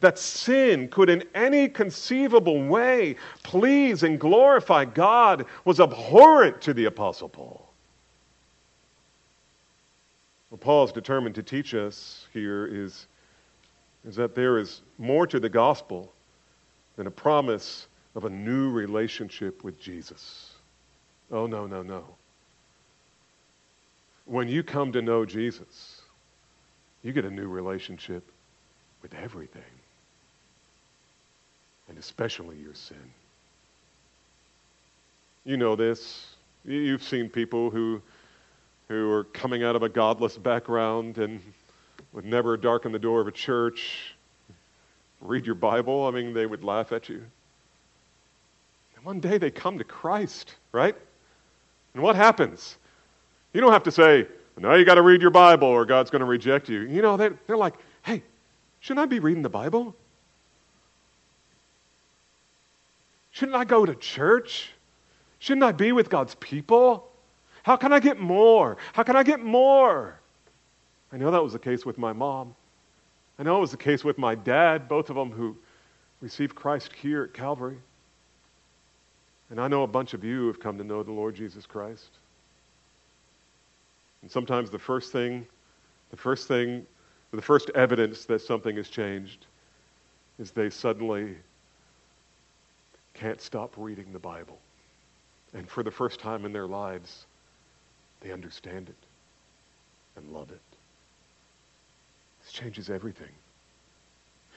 that 0.00 0.18
sin 0.18 0.88
could 0.88 1.08
in 1.08 1.24
any 1.34 1.68
conceivable 1.68 2.66
way 2.66 3.16
please 3.42 4.02
and 4.02 4.18
glorify 4.18 4.84
God 4.84 5.46
was 5.64 5.80
abhorrent 5.80 6.60
to 6.62 6.74
the 6.74 6.86
Apostle 6.86 7.28
Paul. 7.28 7.63
What 10.54 10.60
Paul 10.60 10.84
is 10.84 10.92
determined 10.92 11.34
to 11.34 11.42
teach 11.42 11.74
us 11.74 12.28
here 12.32 12.64
is, 12.64 13.08
is 14.06 14.14
that 14.14 14.36
there 14.36 14.56
is 14.56 14.82
more 14.98 15.26
to 15.26 15.40
the 15.40 15.48
gospel 15.48 16.12
than 16.94 17.08
a 17.08 17.10
promise 17.10 17.88
of 18.14 18.24
a 18.24 18.30
new 18.30 18.70
relationship 18.70 19.64
with 19.64 19.80
Jesus. 19.80 20.52
Oh, 21.32 21.48
no, 21.48 21.66
no, 21.66 21.82
no. 21.82 22.04
When 24.26 24.46
you 24.46 24.62
come 24.62 24.92
to 24.92 25.02
know 25.02 25.24
Jesus, 25.24 26.02
you 27.02 27.12
get 27.12 27.24
a 27.24 27.30
new 27.32 27.48
relationship 27.48 28.22
with 29.02 29.12
everything, 29.14 29.62
and 31.88 31.98
especially 31.98 32.58
your 32.58 32.74
sin. 32.74 33.10
You 35.44 35.56
know 35.56 35.74
this. 35.74 36.36
You've 36.64 37.02
seen 37.02 37.28
people 37.28 37.70
who, 37.70 38.00
who 38.88 39.10
are 39.10 39.24
coming 39.24 39.62
out 39.62 39.76
of 39.76 39.82
a 39.82 39.88
godless 39.88 40.36
background 40.36 41.18
and 41.18 41.40
would 42.12 42.24
never 42.24 42.56
darken 42.56 42.92
the 42.92 42.98
door 42.98 43.20
of 43.20 43.26
a 43.26 43.32
church, 43.32 44.14
read 45.20 45.46
your 45.46 45.54
Bible. 45.54 46.06
I 46.06 46.10
mean, 46.10 46.32
they 46.32 46.46
would 46.46 46.62
laugh 46.62 46.92
at 46.92 47.08
you. 47.08 47.22
And 48.96 49.04
one 49.04 49.20
day 49.20 49.38
they 49.38 49.50
come 49.50 49.78
to 49.78 49.84
Christ, 49.84 50.54
right? 50.72 50.94
And 51.94 52.02
what 52.02 52.16
happens? 52.16 52.76
You 53.52 53.60
don't 53.60 53.72
have 53.72 53.84
to 53.84 53.92
say, 53.92 54.26
now 54.58 54.74
you 54.74 54.84
got 54.84 54.94
to 54.94 55.02
read 55.02 55.22
your 55.22 55.30
Bible 55.30 55.68
or 55.68 55.84
God's 55.84 56.10
going 56.10 56.20
to 56.20 56.26
reject 56.26 56.68
you. 56.68 56.82
You 56.82 57.02
know, 57.02 57.16
they're, 57.16 57.34
they're 57.46 57.56
like, 57.56 57.74
hey, 58.02 58.22
shouldn't 58.80 59.02
I 59.02 59.06
be 59.06 59.18
reading 59.18 59.42
the 59.42 59.48
Bible? 59.48 59.94
Shouldn't 63.32 63.56
I 63.56 63.64
go 63.64 63.84
to 63.84 63.94
church? 63.96 64.70
Shouldn't 65.40 65.64
I 65.64 65.72
be 65.72 65.90
with 65.90 66.08
God's 66.08 66.36
people? 66.36 67.08
How 67.64 67.76
can 67.76 67.92
I 67.94 67.98
get 67.98 68.20
more? 68.20 68.76
How 68.92 69.02
can 69.02 69.16
I 69.16 69.22
get 69.22 69.40
more? 69.40 70.14
I 71.10 71.16
know 71.16 71.30
that 71.30 71.42
was 71.42 71.54
the 71.54 71.58
case 71.58 71.84
with 71.86 71.96
my 71.96 72.12
mom. 72.12 72.54
I 73.38 73.42
know 73.42 73.56
it 73.56 73.60
was 73.60 73.70
the 73.70 73.78
case 73.78 74.04
with 74.04 74.18
my 74.18 74.34
dad, 74.34 74.86
both 74.86 75.08
of 75.08 75.16
them 75.16 75.32
who 75.32 75.56
received 76.20 76.54
Christ 76.54 76.92
here 76.92 77.24
at 77.24 77.32
Calvary. 77.32 77.78
And 79.48 79.58
I 79.58 79.68
know 79.68 79.82
a 79.82 79.86
bunch 79.86 80.12
of 80.12 80.22
you 80.22 80.46
have 80.46 80.60
come 80.60 80.76
to 80.76 80.84
know 80.84 81.02
the 81.02 81.12
Lord 81.12 81.34
Jesus 81.34 81.64
Christ. 81.64 82.10
And 84.20 84.30
sometimes 84.30 84.68
the 84.68 84.78
first 84.78 85.10
thing, 85.10 85.46
the 86.10 86.16
first 86.18 86.46
thing, 86.46 86.86
the 87.30 87.42
first 87.42 87.70
evidence 87.70 88.26
that 88.26 88.42
something 88.42 88.76
has 88.76 88.88
changed 88.88 89.46
is 90.38 90.50
they 90.50 90.68
suddenly 90.68 91.34
can't 93.14 93.40
stop 93.40 93.72
reading 93.78 94.12
the 94.12 94.18
Bible. 94.18 94.58
And 95.54 95.66
for 95.68 95.82
the 95.82 95.90
first 95.90 96.20
time 96.20 96.44
in 96.44 96.52
their 96.52 96.66
lives, 96.66 97.24
they 98.24 98.32
understand 98.32 98.88
it 98.88 98.96
and 100.16 100.32
love 100.32 100.50
it. 100.50 100.60
This 102.42 102.52
changes 102.52 102.90
everything. 102.90 103.28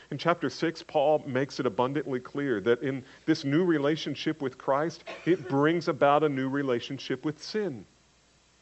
In 0.10 0.18
chapter 0.18 0.50
6, 0.50 0.84
Paul 0.84 1.22
makes 1.28 1.60
it 1.60 1.66
abundantly 1.66 2.22
clear 2.22 2.62
that 2.62 2.82
in 2.82 3.04
this 3.26 3.44
new 3.44 3.66
relationship 3.66 4.42
with 4.42 4.58
Christ, 4.58 5.04
it 5.26 5.50
brings 5.50 5.90
about 5.90 6.24
a 6.24 6.30
new 6.30 6.48
relationship 6.48 7.26
with 7.26 7.44
sin. 7.44 7.86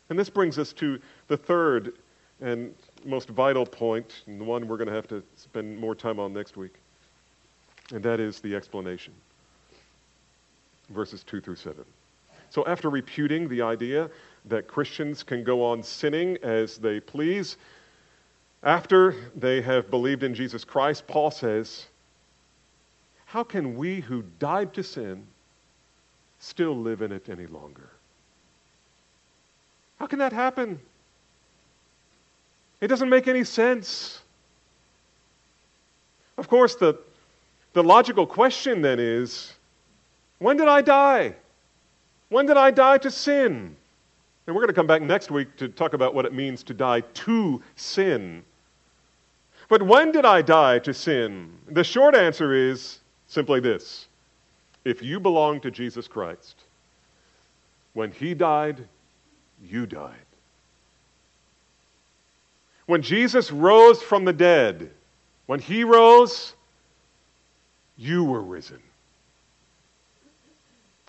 And 0.10 0.18
this 0.18 0.30
brings 0.30 0.58
us 0.58 0.74
to 0.74 1.00
the 1.28 1.38
third 1.38 1.94
and 2.41 2.74
most 3.06 3.30
vital 3.30 3.65
point, 3.65 4.24
and 4.26 4.41
the 4.41 4.44
one 4.44 4.68
we're 4.68 4.78
going 4.78 4.89
to 4.89 4.94
have 4.94 5.08
to 5.10 5.22
spend 5.36 5.78
more 5.78 5.94
time 5.94 6.20
on 6.20 6.34
next 6.34 6.58
week, 6.58 6.74
and 7.91 8.04
that 8.04 8.20
is 8.20 8.39
the 8.39 8.56
explanation. 8.56 9.13
Verses 10.89 11.24
2 11.24 11.41
through 11.41 11.56
7. 11.56 11.86
So, 12.50 12.65
after 12.65 12.89
reputing 12.89 13.48
the 13.48 13.62
idea 13.62 14.10
that 14.47 14.67
Christians 14.67 15.23
can 15.23 15.43
go 15.43 15.63
on 15.63 15.84
sinning 15.84 16.38
as 16.43 16.77
they 16.77 16.99
please, 16.99 17.58
after 18.63 19.15
they 19.36 19.62
have 19.62 19.89
believed 19.89 20.23
in 20.23 20.34
Jesus 20.34 20.63
Christ, 20.63 21.08
Paul 21.08 21.31
says, 21.31 21.86
How 23.25 23.43
can 23.43 23.75
we 23.75 23.99
who 23.99 24.23
died 24.39 24.73
to 24.73 24.84
sin 24.84 25.26
still 26.39 26.76
live 26.76 27.01
in 27.01 27.11
it 27.11 27.30
any 27.30 27.47
longer? 27.47 27.89
How 29.99 30.07
can 30.07 30.20
that 30.20 30.34
happen? 30.34 30.80
It 32.82 32.88
doesn't 32.88 33.09
make 33.09 33.28
any 33.28 33.43
sense. 33.43 34.20
Of 36.38 36.49
course, 36.49 36.76
the, 36.76 36.99
the 37.74 37.84
logical 37.84 38.28
question 38.28 38.82
then 38.82 38.99
is 38.99 39.53
when 40.39 40.57
did 40.57 40.67
I 40.67 40.82
die? 40.82 41.36
When 42.30 42.45
did 42.45 42.57
I 42.57 42.72
die 42.72 42.97
to 42.99 43.11
sin? 43.11 43.76
And 44.48 44.56
we're 44.56 44.62
going 44.62 44.74
to 44.74 44.76
come 44.76 44.88
back 44.88 45.02
next 45.02 45.32
week 45.32 45.56
to 45.58 45.68
talk 45.68 45.93
about 45.93 46.14
what 46.14 46.26
it 46.26 46.34
means 46.34 46.62
to 46.64 46.74
die 46.74 47.02
to 47.02 47.62
sin. 47.76 48.43
But 49.68 49.82
when 49.82 50.12
did 50.12 50.26
I 50.26 50.41
die 50.41 50.80
to 50.80 50.93
sin? 50.93 51.52
The 51.68 51.84
short 51.84 52.16
answer 52.16 52.54
is 52.54 53.00
simply 53.28 53.60
this 53.60 54.08
if 54.84 55.02
you 55.02 55.20
belong 55.20 55.60
to 55.62 55.72
Jesus 55.72 56.08
Christ, 56.08 56.56
when 57.93 58.12
he 58.12 58.36
died, 58.36 58.88
you 59.64 59.88
died. 59.88 60.14
When 62.86 63.02
Jesus 63.02 63.52
rose 63.52 64.04
from 64.04 64.26
the 64.26 64.34
dead, 64.34 64.91
when 65.48 65.60
he 65.60 65.84
rose, 65.84 66.54
you 67.98 68.24
were 68.24 68.41
risen. 68.41 68.80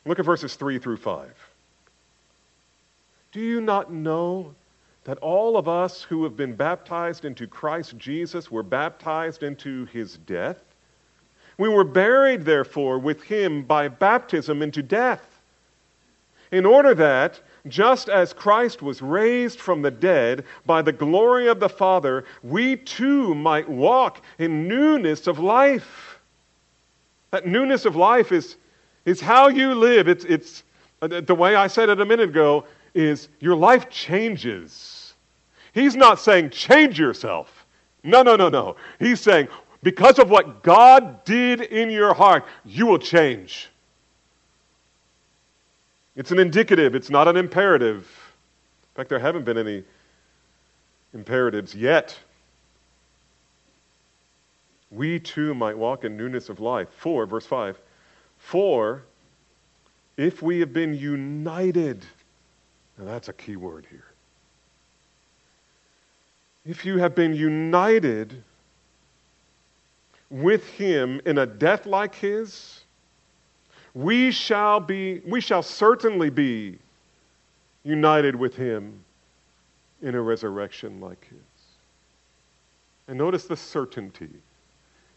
Look 0.06 0.18
at 0.18 0.24
verses 0.24 0.54
3 0.54 0.78
through 0.78 0.96
5. 0.98 1.45
Do 3.32 3.40
you 3.40 3.60
not 3.60 3.92
know 3.92 4.54
that 5.04 5.18
all 5.18 5.56
of 5.56 5.68
us 5.68 6.02
who 6.02 6.24
have 6.24 6.36
been 6.36 6.54
baptized 6.54 7.24
into 7.24 7.46
Christ 7.46 7.96
Jesus 7.96 8.50
were 8.50 8.62
baptized 8.62 9.42
into 9.42 9.84
his 9.86 10.16
death? 10.18 10.62
We 11.58 11.68
were 11.68 11.84
buried, 11.84 12.44
therefore, 12.44 12.98
with 12.98 13.22
him 13.22 13.62
by 13.62 13.88
baptism 13.88 14.62
into 14.62 14.82
death, 14.82 15.40
in 16.52 16.66
order 16.66 16.94
that, 16.94 17.40
just 17.66 18.08
as 18.08 18.32
Christ 18.32 18.82
was 18.82 19.02
raised 19.02 19.58
from 19.60 19.82
the 19.82 19.90
dead 19.90 20.44
by 20.64 20.82
the 20.82 20.92
glory 20.92 21.48
of 21.48 21.58
the 21.58 21.68
Father, 21.68 22.24
we 22.42 22.76
too 22.76 23.34
might 23.34 23.68
walk 23.68 24.22
in 24.38 24.68
newness 24.68 25.26
of 25.26 25.38
life. 25.38 26.20
That 27.32 27.46
newness 27.46 27.84
of 27.84 27.96
life 27.96 28.32
is, 28.32 28.56
is 29.04 29.20
how 29.20 29.48
you 29.48 29.74
live. 29.74 30.08
It's, 30.08 30.24
it's 30.24 30.62
uh, 31.02 31.20
the 31.20 31.34
way 31.34 31.56
I 31.56 31.66
said 31.66 31.88
it 31.88 32.00
a 32.00 32.06
minute 32.06 32.28
ago 32.30 32.64
is 32.96 33.28
your 33.40 33.54
life 33.54 33.90
changes. 33.90 35.14
He's 35.72 35.94
not 35.94 36.18
saying 36.18 36.50
change 36.50 36.98
yourself. 36.98 37.66
No, 38.02 38.22
no, 38.22 38.36
no, 38.36 38.48
no. 38.48 38.76
He's 38.98 39.20
saying 39.20 39.48
because 39.82 40.18
of 40.18 40.30
what 40.30 40.62
God 40.62 41.24
did 41.24 41.60
in 41.60 41.90
your 41.90 42.14
heart, 42.14 42.44
you 42.64 42.86
will 42.86 42.98
change. 42.98 43.68
It's 46.16 46.30
an 46.30 46.38
indicative, 46.38 46.94
it's 46.94 47.10
not 47.10 47.28
an 47.28 47.36
imperative. 47.36 47.98
In 48.00 48.96
fact, 48.96 49.10
there 49.10 49.18
haven't 49.18 49.44
been 49.44 49.58
any 49.58 49.84
imperatives 51.12 51.74
yet. 51.74 52.18
We 54.90 55.20
too 55.20 55.54
might 55.54 55.76
walk 55.76 56.04
in 56.04 56.16
newness 56.16 56.48
of 56.48 56.58
life. 56.58 56.88
For, 56.96 57.26
verse 57.26 57.44
5, 57.44 57.78
for 58.38 59.02
if 60.16 60.40
we 60.40 60.60
have 60.60 60.72
been 60.72 60.94
united, 60.94 62.06
now 62.98 63.04
that's 63.04 63.28
a 63.28 63.32
key 63.32 63.56
word 63.56 63.86
here. 63.90 64.04
If 66.64 66.84
you 66.84 66.98
have 66.98 67.14
been 67.14 67.34
united 67.34 68.42
with 70.30 70.68
him 70.70 71.20
in 71.24 71.38
a 71.38 71.46
death 71.46 71.86
like 71.86 72.14
his, 72.14 72.80
we 73.94 74.30
shall 74.30 74.80
be 74.80 75.20
we 75.26 75.40
shall 75.40 75.62
certainly 75.62 76.30
be 76.30 76.78
united 77.84 78.34
with 78.34 78.56
him 78.56 79.04
in 80.02 80.14
a 80.14 80.20
resurrection 80.20 81.00
like 81.00 81.24
his. 81.28 81.38
And 83.08 83.16
notice 83.16 83.44
the 83.44 83.56
certainty. 83.56 84.30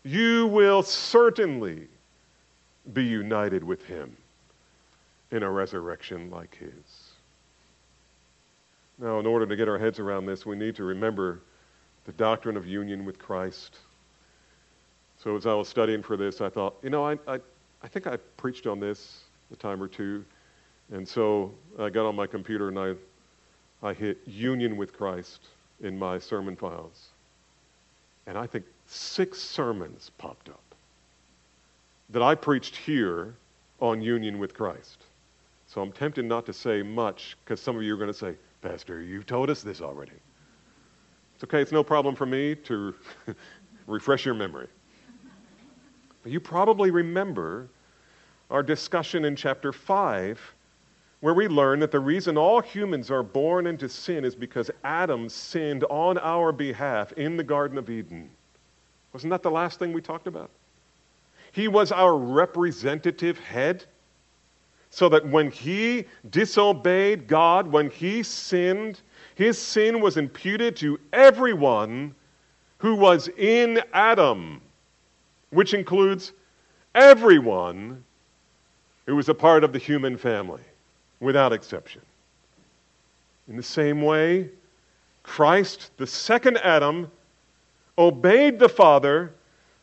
You 0.04 0.48
will 0.48 0.84
certainly 0.84 1.88
be 2.94 3.04
united 3.04 3.64
with 3.64 3.84
him 3.86 4.16
in 5.32 5.44
a 5.44 5.50
resurrection 5.50 6.30
like 6.30 6.56
his. 6.56 6.99
Now, 9.02 9.20
in 9.20 9.26
order 9.26 9.46
to 9.46 9.56
get 9.56 9.70
our 9.70 9.78
heads 9.78 10.00
around 10.00 10.26
this, 10.26 10.46
we 10.46 10.56
need 10.56 10.76
to 10.76 10.84
remember 10.84 11.40
the 12.06 12.12
doctrine 12.14 12.58
of 12.58 12.68
union 12.68 13.06
with 13.06 13.18
Christ. 13.18 13.78
So, 15.24 15.36
as 15.36 15.46
I 15.46 15.54
was 15.54 15.68
studying 15.68 16.04
for 16.04 16.18
this, 16.18 16.42
I 16.42 16.50
thought, 16.50 16.76
you 16.84 16.90
know, 16.90 17.06
I, 17.06 17.18
I, 17.28 17.40
I 17.82 17.88
think 17.88 18.08
I 18.08 18.18
preached 18.38 18.68
on 18.68 18.80
this 18.80 19.24
a 19.52 19.56
time 19.56 19.82
or 19.82 19.88
two. 19.88 20.26
And 20.92 21.08
so 21.08 21.52
I 21.78 21.90
got 21.90 22.06
on 22.06 22.16
my 22.16 22.28
computer 22.28 22.70
and 22.70 22.80
I, 22.80 22.94
I 23.88 23.94
hit 23.94 24.18
union 24.26 24.76
with 24.78 24.94
Christ 24.94 25.42
in 25.82 25.98
my 25.98 26.20
sermon 26.20 26.56
files. 26.56 27.10
And 28.28 28.38
I 28.38 28.48
think 28.48 28.66
six 28.88 29.40
sermons 29.40 30.12
popped 30.18 30.50
up 30.50 30.62
that 32.10 32.22
I 32.22 32.36
preached 32.36 32.76
here 32.76 33.36
on 33.80 34.02
union 34.02 34.40
with 34.40 34.54
Christ. 34.54 35.04
So 35.68 35.82
I'm 35.82 35.92
tempted 35.92 36.26
not 36.26 36.46
to 36.48 36.54
say 36.54 36.82
much 36.82 37.38
because 37.44 37.62
some 37.62 37.76
of 37.76 37.84
you 37.84 37.94
are 37.94 37.98
going 37.98 38.12
to 38.12 38.18
say, 38.18 38.34
Pastor, 38.62 39.02
you've 39.02 39.26
told 39.26 39.50
us 39.50 39.62
this 39.62 39.82
already. 39.82 40.12
It's 41.36 41.44
okay, 41.46 41.62
it's 41.62 41.72
no 41.72 41.84
problem 41.84 42.16
for 42.16 42.26
me 42.26 42.56
to 42.56 42.94
refresh 43.88 44.26
your 44.26 44.36
memory. 44.36 44.68
But 46.24 46.32
you 46.32 46.40
probably 46.40 46.92
remember 46.92 47.70
our 48.50 48.64
discussion 48.64 49.26
in 49.26 49.36
chapter 49.36 49.72
5, 49.72 50.40
where 51.22 51.34
we 51.34 51.48
learn 51.48 51.80
that 51.80 51.92
the 51.92 52.00
reason 52.00 52.38
all 52.38 52.62
humans 52.62 53.12
are 53.12 53.24
born 53.24 53.68
into 53.68 53.88
sin 53.88 54.26
is 54.26 54.36
because 54.36 54.70
Adam 54.84 55.30
sinned 55.30 55.84
on 55.86 56.18
our 56.18 56.52
behalf 56.52 57.12
in 57.14 57.38
the 57.38 57.44
Garden 57.44 57.78
of 57.78 57.90
Eden. 57.90 58.30
Wasn't 59.14 59.32
that 59.32 59.44
the 59.44 59.52
last 59.52 59.80
thing 59.80 59.94
we 59.94 60.02
talked 60.02 60.28
about? 60.28 60.50
He 61.52 61.68
was 61.68 61.92
our 61.92 62.16
representative 62.16 63.40
head, 63.40 63.86
so 64.90 65.10
that 65.10 65.28
when 65.28 65.52
he 65.52 66.06
disobeyed 66.30 67.28
God, 67.28 67.68
when 67.68 67.90
he 67.90 68.24
sinned, 68.24 69.02
his 69.36 69.58
sin 69.58 70.02
was 70.02 70.18
imputed 70.18 70.76
to 70.78 71.00
everyone 71.14 72.16
who 72.78 72.96
was 72.96 73.28
in 73.38 73.82
Adam 73.94 74.62
which 75.52 75.74
includes 75.74 76.34
everyone 76.96 78.04
who 79.06 79.16
was 79.16 79.30
a 79.30 79.34
part 79.34 79.64
of 79.64 79.74
the 79.74 79.80
human 79.80 80.18
family, 80.18 80.62
without 81.20 81.52
exception. 81.54 82.02
In 83.48 83.58
the 83.58 83.64
same 83.64 84.02
way, 84.02 84.50
Christ, 85.24 85.92
the 85.98 86.06
second 86.06 86.58
Adam, 86.58 87.12
obeyed 87.98 88.60
the 88.60 88.70
Father 88.70 89.34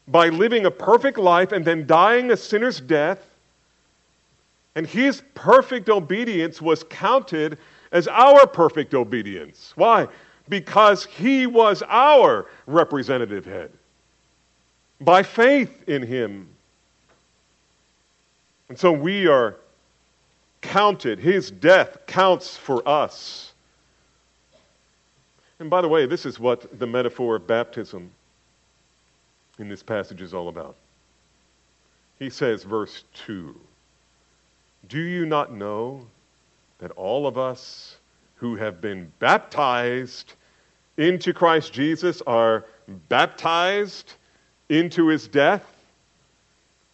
by 0.09 0.29
living 0.29 0.67
a 0.67 0.71
perfect 0.71 1.19
life 1.19 1.51
and 1.53 1.65
then 1.65 1.87
dying 1.87 2.31
a 2.31 2.37
sinner's 2.37 2.81
death. 2.81 3.29
And 4.77 4.87
his 4.87 5.23
perfect 5.35 5.89
obedience 5.89 6.61
was 6.61 6.85
counted 6.85 7.59
as 7.93 8.07
our 8.09 8.47
perfect 8.47 8.95
obedience. 8.95 9.73
Why? 9.75 10.07
Because 10.51 11.07
he 11.07 11.47
was 11.47 11.83
our 11.89 12.47
representative 12.67 13.47
head 13.47 13.73
by 15.01 15.23
faith 15.23 15.89
in 15.89 16.03
him. 16.03 16.47
And 18.69 18.79
so 18.79 18.93
we 18.93 19.27
are 19.27 19.57
counted. 20.61 21.19
His 21.19 21.51
death 21.51 21.99
counts 22.07 22.57
for 22.57 22.87
us. 22.87 23.53
And 25.59 25.71
by 25.71 25.81
the 25.81 25.89
way, 25.89 26.05
this 26.05 26.27
is 26.27 26.39
what 26.39 26.79
the 26.79 26.87
metaphor 26.87 27.37
of 27.37 27.47
baptism 27.47 28.11
in 29.59 29.71
this 29.71 29.83
passage 29.83 30.21
is 30.21 30.35
all 30.35 30.49
about. 30.49 30.77
He 32.19 32.29
says, 32.29 32.63
verse 32.63 33.05
2 33.15 33.59
Do 34.89 35.01
you 35.01 35.27
not 35.27 35.53
know 35.53 36.07
that 36.79 36.91
all 36.93 37.27
of 37.27 37.39
us 37.39 37.97
who 38.37 38.57
have 38.57 38.81
been 38.81 39.11
baptized 39.19 40.35
into 40.97 41.33
Christ 41.33 41.73
Jesus 41.73 42.23
are 42.27 42.65
baptized 43.09 44.15
into 44.69 45.09
his 45.09 45.29
death. 45.29 45.65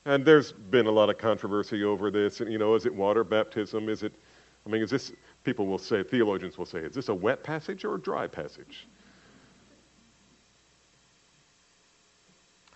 And 0.04 0.24
there's 0.24 0.52
been 0.52 0.86
a 0.86 0.90
lot 0.90 1.10
of 1.10 1.18
controversy 1.18 1.84
over 1.84 2.10
this. 2.10 2.40
And, 2.40 2.50
you 2.50 2.58
know, 2.58 2.74
is 2.74 2.86
it 2.86 2.94
water 2.94 3.22
baptism? 3.22 3.88
Is 3.88 4.02
it, 4.02 4.12
I 4.66 4.70
mean, 4.70 4.82
is 4.82 4.90
this, 4.90 5.12
people 5.44 5.66
will 5.66 5.78
say, 5.78 6.02
theologians 6.02 6.58
will 6.58 6.66
say, 6.66 6.80
is 6.80 6.94
this 6.94 7.08
a 7.08 7.14
wet 7.14 7.42
passage 7.42 7.84
or 7.84 7.94
a 7.94 8.00
dry 8.00 8.26
passage? 8.26 8.86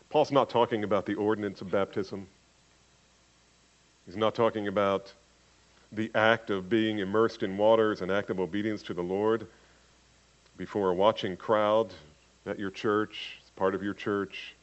Paul's 0.09 0.31
not 0.31 0.49
talking 0.49 0.85
about 0.85 1.05
the 1.05 1.14
ordinance 1.14 1.61
of 1.61 1.71
baptism. 1.71 2.29
He's 4.07 4.16
not 4.16 4.34
talking 4.34 4.68
about 4.68 5.12
the 5.92 6.11
act 6.14 6.50
of 6.50 6.68
being 6.68 7.00
immersed 7.00 7.42
in 7.42 7.59
water 7.59 7.92
as 7.92 8.00
an 8.00 8.11
act 8.11 8.30
of 8.30 8.40
obedience 8.40 8.82
to 8.84 8.94
the 8.94 9.02
Lord 9.02 9.46
before 10.57 10.90
a 10.90 10.94
watching 10.94 11.36
crowd 11.36 11.92
at 12.46 12.59
your 12.59 12.70
church, 12.70 13.38
as 13.44 13.50
part 13.50 13.74
of 13.74 13.82
your 13.82 13.94
church. 13.94 14.54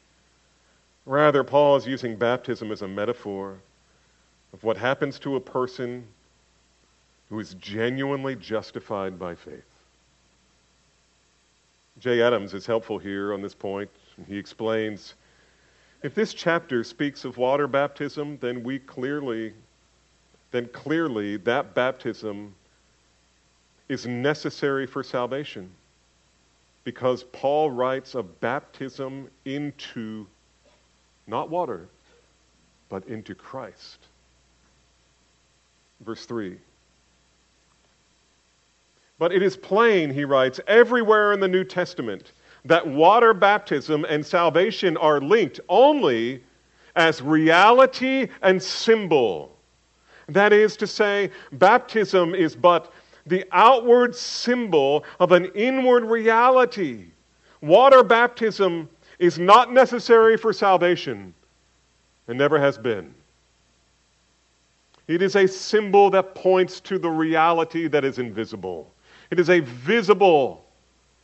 Rather, 1.06 1.44
Paul 1.44 1.76
is 1.76 1.86
using 1.86 2.16
baptism 2.16 2.72
as 2.72 2.82
a 2.82 2.88
metaphor 2.88 3.58
of 4.54 4.64
what 4.64 4.76
happens 4.76 5.18
to 5.20 5.36
a 5.36 5.40
person 5.40 6.06
who 7.28 7.38
is 7.38 7.54
genuinely 7.54 8.34
justified 8.36 9.18
by 9.18 9.34
faith. 9.34 9.64
Jay 12.00 12.22
Adams 12.22 12.54
is 12.54 12.66
helpful 12.66 12.98
here 12.98 13.32
on 13.34 13.42
this 13.42 13.54
point. 13.54 13.90
He 14.26 14.38
explains 14.38 15.14
if 16.04 16.14
this 16.14 16.34
chapter 16.34 16.84
speaks 16.84 17.24
of 17.24 17.38
water 17.38 17.66
baptism, 17.66 18.36
then 18.42 18.62
we 18.62 18.78
clearly, 18.78 19.54
then 20.50 20.66
clearly 20.66 21.38
that 21.38 21.74
baptism 21.74 22.54
is 23.88 24.06
necessary 24.06 24.86
for 24.86 25.02
salvation 25.02 25.70
because 26.84 27.24
Paul 27.32 27.70
writes 27.70 28.14
of 28.14 28.38
baptism 28.40 29.30
into 29.46 30.26
not 31.26 31.48
water, 31.48 31.88
but 32.90 33.08
into 33.08 33.34
Christ. 33.34 33.96
Verse 36.00 36.26
3. 36.26 36.58
But 39.18 39.32
it 39.32 39.42
is 39.42 39.56
plain, 39.56 40.10
he 40.10 40.26
writes, 40.26 40.60
everywhere 40.66 41.32
in 41.32 41.40
the 41.40 41.48
New 41.48 41.64
Testament 41.64 42.32
that 42.64 42.86
water 42.86 43.34
baptism 43.34 44.04
and 44.08 44.24
salvation 44.24 44.96
are 44.96 45.20
linked 45.20 45.60
only 45.68 46.42
as 46.96 47.20
reality 47.20 48.28
and 48.42 48.62
symbol, 48.62 49.50
That 50.28 50.52
is 50.52 50.76
to 50.78 50.86
say, 50.86 51.30
baptism 51.52 52.34
is 52.34 52.56
but 52.56 52.92
the 53.26 53.44
outward 53.52 54.14
symbol 54.14 55.04
of 55.20 55.32
an 55.32 55.46
inward 55.54 56.04
reality. 56.04 57.06
Water 57.60 58.02
baptism 58.02 58.88
is 59.18 59.38
not 59.38 59.72
necessary 59.72 60.36
for 60.36 60.52
salvation 60.52 61.34
and 62.28 62.38
never 62.38 62.58
has 62.58 62.78
been. 62.78 63.14
It 65.08 65.20
is 65.20 65.36
a 65.36 65.46
symbol 65.46 66.08
that 66.10 66.34
points 66.34 66.80
to 66.80 66.98
the 66.98 67.10
reality 67.10 67.88
that 67.88 68.04
is 68.04 68.18
invisible. 68.18 68.90
It 69.30 69.38
is 69.38 69.50
a 69.50 69.60
visible 69.60 70.64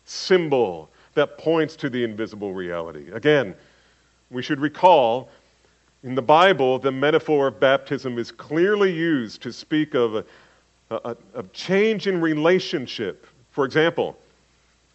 symbol 0.05 0.91
that 1.20 1.36
points 1.36 1.76
to 1.76 1.90
the 1.90 2.02
invisible 2.02 2.54
reality. 2.54 3.10
Again, 3.12 3.54
we 4.30 4.42
should 4.42 4.58
recall 4.58 5.28
in 6.02 6.14
the 6.14 6.22
Bible, 6.22 6.78
the 6.78 6.90
metaphor 6.90 7.48
of 7.48 7.60
baptism 7.60 8.18
is 8.18 8.32
clearly 8.32 8.90
used 8.90 9.42
to 9.42 9.52
speak 9.52 9.92
of 9.92 10.14
a, 10.14 10.24
a, 10.90 11.16
a 11.34 11.42
change 11.52 12.06
in 12.06 12.22
relationship. 12.22 13.26
For 13.50 13.66
example, 13.66 14.16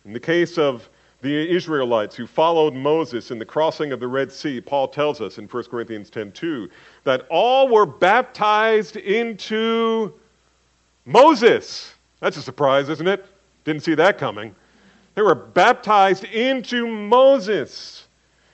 in 0.04 0.14
the 0.14 0.20
case 0.20 0.58
of 0.58 0.90
the 1.22 1.56
Israelites 1.56 2.16
who 2.16 2.26
followed 2.26 2.74
Moses 2.74 3.30
in 3.30 3.38
the 3.38 3.46
crossing 3.46 3.92
of 3.92 4.00
the 4.00 4.08
Red 4.08 4.32
Sea, 4.32 4.60
Paul 4.60 4.88
tells 4.88 5.22
us 5.22 5.38
in 5.38 5.48
1 5.48 5.64
Corinthians 5.66 6.10
10:2 6.10 6.70
that 7.04 7.28
all 7.30 7.68
were 7.68 7.86
baptized 7.86 8.96
into 8.96 10.12
Moses. 11.06 11.94
That's 12.20 12.38
a 12.38 12.42
surprise, 12.42 12.90
isn't 12.90 13.08
it? 13.08 13.28
Didn't 13.64 13.84
see 13.84 13.94
that 13.94 14.18
coming. 14.18 14.56
They 15.16 15.22
were 15.22 15.36
baptized 15.36 16.26
into 16.26 16.88
Moses 16.88 18.06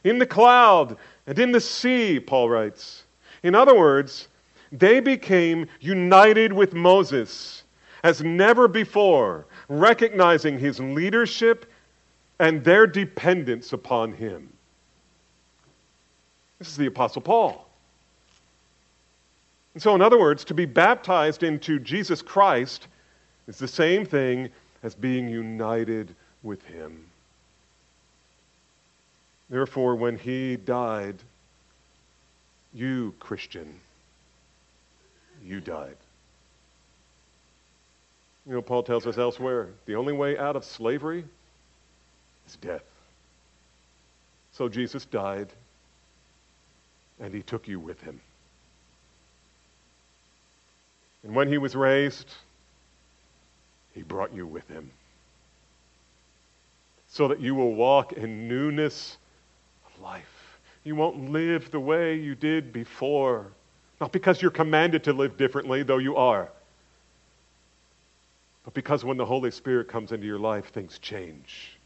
in 0.04 0.20
the 0.20 0.26
cloud 0.26 0.96
and 1.28 1.38
in 1.38 1.52
the 1.52 1.62
sea, 1.62 2.20
Paul 2.20 2.50
writes. 2.50 3.04
In 3.44 3.56
other 3.56 3.76
words, 3.76 4.28
they 4.72 5.00
became 5.00 5.68
united 5.80 6.54
with 6.54 6.74
Moses 6.74 7.64
as 8.04 8.22
never 8.22 8.68
before, 8.68 9.46
recognizing 9.70 10.58
his 10.58 10.80
leadership 10.80 11.72
and 12.40 12.64
their 12.64 12.88
dependence 12.88 13.74
upon 13.74 14.14
him. 14.14 14.52
This 16.58 16.68
is 16.68 16.78
the 16.78 16.88
Apostle 16.88 17.22
Paul. 17.22 17.68
And 19.74 19.82
so, 19.82 19.96
in 19.96 20.02
other 20.02 20.20
words, 20.20 20.44
to 20.46 20.54
be 20.54 20.66
baptized 20.66 21.44
into 21.44 21.80
Jesus 21.80 22.22
Christ 22.22 22.88
is 23.48 23.58
the 23.58 23.68
same 23.68 24.06
thing 24.06 24.50
as 24.84 24.96
being 24.96 25.30
united 25.30 26.16
with 26.44 26.64
him. 26.66 27.06
Therefore, 29.50 29.96
when 29.96 30.18
he 30.18 30.56
died, 30.56 31.16
you, 32.74 33.14
Christian, 33.20 33.80
you 35.44 35.60
died. 35.60 35.98
You 38.48 38.54
know, 38.54 38.62
Paul 38.62 38.84
tells 38.84 39.06
us 39.06 39.18
elsewhere 39.18 39.68
the 39.86 39.96
only 39.96 40.14
way 40.14 40.38
out 40.38 40.56
of 40.56 40.64
slavery 40.64 41.26
is 42.48 42.56
death. 42.56 42.84
So 44.54 44.68
Jesus 44.70 45.06
died, 45.06 45.48
and 47.20 47.34
he 47.34 47.42
took 47.42 47.68
you 47.68 47.80
with 47.80 48.02
him. 48.02 48.20
And 51.24 51.36
when 51.36 51.50
he 51.50 51.58
was 51.58 51.76
raised, 51.76 52.30
he 53.94 54.02
brought 54.02 54.34
you 54.34 54.48
with 54.48 54.68
him 54.68 54.90
so 57.12 57.28
that 57.28 57.42
you 57.42 57.54
will 57.54 57.76
walk 57.76 58.14
in 58.14 58.48
newness 58.48 59.18
of 59.86 60.02
life. 60.02 60.58
You 60.86 60.96
won't 60.96 61.30
live 61.30 61.70
the 61.70 61.80
way 61.80 62.16
you 62.16 62.36
did 62.36 62.72
before. 62.72 63.48
Not 64.00 64.14
because 64.14 64.42
you're 64.42 64.50
commanded 64.50 65.04
to 65.04 65.14
live 65.14 65.38
differently, 65.38 65.84
though 65.84 65.98
you 65.98 66.16
are, 66.16 66.50
but 68.64 68.74
because 68.74 69.04
when 69.04 69.18
the 69.18 69.26
Holy 69.26 69.52
Spirit 69.52 69.90
comes 69.90 70.14
into 70.14 70.26
your 70.26 70.40
life, 70.40 70.72
things 70.72 70.98
change. 71.00 71.78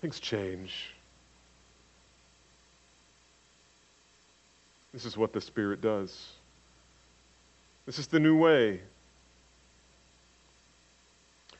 Things 0.00 0.18
change. 0.18 0.92
This 4.92 5.04
is 5.04 5.16
what 5.16 5.32
the 5.32 5.40
Spirit 5.40 5.80
does. 5.80 6.32
This 7.86 7.98
is 7.98 8.08
the 8.08 8.20
new 8.20 8.36
way. 8.36 8.80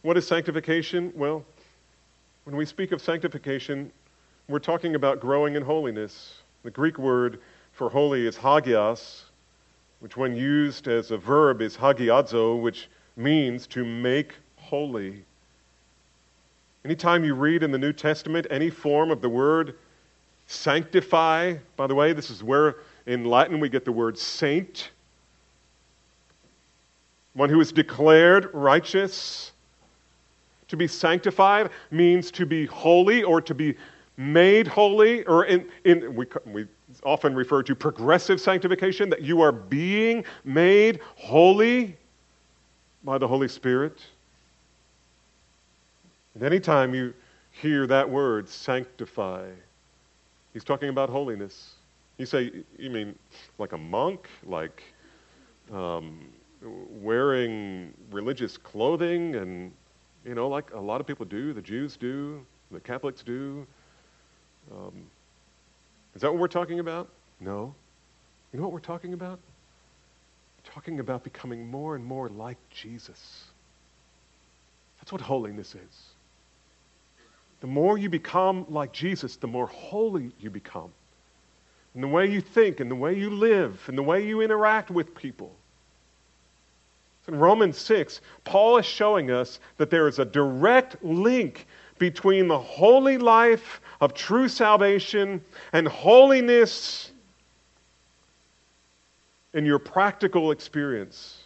What 0.03 0.17
is 0.17 0.27
sanctification? 0.27 1.13
Well, 1.15 1.45
when 2.45 2.57
we 2.57 2.65
speak 2.65 2.91
of 2.91 3.01
sanctification, 3.01 3.93
we're 4.49 4.59
talking 4.59 4.97
about 4.97 5.21
growing 5.21 5.55
in 5.55 5.63
holiness. 5.63 6.39
The 6.65 6.71
Greek 6.71 6.99
word 6.99 7.41
for 7.73 7.89
holy 7.89 8.27
is 8.27 8.37
hagios, 8.37 9.25
which, 10.01 10.17
when 10.17 10.35
used 10.35 10.89
as 10.89 11.13
a 11.13 11.17
verb, 11.17 11.63
is 11.63 11.77
hagiadzo, 11.77 12.61
which 12.61 12.89
means 13.17 13.67
to 13.69 13.85
make 13.85 14.35
holy. 14.57 15.25
Anytime 16.85 17.23
you 17.23 17.35
read 17.35 17.63
in 17.63 17.71
the 17.71 17.79
New 17.79 17.93
Testament 17.93 18.49
any 18.51 18.71
form 18.71 19.13
of 19.13 19.21
the 19.21 19.29
word 19.29 19.77
sanctify, 20.49 21.55
by 21.77 21.87
the 21.87 21.95
way, 21.95 22.13
this 22.13 22.29
is 22.29 22.43
where 22.43 22.77
in 23.07 23.25
Latin 23.25 23.61
we 23.61 23.69
get 23.69 23.85
the 23.85 23.93
word 23.93 24.19
saint, 24.19 24.91
one 27.35 27.49
who 27.49 27.61
is 27.61 27.71
declared 27.71 28.51
righteous. 28.53 29.53
To 30.73 30.77
be 30.79 30.89
sanctified 30.89 31.69
means 31.91 32.31
to 32.31 32.47
be 32.47 32.65
holy 32.65 33.23
or 33.23 33.43
to 33.43 33.55
be 33.55 33.77
made 34.17 34.67
holy, 34.67 35.23
or 35.27 35.45
in, 35.45 35.69
in 35.85 36.15
we, 36.15 36.25
we 36.47 36.67
often 37.05 37.35
refer 37.35 37.63
to 37.65 37.75
progressive 37.75 38.41
sanctification, 38.41 39.11
that 39.11 39.21
you 39.21 39.43
are 39.43 39.53
being 39.53 40.25
made 40.45 41.01
holy 41.17 41.95
by 43.05 43.19
the 43.19 43.29
Holy 43.29 43.49
Spirit. 43.49 44.01
And 46.35 46.43
anytime 46.43 46.95
you 46.95 47.13
hear 47.51 47.87
that 47.89 48.09
word, 48.09 48.49
sanctify, 48.49 49.51
he's 50.55 50.65
talking 50.65 50.89
about 50.89 51.11
holiness. 51.11 51.75
You 52.17 52.25
say, 52.25 52.51
you 52.79 52.89
mean 52.89 53.15
like 53.59 53.73
a 53.73 53.79
monk, 53.79 54.27
like 54.47 54.83
um, 55.71 56.19
wearing 56.63 57.93
religious 58.11 58.57
clothing, 58.57 59.35
and, 59.35 59.71
you 60.25 60.35
know, 60.35 60.49
like 60.49 60.73
a 60.73 60.81
lot 60.81 61.01
of 61.01 61.07
people 61.07 61.27
do, 61.27 61.53
the 61.53 61.63
Jews 61.63 61.97
do, 61.97 62.45
the 62.71 62.81
Catholics 62.81 63.23
do. 63.23 63.67
Um, 64.71 65.05
is 66.15 66.23
that 66.23 66.31
what 66.31 66.41
we're 66.41 66.49
talking 66.49 66.79
about? 66.79 67.09
No. 67.41 67.75
You 68.53 68.59
know 68.59 68.65
what 68.65 68.73
we're 68.73 68.81
talking 68.81 69.15
about? 69.15 69.39
We're 70.59 70.73
talking 70.73 71.01
about 71.01 71.25
becoming 71.25 71.67
more 71.67 71.97
and 71.97 72.05
more 72.05 72.29
like 72.29 72.59
Jesus. 72.71 73.45
That's 75.01 75.11
what 75.11 75.21
holiness 75.21 75.75
is. 75.75 76.03
The 77.61 77.67
more 77.67 77.99
you 77.99 78.09
become 78.09 78.67
like 78.69 78.93
Jesus, 78.93 79.37
the 79.37 79.47
more 79.47 79.67
holy 79.67 80.33
you 80.39 80.51
become. 80.51 80.93
In 81.95 82.01
the 82.01 82.09
way 82.09 82.31
you 82.31 82.41
think, 82.41 82.81
and 82.81 82.91
the 82.91 82.97
way 82.97 83.17
you 83.17 83.31
live, 83.31 83.81
and 83.87 83.99
the 83.99 84.03
way 84.03 84.27
you 84.27 84.41
interact 84.41 84.91
with 84.91 85.15
people. 85.15 85.55
In 87.29 87.37
Romans 87.37 87.79
6, 87.79 88.21
Paul 88.45 88.79
is 88.79 88.87
showing 88.87 89.31
us 89.31 89.61
that 89.77 89.91
there 89.91 90.09
is 90.09 90.19
a 90.19 90.25
direct 90.25 91.03
link 91.05 91.67
between 91.99 92.49
the 92.49 92.59
holy 92.59 93.17
life 93.17 93.81
of 94.01 94.13
true 94.13 94.49
salvation 94.49 95.41
and 95.73 95.87
holiness 95.87 97.13
in 99.55 99.65
your 99.65 99.79
practical 99.79 100.51
experience. 100.51 101.45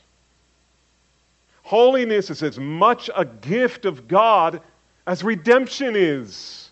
Holiness 1.63 2.31
is 2.31 2.43
as 2.43 2.59
much 2.59 3.11
a 3.15 3.25
gift 3.25 3.85
of 3.85 4.09
God 4.09 4.63
as 5.07 5.23
redemption 5.23 5.95
is 5.97 6.71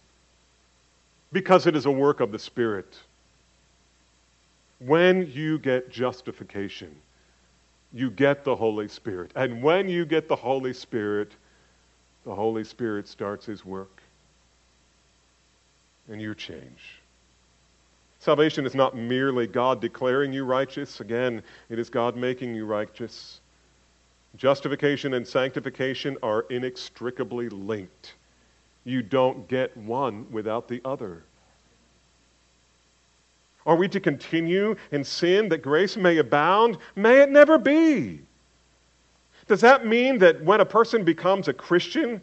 because 1.32 1.66
it 1.66 1.76
is 1.76 1.86
a 1.86 1.90
work 1.90 2.20
of 2.20 2.32
the 2.32 2.38
Spirit. 2.38 2.96
When 4.78 5.30
you 5.32 5.58
get 5.58 5.90
justification, 5.90 6.94
you 7.94 8.10
get 8.10 8.44
the 8.44 8.56
Holy 8.56 8.88
Spirit. 8.88 9.30
And 9.36 9.62
when 9.62 9.88
you 9.88 10.04
get 10.04 10.28
the 10.28 10.36
Holy 10.36 10.74
Spirit, 10.74 11.30
the 12.24 12.34
Holy 12.34 12.64
Spirit 12.64 13.06
starts 13.06 13.46
his 13.46 13.64
work 13.64 14.02
and 16.08 16.20
you 16.20 16.34
change. 16.34 17.00
Salvation 18.18 18.66
is 18.66 18.74
not 18.74 18.96
merely 18.96 19.46
God 19.46 19.80
declaring 19.80 20.32
you 20.32 20.44
righteous. 20.44 21.00
Again, 21.00 21.42
it 21.68 21.78
is 21.78 21.88
God 21.88 22.16
making 22.16 22.54
you 22.54 22.66
righteous. 22.66 23.40
Justification 24.36 25.14
and 25.14 25.26
sanctification 25.26 26.16
are 26.22 26.46
inextricably 26.50 27.48
linked. 27.48 28.14
You 28.84 29.02
don't 29.02 29.46
get 29.46 29.76
one 29.76 30.26
without 30.32 30.66
the 30.66 30.80
other. 30.84 31.22
Are 33.66 33.76
we 33.76 33.88
to 33.88 34.00
continue 34.00 34.76
in 34.92 35.04
sin 35.04 35.48
that 35.48 35.62
grace 35.62 35.96
may 35.96 36.18
abound? 36.18 36.78
May 36.96 37.20
it 37.20 37.30
never 37.30 37.58
be. 37.58 38.20
Does 39.46 39.60
that 39.60 39.86
mean 39.86 40.18
that 40.18 40.42
when 40.42 40.60
a 40.60 40.66
person 40.66 41.04
becomes 41.04 41.48
a 41.48 41.52
Christian, 41.52 42.20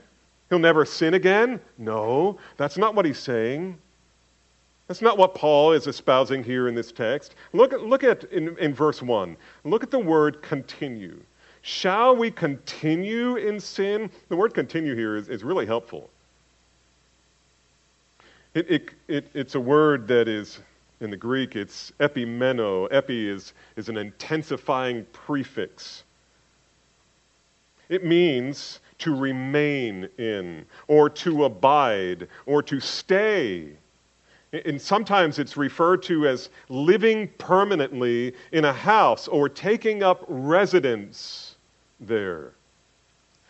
he'll 0.49 0.59
never 0.59 0.85
sin 0.85 1.13
again? 1.13 1.59
No, 1.77 2.37
that's 2.57 2.77
not 2.77 2.95
what 2.95 3.05
he's 3.05 3.19
saying. 3.19 3.77
That's 4.87 5.01
not 5.01 5.17
what 5.17 5.35
Paul 5.35 5.71
is 5.71 5.87
espousing 5.87 6.43
here 6.43 6.67
in 6.67 6.75
this 6.75 6.91
text. 6.91 7.35
Look 7.53 7.71
at, 7.71 7.81
look 7.81 8.03
at 8.03 8.25
in, 8.25 8.57
in 8.57 8.73
verse 8.73 9.01
1. 9.01 9.37
Look 9.63 9.83
at 9.83 9.91
the 9.91 9.99
word 9.99 10.41
continue. 10.41 11.21
Shall 11.61 12.15
we 12.15 12.31
continue 12.31 13.37
in 13.37 13.59
sin? 13.59 14.09
The 14.29 14.35
word 14.35 14.53
continue 14.53 14.95
here 14.95 15.15
is, 15.15 15.29
is 15.29 15.43
really 15.43 15.65
helpful. 15.65 16.09
It, 18.53 18.69
it, 18.69 18.89
it, 19.07 19.27
it's 19.33 19.55
a 19.55 19.59
word 19.59 20.07
that 20.09 20.27
is, 20.27 20.59
in 21.01 21.09
the 21.09 21.17
Greek, 21.17 21.55
it's 21.55 21.91
epimeno. 21.99 22.87
Epi 22.91 23.27
is, 23.27 23.53
is 23.75 23.89
an 23.89 23.97
intensifying 23.97 25.05
prefix. 25.11 26.03
It 27.89 28.05
means 28.05 28.79
to 28.99 29.15
remain 29.15 30.07
in, 30.19 30.63
or 30.87 31.09
to 31.09 31.45
abide, 31.45 32.27
or 32.45 32.61
to 32.63 32.79
stay. 32.79 33.69
And 34.53 34.79
sometimes 34.79 35.39
it's 35.39 35.57
referred 35.57 36.03
to 36.03 36.27
as 36.27 36.49
living 36.69 37.29
permanently 37.39 38.35
in 38.51 38.65
a 38.65 38.73
house 38.73 39.27
or 39.27 39.49
taking 39.49 40.03
up 40.03 40.23
residence 40.27 41.55
there. 41.99 42.51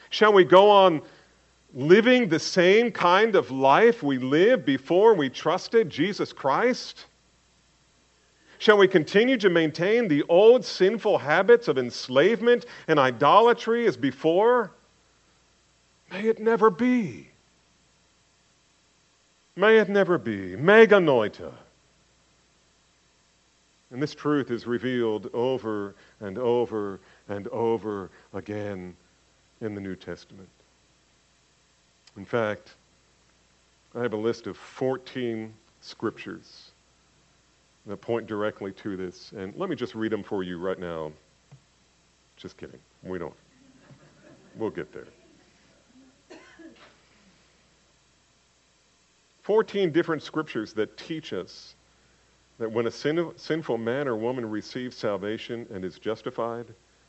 Shall 0.10 0.32
we 0.32 0.46
go 0.46 0.70
on 0.70 1.02
living 1.74 2.30
the 2.30 2.40
same 2.40 2.92
kind 2.92 3.36
of 3.36 3.52
life 3.52 4.04
we 4.04 4.20
lived 4.20 4.66
before 4.66 5.16
we 5.16 5.30
trusted 5.30 5.90
Jesus 5.90 6.32
Christ? 6.32 7.08
Shall 8.62 8.78
we 8.78 8.88
continue 8.88 9.38
to 9.38 9.50
maintain 9.50 10.08
the 10.08 10.22
old 10.30 10.64
sinful 10.64 11.18
habits 11.18 11.68
of 11.68 11.80
enslavement 11.80 12.68
and 12.88 13.00
idolatry 13.00 13.88
as 13.88 13.98
before? 13.98 14.70
May 16.12 16.28
it 16.28 16.38
never 16.38 16.70
be. 16.70 17.30
May 19.56 19.80
it 19.80 19.90
never 19.90 20.20
be. 20.20 20.56
Meganoita. 20.56 21.52
And 23.90 24.00
this 24.00 24.14
truth 24.14 24.52
is 24.52 24.68
revealed 24.68 25.32
over 25.34 25.96
and 26.20 26.38
over 26.38 27.00
and 27.30 27.48
over 27.48 28.12
again 28.32 28.96
in 29.62 29.74
the 29.74 29.82
New 29.82 29.96
Testament. 29.96 30.50
In 32.16 32.26
fact, 32.26 32.76
I 33.96 34.04
have 34.04 34.14
a 34.14 34.18
list 34.18 34.46
of 34.46 34.56
14 34.56 35.52
scriptures 35.82 36.71
that 37.86 37.98
point 37.98 38.28
directly 38.28 38.72
to 38.74 38.96
this. 38.96 39.32
And 39.36 39.54
let 39.56 39.70
me 39.70 39.76
just 39.76 39.96
read 39.96 40.12
them 40.12 40.24
for 40.24 40.44
you 40.44 40.58
right 40.58 40.80
now. 40.80 41.12
Just 42.38 42.58
kidding. 42.58 42.80
We 43.04 43.18
don't. 43.18 43.34
We'll 44.56 44.70
get 44.70 44.94
there. 44.94 45.08
14 49.44 49.92
different 49.92 50.22
scriptures 50.22 50.74
that 50.74 50.98
teach 50.98 51.34
us 51.34 51.76
that 52.60 52.72
when 52.72 52.86
a 52.86 52.92
sin, 52.92 53.32
sinful 53.38 53.78
man 53.78 54.08
or 54.08 54.16
woman 54.16 54.48
receives 54.50 54.96
salvation 54.96 55.66
and 55.74 55.84
is 55.84 55.98
justified 55.98 56.68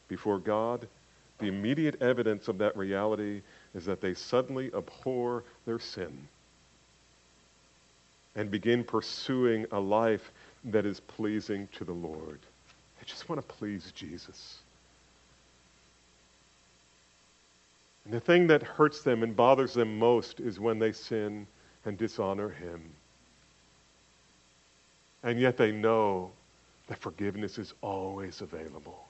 before 0.09 0.39
God, 0.39 0.89
the 1.39 1.47
immediate 1.47 2.01
evidence 2.01 2.49
of 2.49 2.57
that 2.59 2.77
reality 2.77 3.43
is 3.75 3.85
that 3.85 4.01
they 4.01 4.15
suddenly 4.15 4.71
abhor 4.75 5.45
their 5.67 5.79
sin 5.79 6.27
and 8.35 8.51
begin 8.51 8.83
pursuing 8.83 9.67
a 9.73 9.79
life 9.79 10.33
that 10.65 10.87
is 10.87 11.01
pleasing 11.01 11.69
to 11.73 11.85
the 11.85 11.93
Lord. 11.93 12.39
They 12.99 13.07
just 13.07 13.29
want 13.29 13.41
to 13.41 13.55
please 13.55 13.93
Jesus. 13.95 14.59
And 18.05 18.13
the 18.13 18.21
thing 18.21 18.47
that 18.49 18.63
hurts 18.63 19.03
them 19.03 19.23
and 19.23 19.35
bothers 19.35 19.75
them 19.75 19.99
most 19.99 20.41
is 20.41 20.59
when 20.59 20.79
they 20.79 20.93
sin 20.93 21.47
and 21.85 21.97
dishonor 21.97 22.49
Him. 22.49 22.83
And 25.23 25.39
yet 25.39 25.57
they 25.57 25.71
know 25.71 26.31
that 26.89 26.99
forgiveness 26.99 27.59
is 27.59 27.75
always 27.81 28.41
available. 28.41 29.07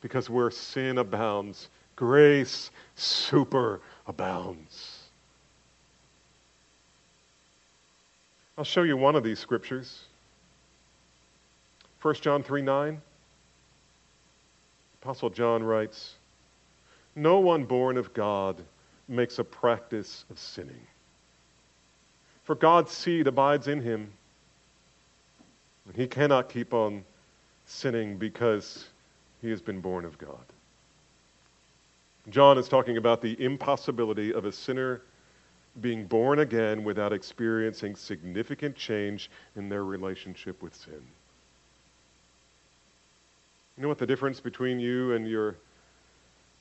Because 0.00 0.30
where 0.30 0.50
sin 0.50 0.98
abounds, 0.98 1.68
grace 1.96 2.70
super 2.94 3.80
abounds. 4.06 5.02
I'll 8.56 8.64
show 8.64 8.82
you 8.82 8.96
one 8.96 9.16
of 9.16 9.22
these 9.22 9.38
scriptures. 9.38 10.07
1 12.00 12.14
John 12.16 12.42
3 12.42 12.62
9. 12.62 13.02
Apostle 15.02 15.30
John 15.30 15.62
writes, 15.62 16.14
No 17.14 17.40
one 17.40 17.64
born 17.64 17.96
of 17.96 18.12
God 18.14 18.62
makes 19.08 19.38
a 19.38 19.44
practice 19.44 20.24
of 20.30 20.38
sinning. 20.38 20.86
For 22.44 22.54
God's 22.54 22.92
seed 22.92 23.26
abides 23.26 23.68
in 23.68 23.80
him. 23.80 24.12
And 25.86 25.96
he 25.96 26.06
cannot 26.06 26.48
keep 26.48 26.74
on 26.74 27.04
sinning 27.66 28.16
because 28.16 28.86
he 29.40 29.50
has 29.50 29.60
been 29.60 29.80
born 29.80 30.04
of 30.04 30.18
God. 30.18 30.44
John 32.30 32.58
is 32.58 32.68
talking 32.68 32.96
about 32.96 33.22
the 33.22 33.42
impossibility 33.42 34.32
of 34.34 34.44
a 34.44 34.52
sinner 34.52 35.02
being 35.80 36.06
born 36.06 36.40
again 36.40 36.84
without 36.84 37.12
experiencing 37.12 37.96
significant 37.96 38.76
change 38.76 39.30
in 39.56 39.68
their 39.68 39.84
relationship 39.84 40.62
with 40.62 40.74
sin. 40.74 41.02
You 43.78 43.82
know 43.82 43.88
what 43.88 43.98
the 43.98 44.06
difference 44.06 44.40
between 44.40 44.80
you 44.80 45.12
and 45.12 45.28
your, 45.28 45.54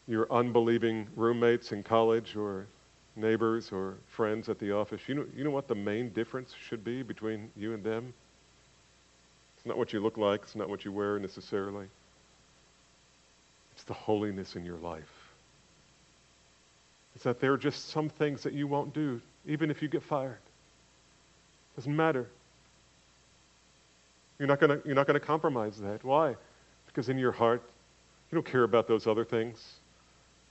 your 0.07 0.31
unbelieving 0.31 1.07
roommates 1.15 1.71
in 1.71 1.81
college 1.81 2.35
or 2.35 2.67
neighbors 3.15 3.71
or 3.71 3.95
friends 4.07 4.49
at 4.49 4.59
the 4.59 4.71
office, 4.71 5.01
you 5.07 5.15
know, 5.15 5.25
you 5.35 5.43
know 5.43 5.49
what 5.49 5.67
the 5.67 5.73
main 5.73 6.09
difference 6.09 6.53
should 6.69 6.83
be 6.83 7.01
between 7.01 7.49
you 7.57 7.73
and 7.73 7.83
them? 7.83 8.13
It's 9.57 9.65
not 9.65 9.79
what 9.79 9.93
you 9.93 9.99
look 9.99 10.15
like, 10.15 10.43
it's 10.43 10.55
not 10.55 10.69
what 10.69 10.85
you 10.85 10.91
wear 10.91 11.17
necessarily. 11.17 11.87
It's 13.73 13.83
the 13.83 13.95
holiness 13.95 14.55
in 14.55 14.63
your 14.63 14.77
life. 14.77 15.33
It's 17.15 17.23
that 17.23 17.39
there 17.39 17.51
are 17.51 17.57
just 17.57 17.89
some 17.89 18.09
things 18.09 18.43
that 18.43 18.53
you 18.53 18.67
won't 18.67 18.93
do, 18.93 19.19
even 19.47 19.71
if 19.71 19.81
you 19.81 19.87
get 19.87 20.03
fired. 20.03 20.37
Doesn't 21.75 21.95
matter. 21.95 22.27
You're 24.37 24.47
not 24.47 24.59
going 24.59 24.79
you're 24.85 24.93
not 24.93 25.07
going 25.07 25.19
to 25.19 25.25
compromise 25.25 25.79
that. 25.79 26.03
Why? 26.03 26.35
Because 26.97 27.09
in 27.09 27.19
your 27.19 27.31
heart, 27.31 27.61
you 28.31 28.35
don't 28.35 28.43
care 28.43 28.63
about 28.63 28.87
those 28.87 29.05
other 29.05 29.23
things. 29.23 29.75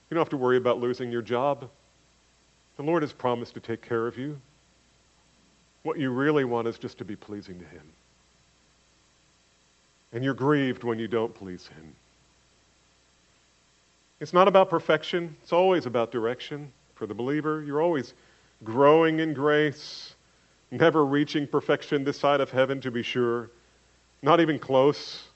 You 0.09 0.15
don't 0.15 0.21
have 0.21 0.29
to 0.29 0.37
worry 0.37 0.55
about 0.55 0.79
losing 0.79 1.11
your 1.11 1.21
job. 1.21 1.69
The 2.77 2.83
Lord 2.83 3.03
has 3.03 3.11
promised 3.11 3.55
to 3.55 3.59
take 3.59 3.81
care 3.81 4.07
of 4.07 4.17
you. 4.17 4.39
What 5.83 5.99
you 5.99 6.09
really 6.09 6.45
want 6.45 6.69
is 6.69 6.77
just 6.77 6.99
to 6.99 7.03
be 7.03 7.17
pleasing 7.17 7.59
to 7.59 7.65
Him. 7.65 7.81
And 10.13 10.23
you're 10.23 10.33
grieved 10.33 10.85
when 10.85 10.99
you 10.99 11.09
don't 11.09 11.35
please 11.35 11.67
Him. 11.67 11.93
It's 14.21 14.31
not 14.31 14.47
about 14.47 14.69
perfection, 14.69 15.35
it's 15.43 15.51
always 15.51 15.85
about 15.85 16.13
direction. 16.13 16.71
For 16.95 17.07
the 17.07 17.13
believer, 17.13 17.61
you're 17.61 17.81
always 17.81 18.13
growing 18.63 19.19
in 19.19 19.33
grace, 19.33 20.15
never 20.71 21.05
reaching 21.05 21.45
perfection 21.45 22.05
this 22.05 22.17
side 22.17 22.39
of 22.39 22.51
heaven, 22.51 22.79
to 22.79 22.89
be 22.89 23.03
sure, 23.03 23.49
not 24.21 24.39
even 24.39 24.59
close. 24.59 25.26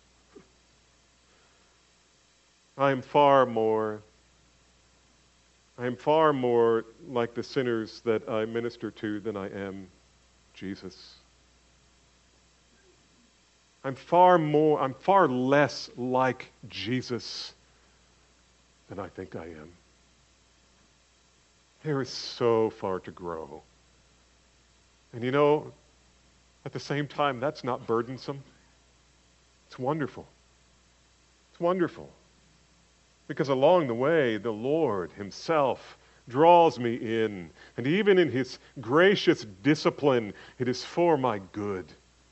I 2.82 2.92
am 2.92 3.02
far 3.02 3.46
more 3.46 4.02
I 5.82 5.88
am 5.88 5.96
far 5.96 6.32
more 6.32 6.86
like 7.08 7.34
the 7.34 7.42
sinners 7.42 8.02
that 8.06 8.30
I 8.30 8.46
minister 8.46 8.92
to 8.92 9.20
than 9.20 9.36
I 9.36 9.50
am 9.50 9.88
Jesus. 10.54 11.16
I'm 13.84 13.96
far 13.96 14.38
more, 14.38 14.80
I'm 14.80 14.94
far 14.94 15.28
less 15.28 15.90
like 15.98 16.52
Jesus 16.70 17.56
than 18.90 19.00
I 19.00 19.08
think 19.08 19.36
I 19.36 19.46
am. 19.46 19.72
There 21.82 22.00
is 22.00 22.10
so 22.10 22.70
far 22.70 23.00
to 23.00 23.12
grow. 23.12 23.64
And 25.14 25.24
you 25.24 25.32
know, 25.32 25.72
at 26.64 26.74
the 26.74 26.80
same 26.80 27.08
time, 27.08 27.40
that's 27.40 27.64
not 27.64 27.88
burdensome. 27.88 28.44
It's 29.68 29.80
wonderful. 29.80 30.28
It's 31.50 31.60
wonderful. 31.60 32.08
Because 33.32 33.48
along 33.48 33.88
the 33.88 33.94
way, 33.94 34.36
the 34.36 34.52
Lord 34.52 35.10
Himself 35.14 35.98
draws 36.28 36.78
me 36.78 36.96
in. 36.96 37.50
And 37.78 37.88
even 37.88 38.18
in 38.18 38.30
His 38.30 38.60
gracious 38.82 39.46
discipline, 39.64 40.34
it 40.60 40.68
is 40.68 40.84
for 40.84 41.16
my 41.16 41.40
good. 41.54 41.86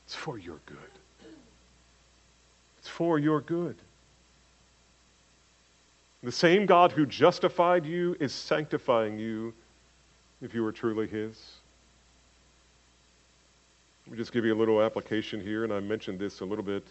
It's 0.06 0.14
for 0.14 0.38
your 0.38 0.60
good. 0.66 0.78
It's 2.80 2.90
for 2.90 3.18
your 3.18 3.40
good. 3.40 3.78
The 6.22 6.34
same 6.34 6.66
God 6.66 6.92
who 6.92 7.06
justified 7.06 7.86
you 7.86 8.18
is 8.20 8.34
sanctifying 8.34 9.18
you 9.18 9.54
if 10.42 10.54
you 10.54 10.66
are 10.66 10.74
truly 10.74 11.08
His. 11.08 11.54
Let 14.06 14.12
me 14.12 14.18
just 14.18 14.34
give 14.34 14.44
you 14.44 14.54
a 14.54 14.60
little 14.60 14.82
application 14.82 15.40
here, 15.40 15.64
and 15.64 15.72
I 15.72 15.80
mentioned 15.80 16.20
this 16.20 16.42
a 16.42 16.46
little 16.46 16.66
bit 16.66 16.86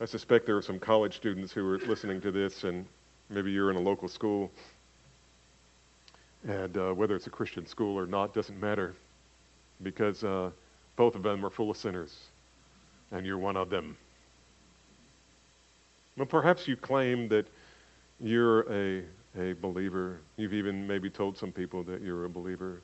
I 0.00 0.06
suspect 0.06 0.46
there 0.46 0.56
are 0.56 0.62
some 0.62 0.78
college 0.78 1.16
students 1.16 1.52
who 1.52 1.66
are 1.68 1.78
listening 1.78 2.20
to 2.22 2.32
this, 2.32 2.64
and 2.64 2.84
maybe 3.30 3.52
you're 3.52 3.70
in 3.70 3.76
a 3.76 3.80
local 3.80 4.08
school. 4.08 4.50
And 6.46 6.76
uh, 6.76 6.92
whether 6.92 7.16
it's 7.16 7.26
a 7.26 7.30
Christian 7.30 7.66
school 7.66 7.98
or 7.98 8.06
not 8.06 8.34
doesn't 8.34 8.60
matter. 8.60 8.94
because 9.82 10.24
uh, 10.24 10.50
both 10.96 11.14
of 11.14 11.22
them 11.22 11.44
are 11.44 11.50
full 11.50 11.70
of 11.70 11.76
sinners, 11.76 12.16
and 13.12 13.26
you're 13.26 13.38
one 13.38 13.56
of 13.56 13.70
them. 13.70 13.96
Well, 16.16 16.26
perhaps 16.26 16.68
you 16.68 16.76
claim 16.76 17.28
that 17.28 17.46
you're 18.20 18.60
a, 18.72 19.04
a 19.38 19.54
believer. 19.54 20.20
You've 20.36 20.54
even 20.54 20.86
maybe 20.86 21.10
told 21.10 21.36
some 21.36 21.52
people 21.52 21.82
that 21.84 22.02
you're 22.02 22.24
a 22.24 22.28
believer. 22.28 22.80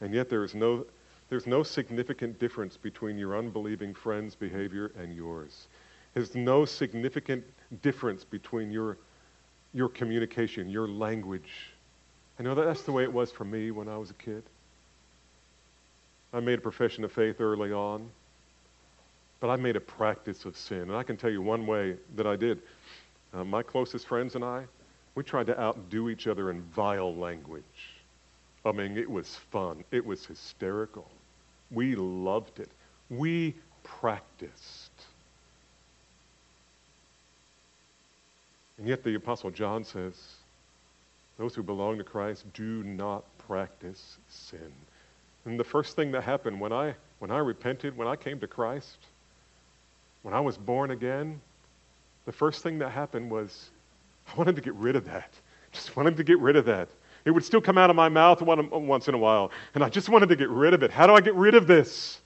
And 0.00 0.12
yet 0.14 0.28
there 0.28 0.44
is 0.44 0.54
no, 0.54 0.84
there's 1.30 1.46
no 1.46 1.62
significant 1.62 2.38
difference 2.38 2.76
between 2.76 3.16
your 3.16 3.36
unbelieving 3.36 3.94
friend's 3.94 4.34
behavior 4.34 4.92
and 4.98 5.14
yours. 5.14 5.68
There's 6.14 6.34
no 6.34 6.64
significant 6.64 7.44
difference 7.82 8.24
between 8.24 8.70
your, 8.70 8.98
your 9.72 9.88
communication, 9.88 10.68
your 10.68 10.88
language. 10.88 11.70
I 12.38 12.42
know 12.42 12.54
that 12.54 12.64
that's 12.64 12.82
the 12.82 12.92
way 12.92 13.02
it 13.02 13.12
was 13.12 13.30
for 13.30 13.44
me 13.44 13.70
when 13.70 13.88
I 13.88 13.96
was 13.96 14.10
a 14.10 14.14
kid. 14.14 14.42
I 16.32 16.40
made 16.40 16.58
a 16.58 16.62
profession 16.62 17.04
of 17.04 17.12
faith 17.12 17.40
early 17.40 17.72
on, 17.72 18.08
but 19.40 19.48
I 19.50 19.56
made 19.56 19.76
a 19.76 19.80
practice 19.80 20.44
of 20.44 20.56
sin. 20.56 20.82
And 20.82 20.94
I 20.94 21.02
can 21.02 21.16
tell 21.16 21.30
you 21.30 21.42
one 21.42 21.66
way 21.66 21.96
that 22.16 22.26
I 22.26 22.36
did. 22.36 22.60
Uh, 23.34 23.44
my 23.44 23.62
closest 23.62 24.06
friends 24.06 24.34
and 24.34 24.44
I, 24.44 24.64
we 25.14 25.22
tried 25.22 25.46
to 25.46 25.60
outdo 25.60 26.08
each 26.08 26.26
other 26.26 26.50
in 26.50 26.62
vile 26.74 27.14
language. 27.14 27.62
I 28.64 28.72
mean, 28.72 28.96
it 28.96 29.10
was 29.10 29.36
fun. 29.50 29.84
It 29.90 30.04
was 30.04 30.24
hysterical. 30.24 31.10
We 31.70 31.96
loved 31.96 32.60
it. 32.60 32.70
We 33.10 33.54
practiced. 33.82 34.81
And 38.82 38.88
yet 38.88 39.04
the 39.04 39.14
Apostle 39.14 39.52
John 39.52 39.84
says, 39.84 40.14
those 41.38 41.54
who 41.54 41.62
belong 41.62 41.98
to 41.98 42.04
Christ 42.04 42.52
do 42.52 42.82
not 42.82 43.22
practice 43.46 44.18
sin. 44.28 44.72
And 45.44 45.56
the 45.56 45.62
first 45.62 45.94
thing 45.94 46.10
that 46.10 46.24
happened 46.24 46.58
when 46.58 46.72
I, 46.72 46.96
when 47.20 47.30
I 47.30 47.38
repented, 47.38 47.96
when 47.96 48.08
I 48.08 48.16
came 48.16 48.40
to 48.40 48.48
Christ, 48.48 48.96
when 50.22 50.34
I 50.34 50.40
was 50.40 50.56
born 50.56 50.90
again, 50.90 51.40
the 52.26 52.32
first 52.32 52.64
thing 52.64 52.80
that 52.80 52.88
happened 52.88 53.30
was 53.30 53.70
I 54.26 54.34
wanted 54.36 54.56
to 54.56 54.62
get 54.62 54.74
rid 54.74 54.96
of 54.96 55.04
that. 55.04 55.32
Just 55.70 55.96
wanted 55.96 56.16
to 56.16 56.24
get 56.24 56.40
rid 56.40 56.56
of 56.56 56.64
that. 56.64 56.88
It 57.24 57.30
would 57.30 57.44
still 57.44 57.60
come 57.60 57.78
out 57.78 57.88
of 57.88 57.94
my 57.94 58.08
mouth 58.08 58.42
once 58.42 59.06
in 59.06 59.14
a 59.14 59.18
while, 59.18 59.52
and 59.76 59.84
I 59.84 59.90
just 59.90 60.08
wanted 60.08 60.28
to 60.30 60.34
get 60.34 60.48
rid 60.48 60.74
of 60.74 60.82
it. 60.82 60.90
How 60.90 61.06
do 61.06 61.14
I 61.14 61.20
get 61.20 61.36
rid 61.36 61.54
of 61.54 61.68
this? 61.68 62.20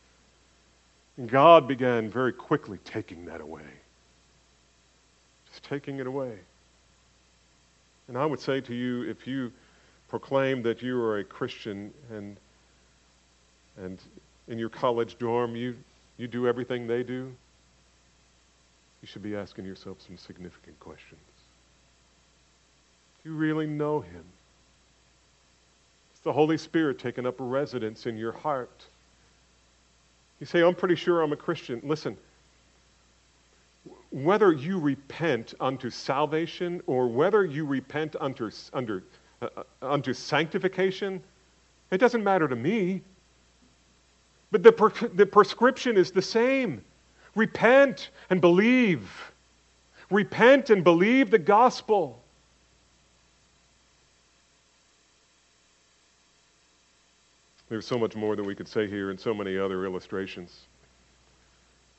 And 1.18 1.28
God 1.28 1.68
began 1.68 2.09
very 2.09 2.32
quickly 2.32 2.78
taking 2.82 3.26
that 3.26 3.42
away. 3.42 3.61
Taking 5.62 5.98
it 5.98 6.07
away. 6.07 6.38
And 8.09 8.16
I 8.16 8.24
would 8.24 8.40
say 8.40 8.61
to 8.61 8.74
you, 8.74 9.02
if 9.09 9.26
you 9.26 9.52
proclaim 10.09 10.62
that 10.62 10.82
you 10.82 11.00
are 11.00 11.18
a 11.18 11.24
Christian 11.24 11.92
and, 12.11 12.36
and 13.76 13.98
in 14.48 14.59
your 14.59 14.68
college 14.68 15.18
dorm 15.18 15.57
you, 15.57 15.76
you 16.18 16.28
do 16.28 16.46
everything 16.46 16.86
they 16.86 17.02
do, 17.02 17.32
you 19.02 19.09
should 19.09 19.22
be 19.22 19.34
asking 19.34 19.64
yourself 19.64 19.98
some 20.07 20.16
significant 20.16 20.78
questions. 20.78 21.20
Do 23.22 23.30
you 23.30 23.36
really 23.36 23.66
know 23.66 24.00
him? 24.00 24.24
Is 26.14 26.20
the 26.20 26.32
Holy 26.32 26.59
Spirit 26.59 26.98
taking 26.98 27.26
up 27.26 27.34
residence 27.38 28.07
in 28.07 28.16
your 28.16 28.32
heart? 28.32 28.84
You 30.38 30.46
say, 30.46 30.62
I'm 30.62 30.74
pretty 30.74 30.96
sure 30.96 31.22
I'm 31.22 31.32
a 31.32 31.36
Christian. 31.36 31.80
Listen, 31.82 32.16
whether 34.17 34.51
you 34.51 34.79
repent 34.79 35.53
unto 35.61 35.91
salvation 35.91 36.81
or 36.87 37.07
whether 37.07 37.45
you 37.45 37.67
repent 37.67 38.17
unto, 38.19 38.51
under, 38.73 39.03
uh, 39.43 39.49
unto 39.83 40.14
sanctification, 40.14 41.23
it 41.91 41.99
doesn't 41.99 42.25
matter 42.25 42.49
to 42.49 42.57
me. 42.57 43.03
But 44.51 44.62
the, 44.62 44.73
per- 44.73 45.09
the 45.09 45.27
prescription 45.27 45.99
is 45.99 46.12
the 46.12 46.23
same 46.23 46.83
repent 47.35 48.09
and 48.31 48.41
believe. 48.41 49.11
Repent 50.11 50.71
and 50.71 50.83
believe 50.83 51.31
the 51.31 51.39
gospel. 51.39 52.23
There's 57.69 57.87
so 57.87 57.99
much 57.99 58.17
more 58.17 58.35
that 58.35 58.45
we 58.45 58.55
could 58.55 58.69
say 58.69 58.87
here 58.87 59.11
and 59.11 59.21
so 59.21 59.35
many 59.35 59.59
other 59.59 59.85
illustrations. 59.85 60.61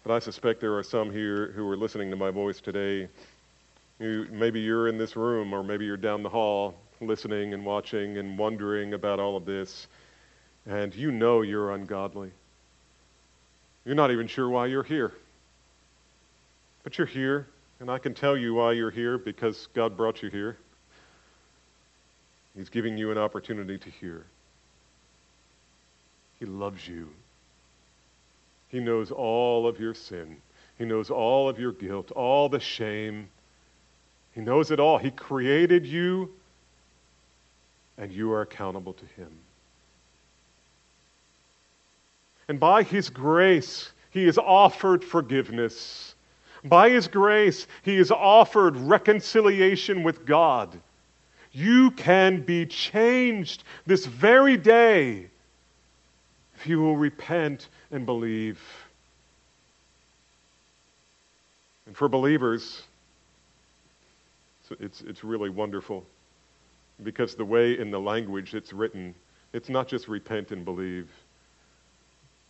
But 0.07 0.15
I 0.15 0.19
suspect 0.19 0.61
there 0.61 0.77
are 0.77 0.83
some 0.83 1.11
here 1.11 1.51
who 1.51 1.67
are 1.69 1.75
listening 1.75 2.11
to 2.11 2.15
my 2.15 2.31
voice 2.31 2.61
today. 2.61 3.09
You, 3.99 4.25
maybe 4.31 4.61
you're 4.61 4.87
in 4.87 4.97
this 4.97 5.17
room, 5.17 5.51
or 5.51 5.63
maybe 5.63 5.83
you're 5.83 5.97
down 5.97 6.23
the 6.23 6.29
hall 6.29 6.75
listening 7.01 7.53
and 7.53 7.65
watching 7.65 8.17
and 8.17 8.37
wondering 8.37 8.93
about 8.93 9.19
all 9.19 9.35
of 9.35 9.43
this, 9.43 9.85
and 10.65 10.95
you 10.95 11.11
know 11.11 11.41
you're 11.41 11.71
ungodly. 11.73 12.31
You're 13.83 13.95
not 13.95 14.11
even 14.11 14.27
sure 14.27 14.47
why 14.47 14.67
you're 14.67 14.81
here. 14.81 15.11
But 16.83 16.97
you're 16.97 17.05
here, 17.05 17.45
and 17.81 17.91
I 17.91 17.97
can 17.97 18.13
tell 18.13 18.37
you 18.37 18.53
why 18.53 18.71
you're 18.71 18.91
here 18.91 19.17
because 19.17 19.67
God 19.73 19.97
brought 19.97 20.23
you 20.23 20.29
here. 20.29 20.55
He's 22.55 22.69
giving 22.69 22.97
you 22.97 23.11
an 23.11 23.17
opportunity 23.17 23.77
to 23.77 23.89
hear. 23.89 24.25
He 26.39 26.45
loves 26.45 26.87
you. 26.87 27.09
He 28.69 28.79
knows 28.79 29.11
all 29.11 29.67
of 29.67 29.79
your 29.79 29.93
sin. 29.93 30.37
He 30.77 30.85
knows 30.85 31.09
all 31.09 31.49
of 31.49 31.59
your 31.59 31.71
guilt, 31.71 32.11
all 32.11 32.49
the 32.49 32.59
shame. 32.59 33.29
He 34.35 34.41
knows 34.41 34.71
it 34.71 34.79
all. 34.79 34.97
He 34.97 35.11
created 35.11 35.85
you, 35.85 36.31
and 37.97 38.11
you 38.11 38.31
are 38.31 38.41
accountable 38.41 38.93
to 38.93 39.05
Him. 39.05 39.31
And 42.47 42.59
by 42.59 42.83
His 42.83 43.09
grace, 43.09 43.91
He 44.11 44.25
has 44.25 44.37
offered 44.37 45.03
forgiveness. 45.03 46.15
By 46.63 46.89
His 46.89 47.07
grace, 47.07 47.67
He 47.83 47.97
has 47.97 48.11
offered 48.11 48.77
reconciliation 48.77 50.03
with 50.03 50.25
God. 50.25 50.79
You 51.53 51.91
can 51.91 52.41
be 52.41 52.65
changed 52.65 53.63
this 53.85 54.05
very 54.05 54.57
day 54.57 55.29
if 56.57 56.65
you 56.65 56.79
will 56.79 56.97
repent 56.97 57.67
and 57.91 58.05
believe. 58.05 58.59
And 61.85 61.95
for 61.95 62.09
believers, 62.09 62.81
it's, 64.79 65.01
it's 65.01 65.23
really 65.23 65.49
wonderful 65.49 66.03
because 67.03 67.35
the 67.35 67.45
way 67.45 67.77
in 67.77 67.91
the 67.91 67.99
language 67.99 68.55
it's 68.55 68.73
written, 68.73 69.13
it's 69.53 69.69
not 69.69 69.87
just 69.87 70.07
repent 70.07 70.51
and 70.51 70.65
believe, 70.65 71.07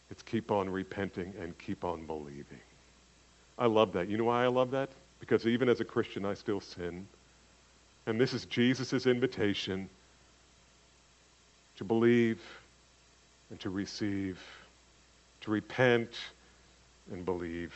it's 0.10 0.24
keep 0.24 0.52
on 0.52 0.70
repenting 0.70 1.34
and 1.40 1.58
keep 1.58 1.84
on 1.84 2.06
believing. 2.06 2.62
I 3.60 3.66
love 3.66 3.92
that. 3.94 4.08
You 4.08 4.18
know 4.18 4.24
why 4.24 4.46
I 4.46 4.48
love 4.48 4.72
that? 4.72 4.90
Because 5.20 5.46
even 5.46 5.68
as 5.68 5.82
a 5.82 5.86
Christian, 5.86 6.24
I 6.24 6.34
still 6.34 6.62
sin. 6.62 7.06
And 8.06 8.22
this 8.22 8.34
is 8.34 8.46
Jesus' 8.46 9.06
invitation 9.06 9.90
to 11.76 11.84
believe 11.84 12.40
and 13.50 13.60
to 13.60 13.70
receive, 13.70 14.40
to 15.42 15.52
repent 15.52 16.10
and 17.12 17.26
believe. 17.26 17.74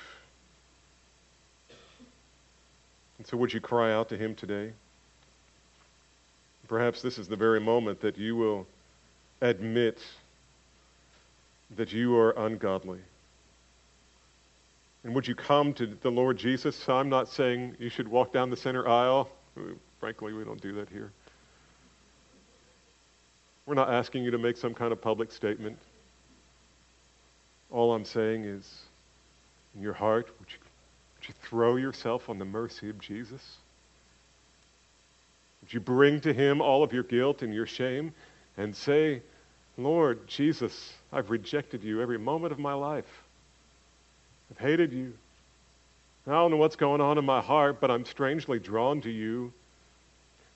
And 3.17 3.27
so, 3.27 3.37
would 3.37 3.53
you 3.53 3.61
cry 3.61 3.93
out 3.93 4.09
to 4.09 4.17
Him 4.17 4.35
today? 4.35 4.73
Perhaps 6.67 7.01
this 7.01 7.17
is 7.17 7.27
the 7.27 7.35
very 7.35 7.59
moment 7.59 7.99
that 8.01 8.17
you 8.17 8.35
will 8.35 8.65
admit 9.41 9.99
that 11.75 11.91
you 11.91 12.15
are 12.15 12.31
ungodly. 12.31 12.99
And 15.03 15.15
would 15.15 15.27
you 15.27 15.35
come 15.35 15.73
to 15.73 15.87
the 15.87 16.11
Lord 16.11 16.37
Jesus? 16.37 16.87
I'm 16.87 17.09
not 17.09 17.27
saying 17.27 17.75
you 17.79 17.89
should 17.89 18.07
walk 18.07 18.31
down 18.31 18.49
the 18.49 18.57
center 18.57 18.87
aisle. 18.87 19.29
Frankly, 19.99 20.33
we 20.33 20.43
don't 20.43 20.61
do 20.61 20.73
that 20.73 20.89
here. 20.89 21.11
We're 23.71 23.75
not 23.75 23.89
asking 23.89 24.25
you 24.25 24.31
to 24.31 24.37
make 24.37 24.57
some 24.57 24.73
kind 24.73 24.91
of 24.91 25.01
public 25.01 25.31
statement. 25.31 25.77
All 27.69 27.93
I'm 27.93 28.03
saying 28.03 28.43
is, 28.43 28.69
in 29.73 29.81
your 29.81 29.93
heart, 29.93 30.27
would 30.39 30.51
you, 30.51 30.57
would 31.15 31.29
you 31.29 31.33
throw 31.41 31.77
yourself 31.77 32.29
on 32.29 32.37
the 32.37 32.43
mercy 32.43 32.89
of 32.89 32.99
Jesus? 32.99 33.59
Would 35.61 35.73
you 35.73 35.79
bring 35.79 36.19
to 36.19 36.33
him 36.33 36.59
all 36.59 36.83
of 36.83 36.91
your 36.91 37.03
guilt 37.03 37.43
and 37.43 37.53
your 37.53 37.65
shame 37.65 38.13
and 38.57 38.75
say, 38.75 39.21
Lord 39.77 40.27
Jesus, 40.27 40.91
I've 41.13 41.29
rejected 41.29 41.81
you 41.81 42.01
every 42.01 42.19
moment 42.19 42.51
of 42.51 42.59
my 42.59 42.73
life. 42.73 43.23
I've 44.51 44.59
hated 44.59 44.91
you. 44.91 45.13
I 46.27 46.31
don't 46.31 46.51
know 46.51 46.57
what's 46.57 46.75
going 46.75 46.99
on 46.99 47.17
in 47.17 47.23
my 47.23 47.39
heart, 47.39 47.79
but 47.79 47.89
I'm 47.89 48.03
strangely 48.03 48.59
drawn 48.59 48.99
to 48.99 49.09
you. 49.09 49.53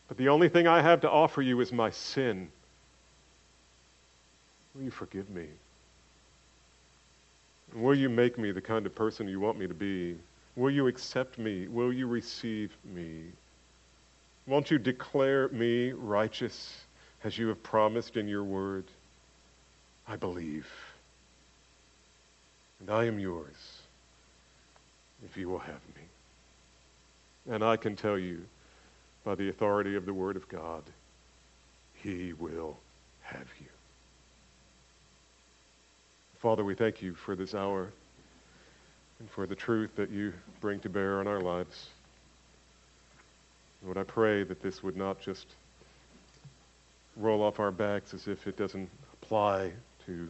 But 0.09 0.17
the 0.17 0.27
only 0.27 0.49
thing 0.49 0.67
I 0.67 0.81
have 0.81 0.99
to 0.99 1.09
offer 1.09 1.41
you 1.41 1.61
is 1.61 1.71
my 1.71 1.91
sin. 1.91 2.49
Will 4.75 4.83
you 4.83 4.91
forgive 4.91 5.29
me? 5.29 5.47
Will 7.73 7.95
you 7.95 8.09
make 8.09 8.37
me 8.37 8.51
the 8.51 8.61
kind 8.61 8.85
of 8.85 8.93
person 8.95 9.27
you 9.27 9.39
want 9.39 9.57
me 9.57 9.67
to 9.67 9.73
be? 9.73 10.17
Will 10.55 10.71
you 10.71 10.87
accept 10.87 11.37
me? 11.37 11.67
Will 11.67 11.91
you 11.91 12.07
receive 12.07 12.71
me? 12.83 13.23
Won't 14.47 14.69
you 14.71 14.77
declare 14.77 15.49
me 15.49 15.91
righteous 15.91 16.85
as 17.23 17.37
you 17.37 17.47
have 17.47 17.63
promised 17.63 18.17
in 18.17 18.27
your 18.27 18.43
word? 18.43 18.85
I 20.07 20.15
believe. 20.15 20.67
and 22.79 22.89
I 22.89 23.05
am 23.05 23.17
yours 23.19 23.81
if 25.25 25.37
you 25.37 25.49
will 25.49 25.59
have 25.59 25.81
me. 25.95 27.53
And 27.53 27.63
I 27.63 27.77
can 27.77 27.95
tell 27.95 28.17
you, 28.19 28.41
by 29.23 29.35
the 29.35 29.49
authority 29.49 29.95
of 29.95 30.05
the 30.05 30.13
Word 30.13 30.35
of 30.35 30.47
God, 30.47 30.83
He 31.95 32.33
will 32.33 32.77
have 33.23 33.47
you. 33.59 33.74
Father, 36.39 36.63
we 36.63 36.75
thank 36.75 37.01
you 37.01 37.15
for 37.15 37.35
this 37.35 37.55
hour 37.55 37.91
and 39.19 39.29
for 39.29 39.47
the 39.47 39.55
truth 39.55 39.95
that 39.95 40.09
you 40.09 40.33
bring 40.59 40.79
to 40.81 40.89
bear 40.89 41.19
on 41.19 41.27
our 41.27 41.41
lives. 41.41 41.87
Lord, 43.83 43.97
I 43.97 44.03
pray 44.03 44.43
that 44.43 44.61
this 44.61 44.83
would 44.83 44.97
not 44.97 45.19
just 45.19 45.47
roll 47.15 47.41
off 47.41 47.59
our 47.59 47.71
backs 47.71 48.13
as 48.13 48.27
if 48.27 48.47
it 48.47 48.57
doesn't 48.57 48.89
apply 49.13 49.71
to 50.05 50.27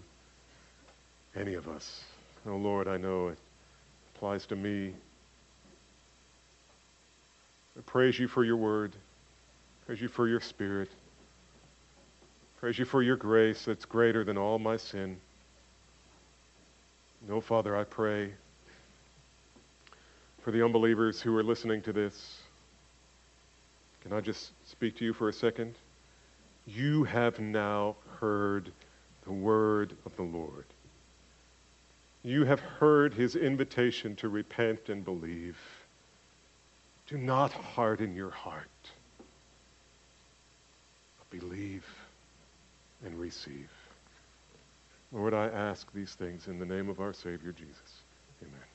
any 1.36 1.56
of 1.56 1.68
us. 1.68 2.04
Oh, 2.48 2.56
Lord, 2.56 2.88
I 2.88 2.98
know 2.98 3.30
it 3.30 3.38
applies 4.16 4.46
to 4.48 4.56
me. 4.56 4.94
I 7.78 7.82
praise 7.86 8.20
you 8.20 8.28
for 8.28 8.44
your 8.44 8.58
word. 8.58 8.94
Praise 9.86 10.02
you 10.02 10.08
for 10.08 10.28
your 10.28 10.40
spirit. 10.40 10.90
Praise 12.60 12.78
you 12.78 12.86
for 12.86 13.02
your 13.02 13.18
grace 13.18 13.66
that's 13.66 13.86
greater 13.86 14.24
than 14.24 14.38
all 14.38 14.60
my 14.60 14.78
sin. 14.78 15.18
No, 17.28 17.42
Father, 17.42 17.76
I 17.76 17.84
pray 17.84 18.32
for 20.44 20.52
the 20.52 20.64
unbelievers 20.64 21.20
who 21.20 21.36
are 21.36 21.44
listening 21.44 21.82
to 21.82 21.92
this. 21.92 22.38
Can 24.02 24.14
I 24.14 24.22
just 24.22 24.52
speak 24.68 24.96
to 24.98 25.06
you 25.06 25.12
for 25.12 25.28
a 25.28 25.34
second? 25.34 25.74
You 26.68 27.04
have 27.06 27.40
now 27.40 27.96
heard 28.20 28.72
the 29.24 29.32
word 29.32 29.96
of 30.06 30.16
the 30.18 30.22
Lord. 30.22 30.66
You 32.22 32.46
have 32.46 32.60
heard 32.60 33.16
his 33.16 33.36
invitation 33.36 34.16
to 34.18 34.30
repent 34.30 34.90
and 34.90 35.04
believe. 35.04 35.58
Do 37.08 37.18
not 37.18 37.52
harden 37.52 38.16
your 38.16 38.30
heart, 38.30 38.70
but 41.18 41.40
believe 41.40 41.86
and 43.04 43.20
receive. 43.20 43.70
Lord, 45.16 45.34
I 45.34 45.46
ask 45.48 45.94
these 45.94 46.14
things 46.14 46.48
in 46.48 46.60
the 46.60 46.66
name 46.66 46.90
of 46.90 47.00
our 47.00 47.14
Savior 47.14 47.54
Jesus. 47.54 48.04
Amen. 48.42 48.75